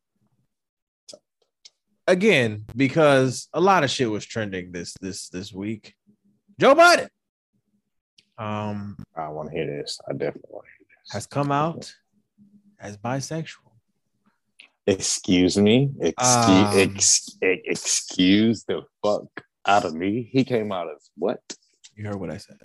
[2.07, 5.95] Again, because a lot of shit was trending this this this week.
[6.59, 7.09] Joe Budden
[8.39, 10.01] um I want to hear this.
[10.09, 11.13] I definitely want to hear this.
[11.13, 11.93] has come out
[12.81, 13.71] as bisexual.
[14.87, 15.91] Excuse me.
[16.01, 19.27] Excuse, Um, ex, ex- excuse the fuck
[19.67, 20.29] out of me.
[20.33, 21.41] He came out as what?
[21.95, 22.57] You heard what I said.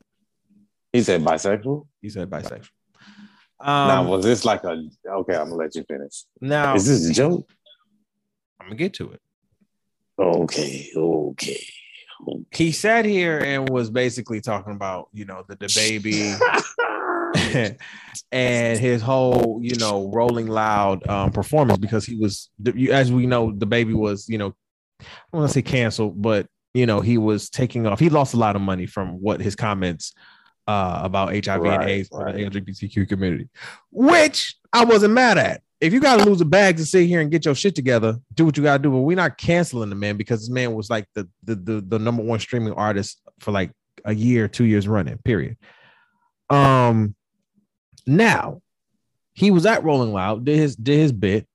[0.94, 1.88] He said bisexual.
[2.02, 2.70] He said bisexual.
[3.62, 4.82] now Um, was this like a?
[5.08, 6.24] Okay, I'm gonna let you finish.
[6.42, 7.52] now Is this a joke?
[8.60, 9.22] I'm gonna get to it.
[10.18, 11.66] Okay, okay,
[12.52, 16.40] he sat here and was basically talking about you know the, DaBaby
[18.32, 22.50] and his whole you know rolling loud um performance because he was
[22.92, 24.56] as we know DaBaby was you know
[25.02, 28.00] i don't want to say canceled but you know he was taking off.
[28.00, 30.14] He lost a lot of money from what his comments
[30.68, 32.34] uh about hiv Right, and aids right.
[32.34, 33.50] for the lgbtq community
[33.92, 37.32] which i wasn't mad at if you gotta lose a bag to sit here and
[37.32, 38.92] get your shit together do what you gotta do.
[38.92, 42.00] But we're not canceling the man because this man was like the the the, the
[42.00, 43.72] number one streaming artist for like
[44.04, 45.58] a year two years running period.
[46.50, 47.16] Um
[48.08, 48.62] now
[49.34, 51.48] he was at rolling loud did his did his bit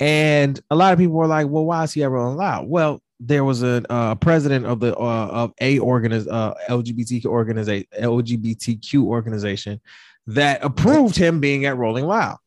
[0.00, 2.66] and a lot of people were like well why is he at rolling loud?
[2.66, 7.86] Well there was a uh, president of the uh, of a organiz- uh, lgbtq organization
[8.00, 9.78] lgbtq organization
[10.26, 12.38] that approved him being at rolling loud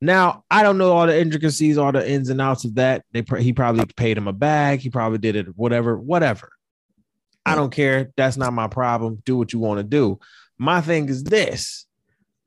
[0.00, 3.04] now I don't know all the intricacies, all the ins and outs of that.
[3.12, 4.80] They he probably paid him a bag.
[4.80, 6.50] He probably did it, whatever, whatever.
[7.44, 8.10] I don't care.
[8.16, 9.22] That's not my problem.
[9.24, 10.18] Do what you want to do.
[10.58, 11.86] My thing is this.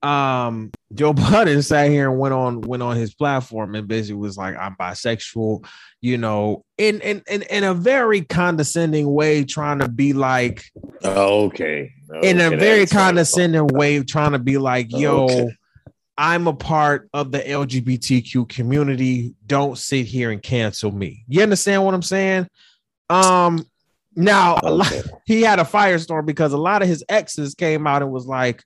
[0.02, 4.38] Um, Joe Budden sat here and went on went on his platform and basically was
[4.38, 5.66] like, I'm bisexual,
[6.02, 10.66] you know, in in in, in a very condescending way, trying to be like
[11.04, 11.94] okay.
[12.24, 15.56] in a very condescending way, trying to be like, yo, Okay.
[16.18, 19.34] I'm a part of the LGBTQ community.
[19.46, 21.24] Don't sit here and cancel me.
[21.28, 22.48] You understand what I'm saying?
[23.10, 23.66] Um,
[24.16, 24.94] now a lot,
[25.26, 28.64] he had a firestorm because a lot of his exes came out and was like,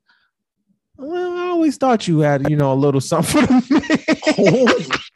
[0.98, 5.00] well, I always thought you had, you know, a little something for the.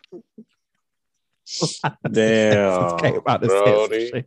[2.12, 4.26] Damn, came out and Brody.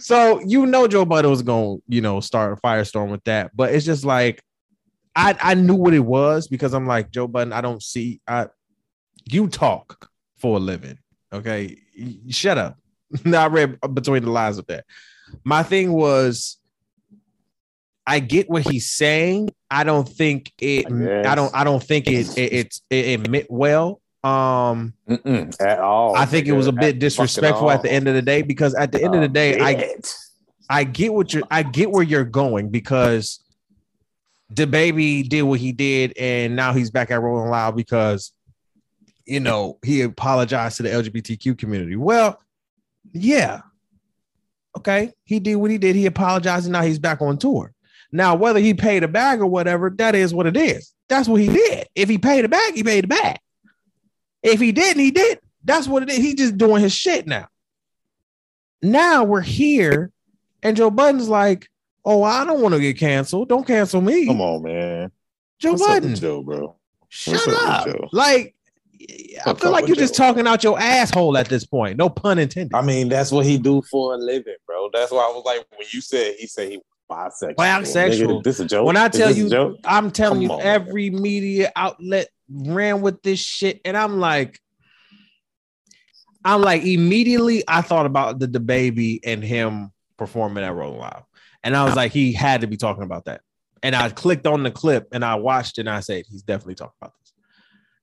[0.00, 3.54] So you know Joe Budden was going to, you know, start a firestorm with that.
[3.54, 4.42] But it's just like
[5.14, 8.46] I I knew what it was because I'm like, Joe Budden, I don't see I
[9.30, 10.08] you talk
[10.38, 10.98] for a living.
[11.32, 11.78] Okay.
[12.28, 12.78] Shut up.
[13.24, 14.84] Now I read between the lines of that.
[15.44, 16.58] My thing was
[18.06, 19.50] I get what he's saying.
[19.70, 23.30] I don't think it I I, don't I don't think it it it's it, it
[23.30, 24.00] meant well.
[24.24, 26.16] Um Mm-mm, at all.
[26.16, 28.74] I think it was a bit At disrespectful at the end of the day because
[28.74, 30.14] at the end of the Oh, day, I shit.
[30.70, 33.40] I get what you're I get where you're going because
[34.52, 38.32] DaBaby did what he did and now he's back at Rolling Loud because
[39.24, 41.96] you know he apologized to the LGBTQ community.
[41.96, 42.40] Well,
[43.12, 43.62] yeah.
[44.76, 45.96] Okay, he did what he did.
[45.96, 47.72] He apologized and now he's back on tour.
[48.10, 50.92] Now, whether he paid a bag or whatever, that is what it is.
[51.08, 51.88] That's what he did.
[51.94, 53.38] If he paid a bag, he paid a bag.
[54.42, 55.40] If he didn't, he did.
[55.64, 56.18] That's what it is.
[56.18, 57.48] He's just doing his shit now.
[58.82, 60.10] Now we're here,
[60.62, 61.70] and Joe Budden's like,
[62.04, 63.48] "Oh, I don't want to get canceled.
[63.48, 65.12] Don't cancel me." Come on, man.
[65.58, 66.76] Joe What's up with Joe, bro?
[67.08, 67.86] shut What's up up.
[67.86, 68.08] Joe?
[68.12, 68.54] Like,
[69.00, 71.98] I What's feel like you're just talking out your asshole at this point.
[71.98, 72.74] No pun intended.
[72.74, 74.88] I mean, that's what he do for a living, bro.
[74.92, 77.56] That's why I was like, when you said he said he was bisexual.
[77.56, 78.26] Bisexual.
[78.26, 78.86] Nigga, this a joke.
[78.86, 79.78] When I tell you, joke?
[79.84, 80.66] I'm telling Come you, on, man.
[80.66, 84.58] every media outlet ran with this shit, and I'm like,
[86.44, 91.24] I'm like, immediately I thought about the, DaBaby and him performing at Rolling Loud,
[91.64, 93.40] and I was like, he had to be talking about that.
[93.82, 96.94] And I clicked on the clip and I watched and I said, he's definitely talking
[97.00, 97.32] about this.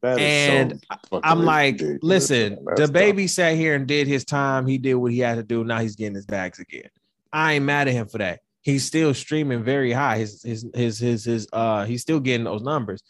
[0.02, 4.66] That and so I'm like, ridiculous, listen, DaBaby sat here and did his time.
[4.66, 5.64] He did what he had to do.
[5.64, 6.90] Now he's getting his bags again.
[7.34, 8.40] I ain't mad at him for that.
[8.62, 10.18] He's still streaming very high.
[10.18, 13.02] His his his his his uh he's still getting those numbers.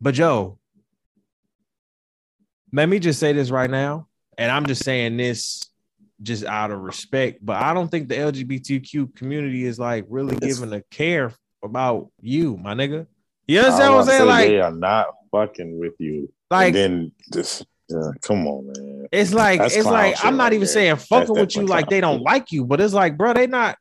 [0.00, 0.58] But Joe,
[2.72, 5.68] let me just say this right now, and I'm just saying this
[6.22, 10.58] just out of respect, but I don't think the LGBTQ community is like really It's-
[10.58, 13.06] giving a care about you, my nigga.
[13.46, 14.20] You understand I what I'm was saying?
[14.20, 16.32] say, Like, they are not fucking with you.
[16.50, 19.06] like and then just yeah, come on, man.
[19.12, 20.72] It's like That's it's like I'm not right even there.
[20.72, 23.76] saying fucking with you like they don't like you, but it's like, bro, they not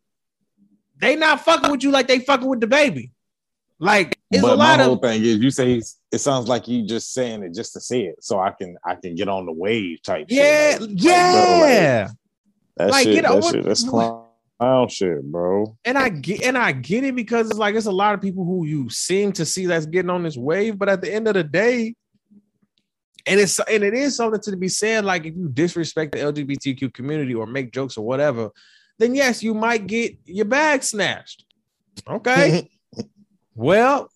[1.00, 3.12] they not fucking with you like they fucking with DaBaby.
[3.80, 5.82] Like it's but a lot my whole of thing is, you say
[6.12, 8.96] it sounds like you just saying it just to say it, so I can I
[8.96, 10.28] can get on the wave type.
[10.30, 10.82] yeah, shit.
[10.82, 12.08] Like, yeah.
[12.08, 12.16] like,
[12.78, 14.26] that Like, shit, get that over- shit, that's clown
[14.90, 15.78] shit, bro.
[15.84, 18.46] and I get and I get it because it's like it's a lot of people
[18.46, 21.34] who you seem to see that's getting on this wave, but at the end of
[21.34, 21.96] the day,
[23.28, 25.04] and it's and it is something to be said.
[25.06, 28.52] Like if you disrespect the LGBTQ community or make jokes or whatever,
[29.00, 31.46] then yes, you might get your bag snatched.
[32.08, 32.70] Okay.
[33.56, 34.10] well,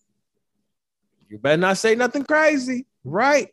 [1.29, 3.49] you better not say nothing crazy, right?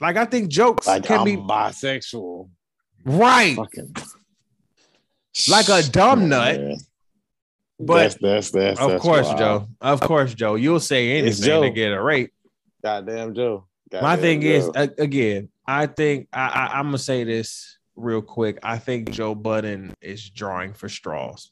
[0.00, 2.50] Like I think jokes like can I'm be bisexual.
[3.06, 3.94] Right, Fucking
[5.48, 6.60] like a dumb nut.
[7.78, 9.38] But that's that's that's of that's course, wild.
[9.38, 9.68] Joe.
[9.80, 10.54] Of course, Joe.
[10.54, 12.32] You'll say anything to get a rape.
[12.82, 13.66] Goddamn Joe.
[14.00, 14.72] My thing is, Joe.
[14.74, 18.58] a- again, I think I, I, I'm gonna say this real quick.
[18.62, 21.50] I think Joe Budden is drawing for straws.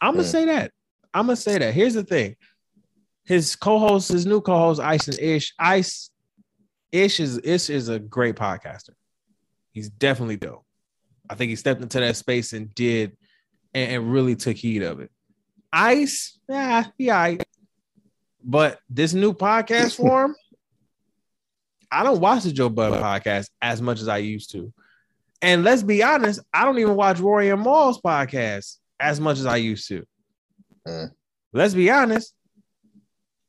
[0.00, 0.30] I'm gonna Mm.
[0.30, 0.72] say that.
[1.12, 1.74] I'm gonna say that.
[1.74, 2.36] Here's the thing.
[3.24, 5.54] His co-host, his new co-host, Ice and Ish.
[5.58, 6.10] Ice,
[6.92, 8.90] Ish is Ish is a great podcaster.
[9.72, 10.64] He's definitely dope.
[11.28, 13.16] I think he stepped into that space and did
[13.72, 15.10] and, and really took heed of it.
[15.72, 17.36] Ice, yeah, yeah.
[18.42, 20.34] But this new podcast form,
[21.90, 24.72] I don't watch the Joe Budden podcast as much as I used to.
[25.42, 29.46] And let's be honest, I don't even watch Rory and Mal's podcast as much as
[29.46, 30.04] I used to.
[30.86, 31.12] Mm.
[31.52, 32.34] Let's be honest,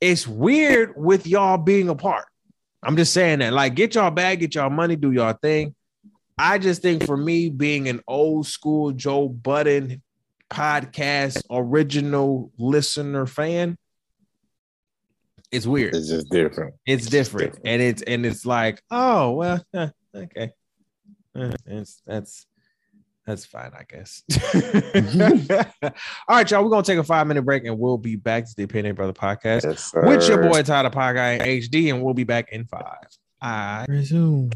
[0.00, 2.24] it's weird with y'all being apart.
[2.82, 3.52] I'm just saying that.
[3.52, 5.74] Like, get y'all bag, get y'all money, do y'all thing.
[6.42, 10.02] I just think for me, being an old school Joe Budden
[10.50, 13.78] podcast original listener fan,
[15.52, 15.94] it's weird.
[15.94, 16.74] It's just different.
[16.84, 17.68] It's different, different.
[17.68, 19.64] and it's and it's like, oh well,
[20.16, 20.50] okay,
[21.36, 22.46] uh, it's that's
[23.24, 24.24] that's fine, I guess.
[26.28, 28.52] All right, y'all, we're gonna take a five minute break, and we'll be back to
[28.56, 32.14] the Opinion Brother podcast Yes, with your boy Ty The Pod Guy HD, and we'll
[32.14, 33.06] be back in five.
[33.40, 34.50] I resume.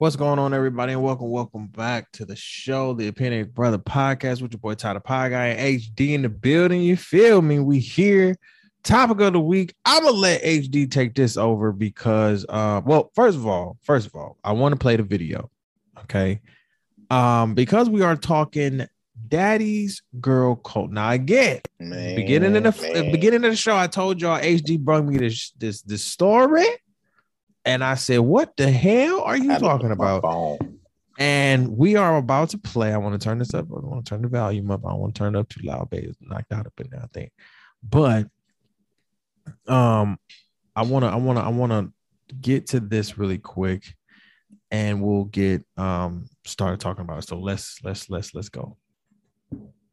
[0.00, 4.40] What's going on, everybody, and welcome, welcome back to the show, the Opinion Brother podcast
[4.40, 6.80] with your boy Ty The Pod Guy HD in the building.
[6.80, 7.58] You feel me?
[7.58, 8.38] We here.
[8.82, 9.74] Topic of the week.
[9.84, 14.14] I'm gonna let HD take this over because, uh, well, first of all, first of
[14.14, 15.50] all, I want to play the video,
[16.04, 16.40] okay?
[17.10, 18.86] Um, because we are talking
[19.28, 20.92] Daddy's Girl Cult.
[20.92, 23.12] Now, again, Man, beginning of the man.
[23.12, 26.64] beginning of the show, I told y'all HD brought me this this this story,
[27.64, 30.24] and I said, "What the hell are you I talking about?"
[31.18, 32.94] And we are about to play.
[32.94, 33.66] I want to turn this up.
[33.70, 34.86] I want to turn the volume up.
[34.86, 36.06] I want to turn it up too loud, baby.
[36.06, 37.30] It's knocked out up in there, I think.
[37.82, 38.26] But
[39.66, 40.18] um,
[40.74, 43.94] I want to, I want to, I want to get to this really quick,
[44.70, 47.28] and we'll get um started talking about it.
[47.28, 48.78] So let's let's let's let's go.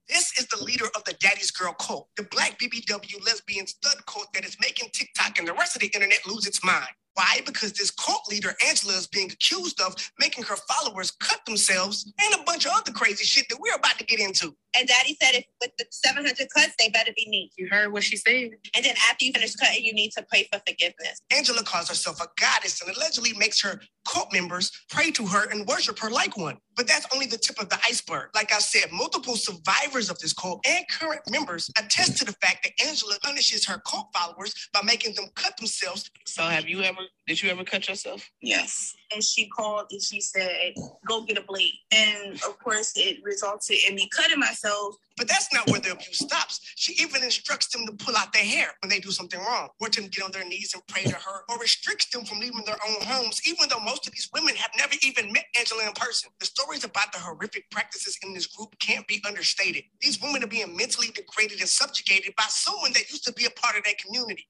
[0.08, 4.32] This is the leader of the Daddy's Girl cult, the black BBW lesbian stud cult
[4.34, 6.88] that is making TikTok and the rest of the internet lose its mind.
[7.18, 7.42] Why?
[7.48, 12.40] Because this cult leader, Angela, is being accused of making her followers cut themselves and
[12.40, 14.56] a bunch of other crazy shit that we're about to get into.
[14.78, 17.54] And daddy said if with the 700 cuts, they better be neat.
[17.58, 18.52] You heard what she said.
[18.76, 21.20] And then after you finish cutting, you need to pray for forgiveness.
[21.36, 25.66] Angela calls herself a goddess and allegedly makes her cult members pray to her and
[25.66, 26.58] worship her like one.
[26.78, 28.30] But that's only the tip of the iceberg.
[28.36, 32.64] Like I said, multiple survivors of this cult and current members attest to the fact
[32.64, 37.02] that Angela punishes her cult followers by making them cut themselves So have you ever
[37.28, 38.30] did you ever cut yourself?
[38.42, 38.96] Yes.
[39.14, 40.76] And she called and she said,
[41.08, 41.74] go get a blade.
[41.92, 44.96] And of course, it resulted in me cutting myself.
[45.18, 46.60] But that's not where the abuse stops.
[46.76, 49.90] She even instructs them to pull out their hair when they do something wrong, or
[49.90, 52.78] to get on their knees and pray to her, or restricts them from leaving their
[52.88, 56.30] own homes, even though most of these women have never even met Angela in person.
[56.40, 59.86] The stories about the horrific practices in this group can't be understated.
[60.02, 63.50] These women are being mentally degraded and subjugated by someone that used to be a
[63.50, 64.46] part of their community.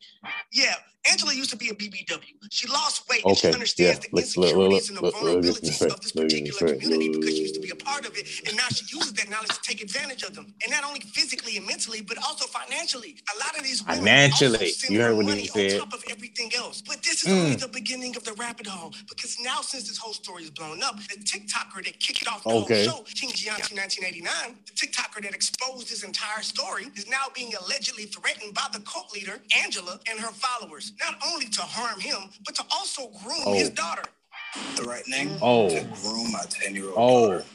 [0.52, 0.76] Yeah,
[1.10, 2.36] Angela used to be a BBW.
[2.52, 4.10] She lost weight and she Okay, understands yeah.
[4.12, 4.22] the
[4.54, 8.06] insecurities and the vulnerabilities of this particular community because she used to be a part
[8.08, 10.84] of it, and now she uses that knowledge to take advantage of them, and not
[10.86, 13.18] only physically and mentally, but also financially.
[13.36, 14.72] A lot of these women Financially.
[14.90, 15.82] You heard what he said.
[15.82, 16.82] on top of everything else.
[16.82, 17.44] But this is Mm.
[17.46, 20.84] only the beginning of the rabbit hole because now, since this whole story is blown
[20.84, 22.86] up, the TikToker that kicked it off the Okay.
[22.88, 27.54] whole show, King Gianchi 1989, the TikToker that exposed his entire story, is now being
[27.56, 32.30] allegedly threatened by the cult leader Angela and her followers, not only to harm him,
[32.46, 33.70] but to also groom his
[34.58, 34.76] Oh.
[34.76, 34.84] daughter.
[34.84, 35.70] threatening Oh.
[35.70, 37.32] to groom my 10 year old Oh.
[37.38, 37.46] daughter.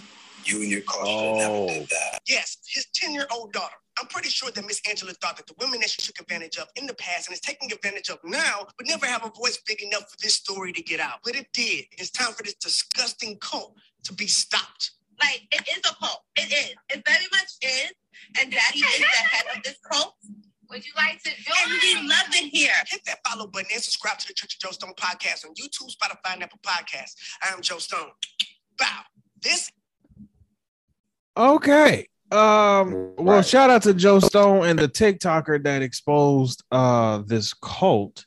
[0.45, 1.69] You and your cause should have never Oh.
[1.69, 2.23] did that.
[2.27, 3.77] Yes, his 10 year old daughter.
[4.01, 6.69] I'm pretty sure that Miss Angela thought that the women that she took advantage of
[6.77, 9.83] in the past and is taking advantage of now would never have a voice big
[9.83, 11.21] enough for this story to get out.
[11.25, 11.87] But it did.
[11.93, 14.93] It's time for this disgusting cult to be stopped.
[15.21, 16.25] Like, it is a cult.
[16.37, 16.75] It is.
[16.89, 17.93] It very much is.
[18.41, 20.17] And daddy is the head of this cult.
[20.73, 21.55] Would you like to join?
[21.71, 22.71] And we love it here.
[22.91, 25.91] Hit that follow button and subscribe to the Church of Joe Stone podcast on YouTube,
[25.95, 27.15] Spotify, and Apple Podcasts.
[27.43, 28.09] I am Joe Stone.
[28.79, 29.01] Bow.
[29.43, 29.71] This
[31.37, 32.09] Okay.
[32.31, 33.45] Um, well, Right.
[33.47, 38.25] shout out to Joe Stone and the TikToker that exposed uh this cult.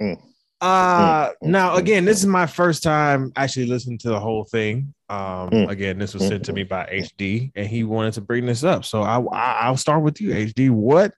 [0.00, 0.20] Mm.
[0.60, 4.44] Uh Mm, now mm, again, this is my first time actually listening to the whole
[4.44, 4.94] thing.
[5.08, 5.68] Um, Mm.
[5.70, 8.84] again, this was sent to me by HD, and he wanted to bring this up.
[8.84, 10.70] So I, I I'll start with you, HD.
[10.70, 11.14] What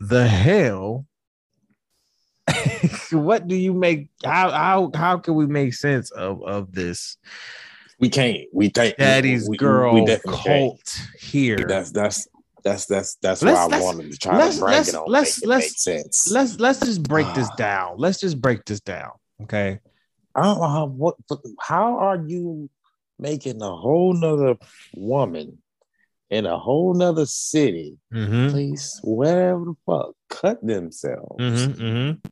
[0.00, 1.06] the hell?
[3.10, 4.08] what do you make?
[4.24, 7.16] How how how can we make sense of of this
[7.98, 8.42] We can't.
[8.52, 10.22] We think daddy's we, girl We can't.
[10.22, 11.56] cult here?
[11.56, 12.28] That's that's
[12.62, 15.04] that's that's that's Let's- why I wanted to try let's- to bring let's- it on.
[15.08, 16.30] let's- make let's- make sense.
[16.30, 17.56] let's let's just break this Ah.
[17.56, 17.94] down.
[17.98, 19.10] Let's just break this down.
[19.42, 19.80] Okay.
[20.34, 21.14] I don't know how what
[21.60, 22.68] how are you
[23.18, 24.56] making a whole nother
[24.94, 25.58] woman
[26.30, 28.50] in a whole nother city, Mm-hmm.
[28.50, 31.82] place, wherever the fuck, cut themselves Mm-hmm.
[31.82, 32.28] Mm-hmm.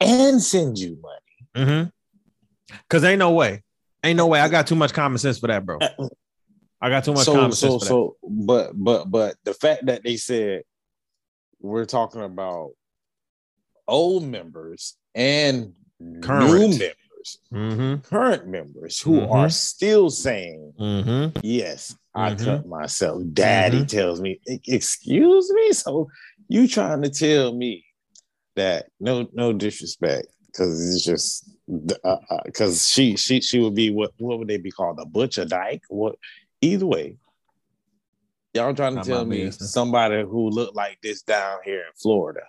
[0.00, 1.66] and send you money.
[1.66, 2.74] Mm-hmm.
[2.90, 3.62] Cause ain't no way.
[4.02, 4.40] Ain't no way.
[4.40, 5.78] I got too much common sense for that, bro.
[6.80, 10.02] I got too much so common so sense so but but but the fact that
[10.02, 10.62] they said
[11.60, 12.72] we're talking about
[13.88, 15.72] old members and
[16.20, 16.50] Current.
[16.50, 16.78] new members
[17.50, 17.56] that.
[17.56, 18.00] Mm-hmm.
[18.02, 19.30] current members who Mhm.
[19.32, 21.38] are still saying Mm-hmm.
[21.42, 22.44] yes i Mhm.
[22.44, 23.88] cut myself daddy Mhm.
[23.88, 26.08] tells me "E- excuse me so
[26.48, 27.84] you trying to tell me
[28.56, 31.48] that no no disrespect because it's just
[32.44, 35.82] because she she she would be what what would they be called a butcher dyke
[35.88, 36.16] what
[36.60, 37.16] either way
[38.54, 39.72] y'all trying to Not tell me business.
[39.72, 42.42] somebody who looked like this down here in florida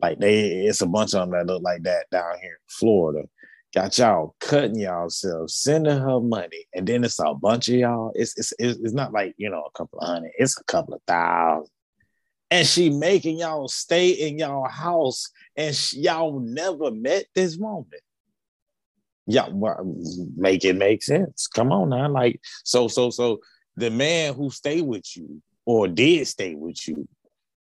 [0.00, 3.28] like they it's a bunch of them that look like that down here in florida
[3.74, 8.12] got y'all cutting yourselves sending her money and then it's a bunch of y'all.
[8.14, 11.02] It's it's it's not like you know a couple of hundred it's a couple of
[11.06, 11.70] thousand.
[12.50, 18.02] And she making y'all stay in y'all house and y'all never met this moment
[19.28, 19.46] yeah
[20.36, 21.46] make it make sense.
[21.46, 23.40] Come on now like so so so
[23.76, 27.06] the man who stayed with you or did stay with you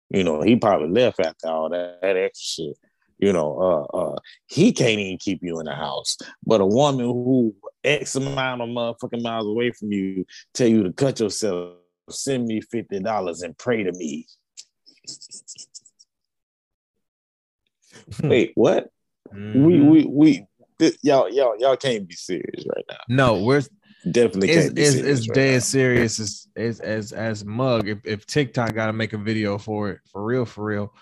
[0.10, 2.78] you know he probably left after all that, that extra shit
[3.22, 4.16] you know uh uh
[4.48, 6.18] he can't even keep you in the house.
[6.46, 10.94] But a woman who x amount of motherfucking miles away from you tell you to
[10.94, 11.76] cut yourself
[12.10, 14.28] send me $50 and pray to me.
[18.24, 18.90] Wait what?
[19.34, 19.64] Mm-hmm.
[19.64, 20.46] we we we
[21.04, 22.98] y'all y'all y'all can't be serious right now.
[23.08, 23.62] No, we're
[24.10, 25.60] definitely it's can't be it's, serious it's right dead now.
[25.60, 27.88] serious as as as as mug.
[27.88, 30.94] If if TikTok got to make a video for it, for real, for real.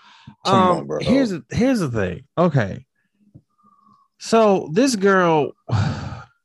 [0.46, 0.98] Come um, on, bro.
[1.00, 2.24] Here's the here's the thing.
[2.36, 2.86] Okay,
[4.18, 5.52] so this girl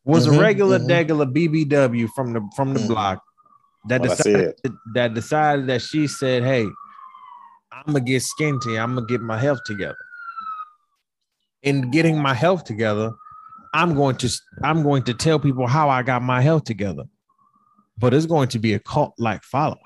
[0.06, 0.88] was Mhm, a regular mhm.
[0.88, 2.88] degular BBW from the from the Mhm.
[2.88, 3.24] block
[3.90, 4.56] that What decided
[4.94, 6.66] that decided that she said, "Hey,
[7.72, 8.82] I'm gonna get skinty.
[8.82, 9.98] I'm gonna get my health together."
[11.64, 13.12] In getting my health together,
[13.76, 14.30] I'm going to
[14.64, 17.04] I'm going to tell people how I got my health together,
[17.98, 19.82] but it's going to be a cult like following.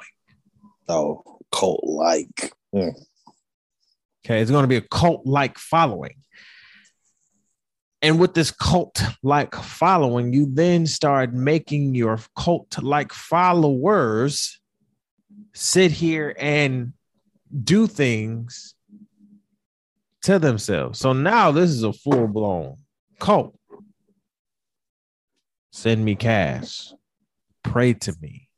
[0.87, 2.89] oh cult like hmm.
[4.23, 6.17] Okay, it's going to be a cult like following.
[8.03, 14.59] And with this cult like following, you then start making your cult like followers
[15.55, 16.93] sit here and
[17.63, 18.75] do things
[20.21, 20.99] to themselves.
[20.99, 22.77] So now this is a full blown
[23.19, 23.58] cult.
[25.79, 26.91] Send me cash.
[27.63, 28.49] Pray to me.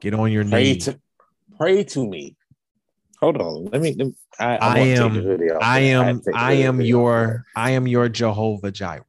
[0.00, 0.86] Get on your pray knees.
[0.86, 0.98] to
[1.56, 2.36] pray to me
[3.20, 5.62] hold on let me, let me- I, I wanna am- the hoodie off.
[5.62, 9.04] I am I am your I am your Jehovah Jireh.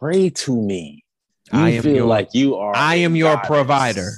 [0.00, 1.04] pray to me
[1.52, 3.48] you I feel your- like you are I am your goddess.
[3.48, 4.10] provider.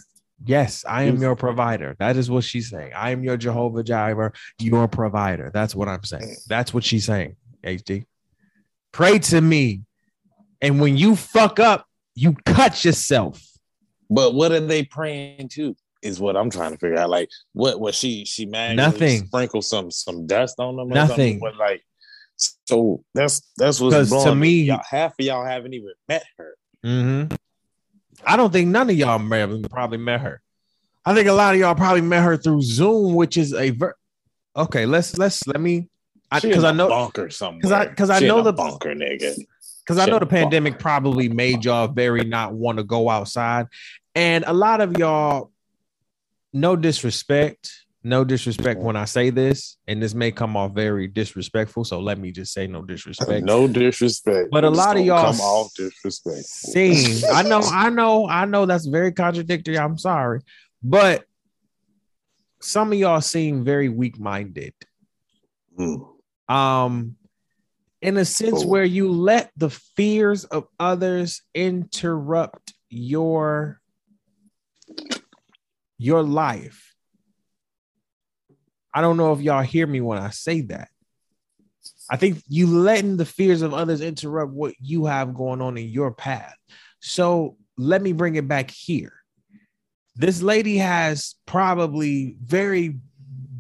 [0.45, 1.97] Yes, I am your provider.
[1.99, 2.93] That is what she's saying.
[2.95, 5.51] I am your Jehovah Jireh, your provider.
[5.53, 6.23] That's what I'm saying.
[6.25, 6.45] Mm.
[6.47, 7.37] That's what she's saying.
[7.65, 8.05] HD.
[8.93, 9.86] Pray to me.
[10.67, 11.87] And when you fuck up,
[12.17, 13.41] you cut yourself.
[14.11, 17.81] but what are they praying to is what i'm trying to figure out like what
[17.81, 19.27] was she she manually Nothing.
[19.27, 21.41] sprinkle some some dust on them Nothing.
[21.41, 21.83] What, like
[22.37, 26.55] so that's that's what's to me- y'all, half of y'all haven't even met her
[26.85, 27.35] Mm-hmm.
[28.25, 30.41] I don't think none of y'all may have probably met her.
[31.05, 33.97] I think a lot of y'all probably met her through Zoom, which is a ver-
[34.57, 34.87] okay.
[34.87, 35.89] Let's let's let me
[36.33, 39.35] because I, I know bunker somewhere 'cause I- 'cause I know the- bunker nigga
[39.87, 43.67] because I know the pandemic probably made y'all very not want to go outside,
[44.15, 45.53] and a lot of y'all,
[46.53, 51.85] no disrespect, no disrespect when I say this, and this may come off very disrespectful.
[51.85, 53.45] So let me just say no disrespect.
[53.45, 57.23] no disrespect But a lot of gonna y'all come off disrespectful Sing.
[57.33, 59.79] I know, I know, I know that's very contradictory.
[59.79, 60.41] I'm sorry.
[60.83, 61.25] But
[62.61, 64.75] some of y'all seem very weak-minded.
[65.79, 66.09] Mm.
[66.49, 67.17] Um,
[68.07, 68.67] in a sense Oh.
[68.69, 73.81] where you let the fears of others interrupt your
[75.99, 76.95] your life.
[78.95, 80.89] I don't know if y'all hear me when I say that.
[82.09, 85.89] I think you letting the fears of others interrupt what you have going on in
[85.89, 86.55] your path.
[87.01, 89.15] So let me bring it back here.
[90.15, 93.01] This lady has probably very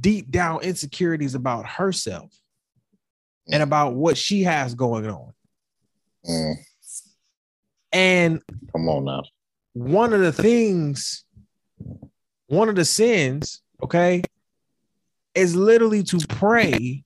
[0.01, 2.31] deep down insecurities about herself
[3.51, 5.33] and about what she has going on.
[6.29, 6.55] Mm.
[7.93, 8.43] And
[8.73, 9.23] come on now
[9.77, 11.23] one of the things,
[12.47, 14.23] one of the sins, okay,
[15.35, 17.05] is literally to prey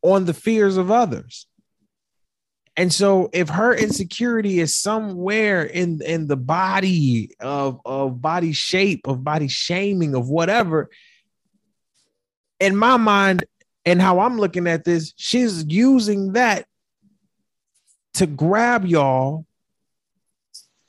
[0.00, 1.48] on the fears of others.
[2.76, 9.08] And so if her insecurity is somewhere in in the body of of body shape,
[9.08, 10.88] of body shaming, of whatever,
[12.60, 13.44] in my mind
[13.84, 16.66] and how I'm looking at this, she's using that
[18.14, 19.46] to grab y'all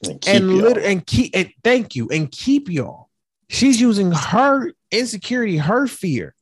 [0.04, 3.10] And, keep and lit- and keep and thank you and keep y'all.
[3.50, 6.34] She's using her insecurity, her fear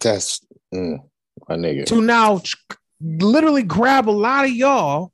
[0.00, 0.40] that's
[0.74, 0.98] mm,
[1.48, 1.86] my nigga.
[1.86, 2.42] to now
[3.00, 5.12] literally grab a lot of y'all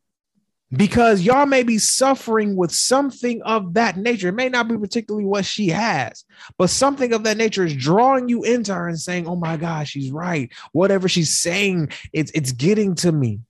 [0.75, 4.29] because y'all may be suffering with something of that nature.
[4.29, 6.25] It may not be particularly what she has,
[6.57, 9.91] but something of that nature is drawing you into her and saying, "Oh my gosh,
[9.91, 10.51] she's right.
[10.73, 13.41] Whatever she's saying, it's it's getting to me."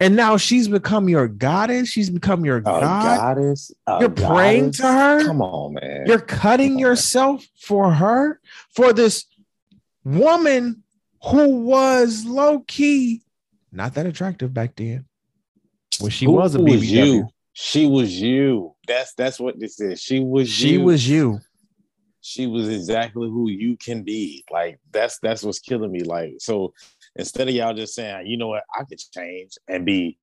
[0.00, 1.88] And now she's become your goddess.
[1.88, 3.36] She's become your A god.
[3.36, 3.72] goddess.
[4.00, 5.24] You're praying to her?
[5.24, 6.04] Come on, man.
[6.06, 8.40] You're cutting yourself for her,
[8.74, 9.24] for this
[10.04, 10.82] woman
[11.22, 13.22] who was low key
[13.74, 15.04] not that attractive back then.
[16.00, 17.28] When she Who was a was you.
[17.52, 18.74] She was you.
[18.88, 20.00] That's that's what this is.
[20.00, 20.82] She was she you.
[20.82, 21.40] was you.
[22.20, 24.44] she was exactly who you can be.
[24.50, 26.00] Like that's that's what's killing me.
[26.02, 26.72] Like so
[27.16, 30.18] instead of y'all just saying, you know what, I could change and be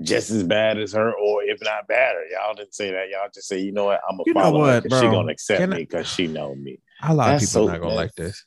[0.00, 2.24] just as bad as her, or if not better.
[2.30, 3.10] Y'all didn't say that.
[3.10, 5.70] Y'all just say, you know what, I'm gonna You know her she gonna accept Can
[5.70, 6.78] me because she know me.
[7.02, 8.44] A lot of people so- not gonna like this.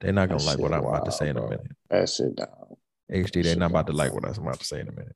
[0.00, 1.50] They're not gonna That like what I'm about to wild, say in a bro.
[1.50, 1.76] minute.
[1.90, 2.48] That shit down.
[3.12, 5.14] HD, they're not about to like what I'm about to say in a minute.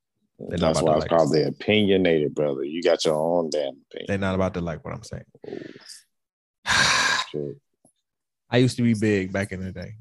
[0.51, 2.65] Not That's why to it's like called the opinionated, brother.
[2.65, 4.07] You got your own damn opinion.
[4.09, 5.25] They're not about to like what I'm saying.
[8.51, 9.95] I used to be big back in the day.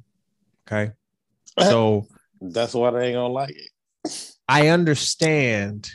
[0.68, 0.92] Okay.
[1.60, 2.08] So
[2.42, 3.70] That's why they ain't gonna like it.
[4.48, 5.90] I understand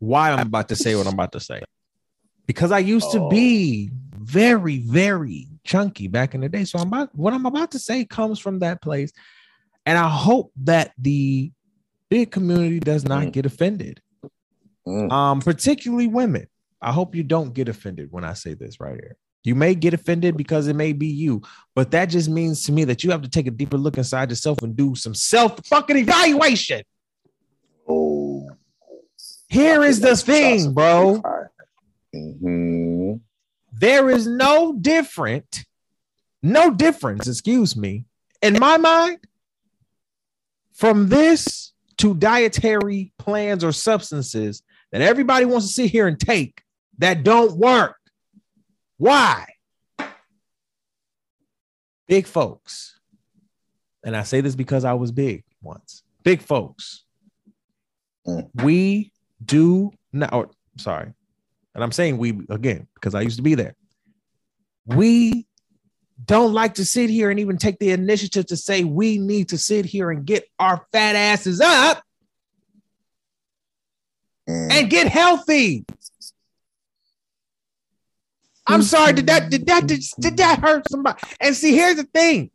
[0.00, 1.62] why I'm about to say what I'm about to say.
[2.46, 3.28] Because I used to Oh.
[3.28, 6.64] be very, very chunky back in the day.
[6.64, 9.12] So I'm about what I'm about to say comes from that place.
[9.86, 11.52] And I hope that the
[12.10, 13.32] big community does not Mm.
[13.32, 14.00] get offended.
[14.86, 15.10] Mm.
[15.12, 16.46] Um, particularly women.
[16.80, 19.16] I hope you don't get offended when I say this right here.
[19.44, 21.42] You may get offended because it may be you,
[21.74, 24.30] but that just means to me that you have to take a deeper look inside
[24.30, 26.82] yourself and do some self fucking evaluation.
[27.88, 28.48] Oh,
[29.48, 31.22] Here is the thing, bro.
[32.12, 33.14] hmm
[33.72, 35.64] There is no different,
[36.42, 38.04] no difference, excuse me,
[38.42, 39.18] in my mind,
[40.72, 41.67] from this
[41.98, 44.62] to dietary plans or substances
[44.92, 46.62] that everybody wants to sit here and take
[46.98, 47.96] that don't work.
[48.96, 49.46] Why?
[52.06, 52.98] Big folks,
[54.02, 56.02] and I say this because I was big once.
[56.22, 57.04] Big folks,
[58.26, 58.48] Mm.
[58.62, 59.12] we
[59.44, 61.12] do not, or sorry,
[61.74, 63.74] and I'm saying we again because I used to be there.
[64.86, 65.46] We
[66.24, 69.58] don't like to sit here and even take the initiative to say we need to
[69.58, 72.02] sit here and get our fat asses up
[74.48, 74.72] Mm.
[74.72, 75.84] and get healthy.
[78.66, 81.18] I'm sorry, did that did that did, did that hurt somebody?
[81.40, 82.50] And see, here's the thing.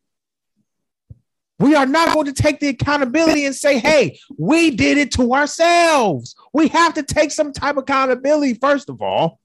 [1.60, 5.34] We are not going to take the accountability and say, hey, we did it to
[5.34, 6.35] ourselves.
[6.52, 9.40] We have to take some type of accountability, first of all.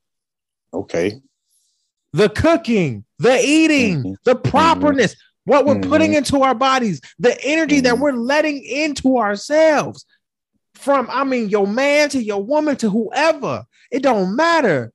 [0.73, 1.21] Okay.
[2.13, 4.15] the cooking, the eating, Mhm.
[4.25, 6.19] the properness, what we're putting Mhm.
[6.19, 8.01] into our bodies, the energy that Mhm.
[8.01, 10.05] we're letting into ourselves.
[10.75, 14.93] From I mean, your man to your woman to whoever, it don't matter.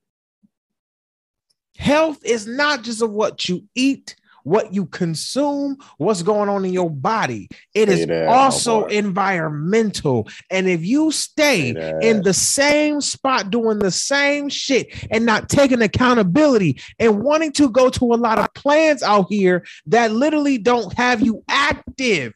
[1.78, 6.74] Health is not just of what you eat, what you consume, what's going on in
[6.74, 7.50] your body.
[7.74, 10.28] It is that, also environmental.
[10.50, 11.70] And if you stay
[12.02, 17.70] in the same spot doing the same shit and not taking accountability and wanting to
[17.70, 22.34] go to a lot of plans out here that literally don't have you active,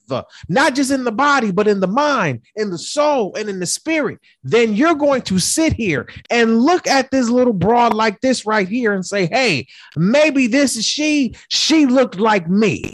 [0.47, 3.65] not just in the body, but in the mind, in the soul, and in the
[3.65, 8.45] spirit, then you're going to sit here and look at this little broad like this
[8.45, 11.35] right here and say, hey, maybe this is she.
[11.49, 12.93] She looked like me.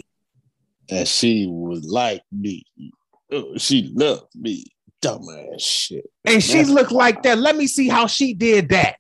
[0.90, 2.66] And she was like me.
[3.32, 4.66] Oh, she loved me.
[5.02, 6.06] Dumbass shit.
[6.24, 7.38] and she That's looked like that.
[7.38, 8.96] Let me see how she did that.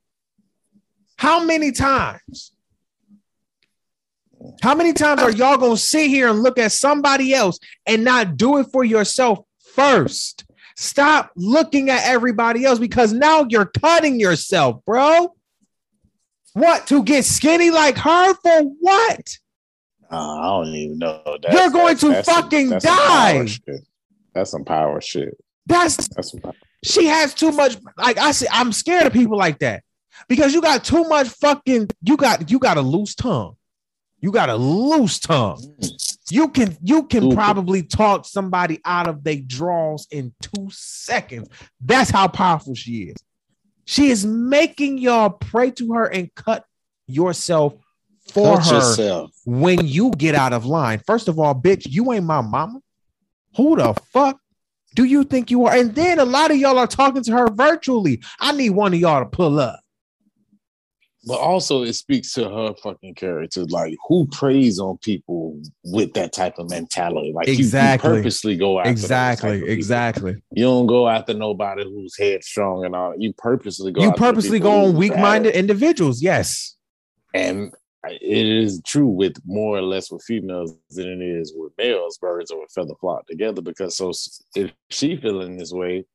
[1.15, 2.51] How many times?
[4.61, 8.35] How many times are y'all gonna sit here and look at somebody else and not
[8.35, 9.39] do it for yourself
[9.73, 10.43] first?
[10.75, 15.33] Stop looking at everybody else because now you're cutting yourself, bro.
[16.51, 19.37] What to get skinny like her for what?
[20.13, 21.21] Uh, I don't even know.
[21.41, 23.45] That you're going to some- fucking that's some die.
[23.45, 23.87] shit.
[24.33, 25.35] That's some power shit.
[25.65, 26.53] That's That's some power.
[26.83, 29.81] she has too much like i say i'm scared of people like that
[30.27, 33.55] because you got too much fucking you got you got a loose tongue
[34.19, 35.61] You got a loose tongue.
[36.29, 41.47] You can you can probably talk somebody out of their draws in two seconds.
[41.81, 43.17] That's how powerful she is.
[43.85, 46.63] She is making y'all pray to her and cut
[47.07, 47.73] yourself
[48.31, 49.31] for Cut her yourself.
[49.45, 51.01] when you get out of line.
[51.05, 52.79] First of all, bitch, you ain't my mama.
[53.57, 54.39] Who the fuck
[54.95, 55.75] do you think you are?
[55.75, 58.21] And then a lot of y'all are talking to her virtually.
[58.39, 59.79] I need one of y'all to pull up.
[61.25, 63.63] But also, it speaks to her fucking character.
[63.63, 67.31] Like, who preys on people with that type of mentality?
[67.33, 68.09] Like, you- Exactly.
[68.09, 69.69] you, purposely go after Exactly, people.
[69.69, 70.35] exactly.
[70.51, 73.13] You don't go after nobody who's headstrong and all.
[73.17, 74.01] You purposely go.
[74.01, 76.21] You purposely go on weak-minded individuals.
[76.21, 76.75] Yes.
[77.33, 77.73] and
[78.05, 82.17] it is true with more or less with females than it is with males.
[82.17, 84.11] Birds of a feather flock together because so
[84.55, 86.05] if she feeling this way,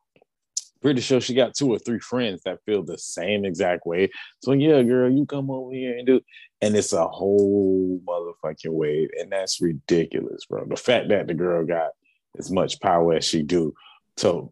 [0.81, 4.10] pretty sure she got two or three friends that feel the same exact way.
[4.43, 6.20] So yeah, girl, you come over here and do,
[6.60, 10.65] and it's a whole motherfucking wave, and that's ridiculous, bro.
[10.66, 11.90] The fact that the girl got
[12.39, 13.74] as much power as she do
[14.19, 14.51] to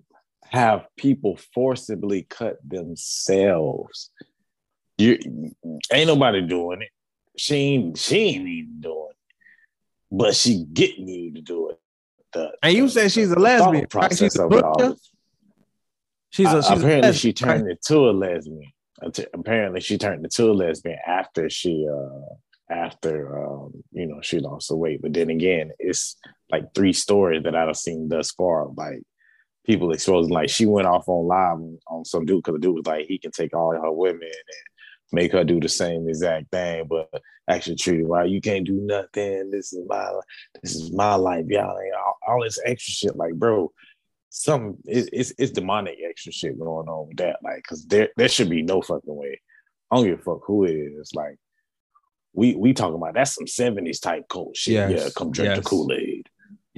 [0.51, 4.11] have people forcibly cut themselves.
[4.99, 5.19] You
[5.93, 6.89] ain't nobody doing it.
[7.37, 9.17] She ain't she ain't even doing it.
[10.11, 11.79] But she getting you to do it.
[12.33, 14.17] The- And you the- said she's a lesbian, right?
[14.17, 14.75] She's a of it all.
[14.75, 14.95] butcher?
[16.31, 17.57] She's a, she's a apparently she lesbian, right?
[17.59, 18.73] turned into a lesbian.
[19.35, 22.35] Apparently she turned into a lesbian after she uh
[22.69, 25.01] after um you know she lost the weight.
[25.03, 26.17] But then again, it's
[26.51, 28.69] like three stories that I've seen thus far.
[28.77, 29.03] Like
[29.65, 32.87] people exposing like she went off on live on some dude because the dude was
[32.87, 34.33] like he can take all her women and
[35.13, 37.09] make her do the same exact thing, but
[37.49, 38.29] actually treat it right.
[38.29, 39.51] You can't do nothing.
[39.51, 40.11] This is my
[40.63, 41.77] this is my life, y'all.
[41.99, 43.73] All, all this extra shit, like bro
[44.29, 47.39] some it, it's it's demonic extra shit going on with that.
[47.43, 49.41] Like, cause there there should be no fucking way.
[49.91, 51.13] I don't give a fuck who it is.
[51.15, 51.37] Like,
[52.35, 54.75] we we talking about that's some seventies type cult shit.
[54.75, 55.59] Yes, Yeah, come drink yes.
[55.59, 56.29] the Kool Aid.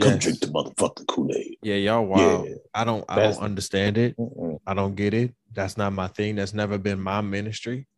[0.00, 0.22] Come Yes.
[0.22, 1.56] drink the motherfucking Kool Aid.
[1.62, 2.48] Yeah, y'all wild.
[2.48, 2.54] Yeah.
[2.74, 4.16] I don't I That's- don't understand it.
[4.16, 4.58] Mm-mm.
[4.64, 5.34] I don't get it.
[5.52, 6.36] That's not my thing.
[6.36, 7.88] That's never been my ministry.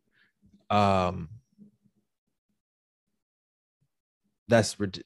[0.70, 1.28] Um
[4.48, 5.04] that's rid-.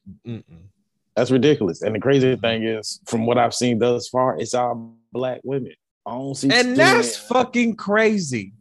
[1.16, 1.82] That's ridiculous.
[1.82, 5.72] And the crazy thing is, from what I've seen thus far, it's all black women.
[6.06, 8.52] I don't see and that's many- fucking crazy.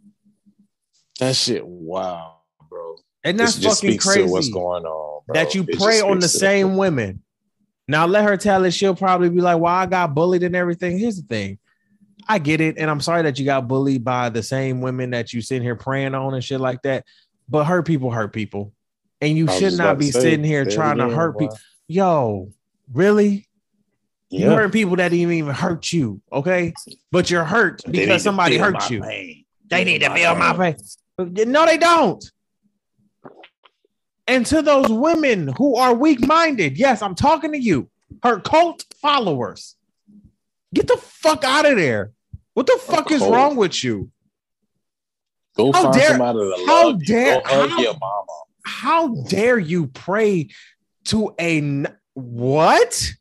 [1.19, 1.65] that shit.
[1.65, 2.37] Wow,
[2.69, 2.95] bro.
[3.23, 4.23] And that's This fucking crazy.
[4.29, 5.23] what's going on.
[5.25, 5.33] bro.
[5.33, 7.21] that you It prey on the same women.
[7.87, 8.71] Now let her tell it.
[8.71, 11.59] She'll probably be like, "Well, I got bullied and everything." Here's the thing,
[12.27, 15.33] I get it, and I'm sorry that you got bullied by the same women that
[15.33, 17.05] you sitting here praying on and shit like that.
[17.49, 18.73] But hurt people hurt people,
[19.21, 21.57] and you should not be sitting here trying to hurt people.
[21.87, 22.51] Yo,
[22.91, 23.47] really?
[24.29, 26.73] You hurt people that didn't even hurt you, okay?
[27.11, 29.01] But you're hurt because somebody hurt you.
[29.01, 29.45] pain.
[29.67, 30.75] They need to feel my pain.
[31.35, 31.51] pain.
[31.51, 32.23] No, they don't.
[34.27, 37.89] And to those women who are weak minded, yes, I'm talking to you,
[38.23, 39.75] her cult followers.
[40.73, 42.11] Get the fuck out of there.
[42.55, 44.09] What the fuck is wrong with you?
[45.55, 47.05] Go How find dare- somebody to how love you.
[47.07, 48.25] dare- Go hug how- your mama.
[48.65, 50.49] How dare you pray
[51.05, 51.83] to a
[52.13, 53.11] what?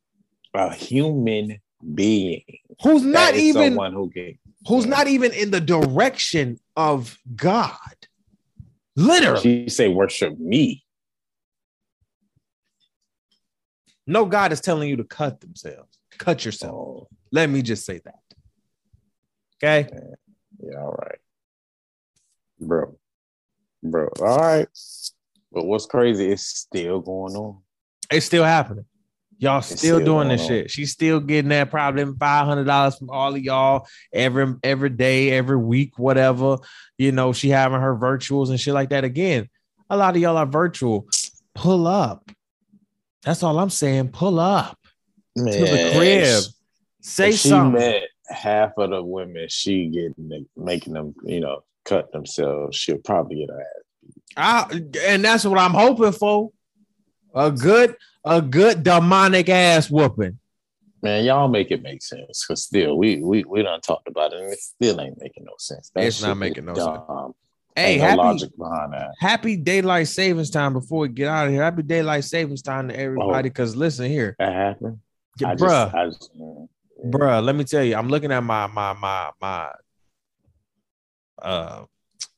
[0.54, 1.58] A human
[1.94, 2.44] being.
[2.82, 4.38] Who's not even someone who can.
[4.66, 7.76] who's not even in the direction of God.
[8.96, 9.40] Literally.
[9.42, 10.84] She say worship me.
[14.06, 15.98] No God is telling you to cut themselves.
[16.18, 16.74] Cut yourself.
[16.74, 18.20] Oh, Let me just say that.
[19.62, 19.88] Okay.
[20.62, 21.18] yeah, all right,
[22.60, 22.96] bro,
[23.82, 24.08] bro.
[24.20, 24.68] All right,
[25.50, 27.58] but what's crazy is still going on.
[28.10, 28.84] It's still happening.
[29.38, 30.46] Y'all still, still doing this on.
[30.46, 30.70] shit.
[30.70, 35.30] She's still getting that probably five hundred dollars from all of y'all every every day,
[35.30, 36.58] every week, whatever.
[36.98, 39.02] You know, she having her virtuals and shit like that.
[39.02, 39.48] Again,
[39.90, 41.08] a lot of y'all are virtual.
[41.54, 42.30] Pull up.
[43.24, 44.10] That's all I'm saying.
[44.10, 44.78] Pull up
[45.36, 46.44] to the crib.
[47.02, 47.80] Say if she something.
[47.80, 53.36] met half of the women she getting making them, you know, cut themselves, she'll probably
[53.40, 53.66] get her ass.
[54.36, 56.50] I, and that's what I'm hoping for.
[57.34, 60.38] A good, a good demonic ass whooping.
[61.02, 62.44] Man, y'all make it make sense.
[62.46, 65.54] Cause still, we we we done talked about it, and it still ain't making no
[65.58, 65.90] sense.
[65.94, 67.34] That It's not making no sense.
[67.74, 69.10] Hey, Ain't no happy, logic behind that.
[69.18, 71.62] happy daylight savings time before we get out of here.
[71.62, 73.48] Happy daylight savings time to everybody.
[73.48, 73.50] Oh.
[73.50, 74.98] Because listen here, That happened.
[75.44, 76.30] I bruh, just, I just,
[77.04, 77.44] bruh.
[77.44, 79.70] Let me tell you, I'm looking at my my my my
[81.40, 81.84] uh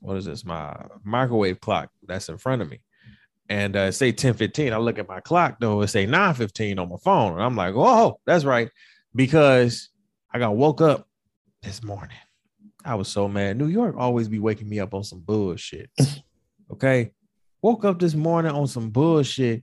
[0.01, 0.45] what is this?
[0.45, 2.81] My microwave clock that's in front of me.
[3.49, 4.73] And uh say 1015.
[4.73, 7.35] I look at my clock though, it say 915 on my phone.
[7.35, 8.71] And I'm like, oh, that's right.
[9.15, 9.91] Because
[10.33, 11.07] I got woke up
[11.63, 12.17] this morning.
[12.85, 13.57] I was so mad.
[13.57, 15.91] New York always be waking me up on some bullshit.
[16.71, 17.13] Okay.
[17.61, 19.63] woke up this morning on some bullshit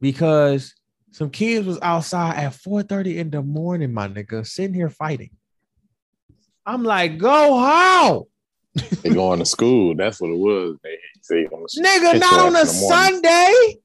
[0.00, 0.74] because
[1.12, 5.30] some kids was outside at 4:30 in the morning, my nigga, sitting here fighting.
[6.66, 8.24] I'm like, go home.
[9.02, 9.96] They going to school.
[9.96, 10.76] That's what it was.
[10.84, 13.14] They say on the Nigga, not on a ass in the morning.
[13.22, 13.76] Sunday.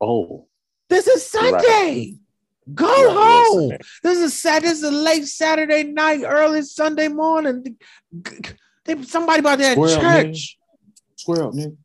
[0.00, 0.48] Oh,
[0.88, 1.62] This is You're right.
[1.64, 2.14] Sunday.
[2.74, 3.60] Go Right, home.
[3.68, 3.78] Sunday.
[4.02, 4.62] This is Sat.
[4.62, 7.62] This is a late Saturday night, early Sunday morning.
[7.64, 7.76] G-
[8.42, 8.50] g-
[8.84, 10.22] They, somebody about that Square up, nigga.
[10.32, 10.58] church.
[11.16, 11.76] square up, nigga.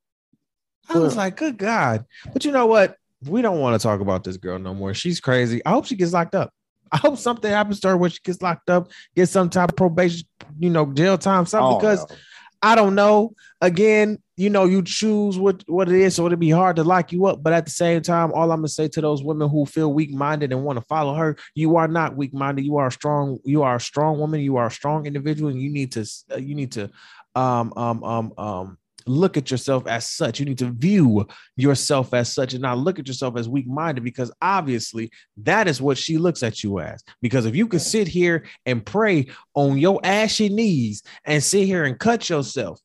[0.90, 2.06] I was Well- like, good God.
[2.34, 2.96] But you know what?
[3.28, 4.94] We don't want to talk about this girl no more.
[4.94, 5.64] She's crazy.
[5.66, 6.52] I hope she gets locked up.
[6.92, 9.76] I hope something happens to her when she gets locked up, get some type of
[9.76, 10.26] probation,
[10.58, 11.76] you know, jail time, something.
[11.76, 12.16] Oh, because no.
[12.62, 13.34] I don't know.
[13.62, 17.12] Again, you know, you choose what what it is, so it'd be hard to lock
[17.12, 17.44] you up.
[17.44, 20.12] But at the same time, all I'm gonna say to those women who feel weak
[20.12, 22.66] minded and want to follow her, you are not weak minded.
[22.66, 23.40] You are a strong.
[23.44, 24.42] You are a strong woman.
[24.42, 26.90] You are a strong individual, and you need to uh, you need to
[27.36, 30.40] um um um um look at yourself as such.
[30.40, 34.04] You need to view yourself as such, and not look at yourself as weak minded,
[34.04, 37.04] because obviously that is what she looks at you as.
[37.22, 41.84] Because if you can sit here and pray on your ashy knees and sit here
[41.86, 42.80] and cut yourself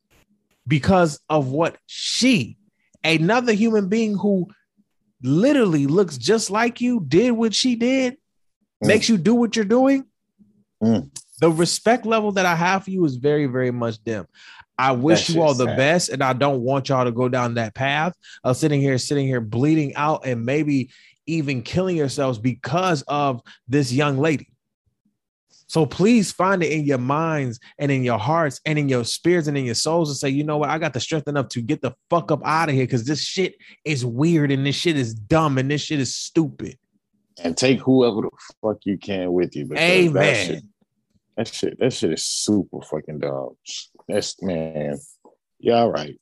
[0.67, 2.57] because of what she,
[3.05, 4.49] another human being who
[5.23, 8.17] literally looks just like you, did what she did,
[8.83, 8.89] Mm.
[8.89, 10.05] makes you do what you're doing.
[10.83, 11.11] Mm.
[11.41, 14.27] The respect level that I have for you is very, very much dim.
[14.83, 15.77] I wish you all the sad.
[15.77, 19.27] best, and I don't want y'all to go down that path of sitting here, sitting
[19.27, 20.91] here, bleeding out, and maybe
[21.27, 24.49] even killing yourselves because of this young lady.
[25.69, 29.47] So please find it in your minds and in your hearts and in your spirits
[29.47, 30.69] and in your souls and say, you know what?
[30.69, 33.23] I got the strength enough to get the fuck up out of here because this
[33.23, 33.55] shit
[33.85, 36.77] is weird and this shit is dumb and this shit is stupid.
[37.43, 38.31] and take whoever the
[38.61, 39.65] fuck you can with you.
[39.65, 40.47] because That Amen.
[40.47, 40.65] shit,
[41.37, 43.57] that shit, that shit is super fucking dumb.
[44.09, 44.99] That's man.
[45.59, 46.19] Yeah, all right.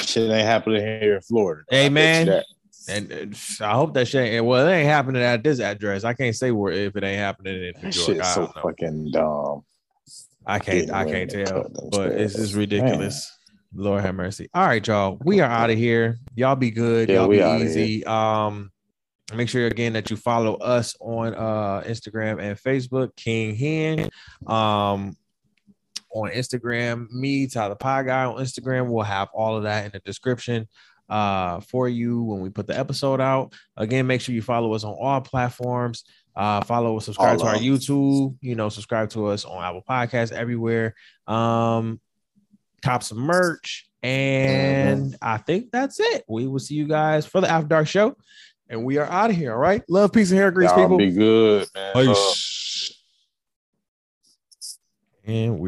[0.00, 1.62] Shit ain't happening here in Florida.
[1.70, 2.42] I bet you Amen.
[2.86, 3.12] And
[3.60, 6.04] uh, I hope that shit ain't well, it ain't happening at this address.
[6.04, 8.24] I can't say where if it ain't happening in New York.
[8.24, 8.52] so know.
[8.62, 9.62] fucking dumb.
[10.46, 13.30] I can't I can't tell, but it's just ridiculous.
[13.74, 14.48] Lord have mercy.
[14.54, 15.18] All right, y'all.
[15.24, 16.18] We are out of here.
[16.36, 17.08] Y'all be good.
[17.08, 18.04] Yeah, y'all be easy.
[18.04, 18.70] Um,
[19.34, 24.10] make sure again that you follow us on uh Instagram and Facebook, King Hen.
[24.46, 25.16] Um
[26.14, 28.88] on Instagram, me, Ty The Pod Guy on Instagram.
[28.88, 30.68] We'll have all of that in the description
[31.10, 33.52] uh for you when we put the episode out.
[33.76, 36.04] Again, make sure you follow us on all platforms.
[36.36, 37.54] Uh, follow, subscribe All to our.
[37.56, 38.36] YouTube.
[38.40, 40.94] You know, subscribe to us on Apple Podcasts everywhere.
[41.26, 42.00] Um,
[42.82, 46.24] cop some merch, and I think that's it.
[46.28, 48.16] We will see you guys for the After Dark show,
[48.68, 49.52] and we are out of here.
[49.52, 50.98] All right, love, peace, and hair grease, Y'all people.
[50.98, 51.92] be good, man.
[51.94, 52.06] Peace.
[55.26, 55.34] Love.
[55.34, 55.60] And we.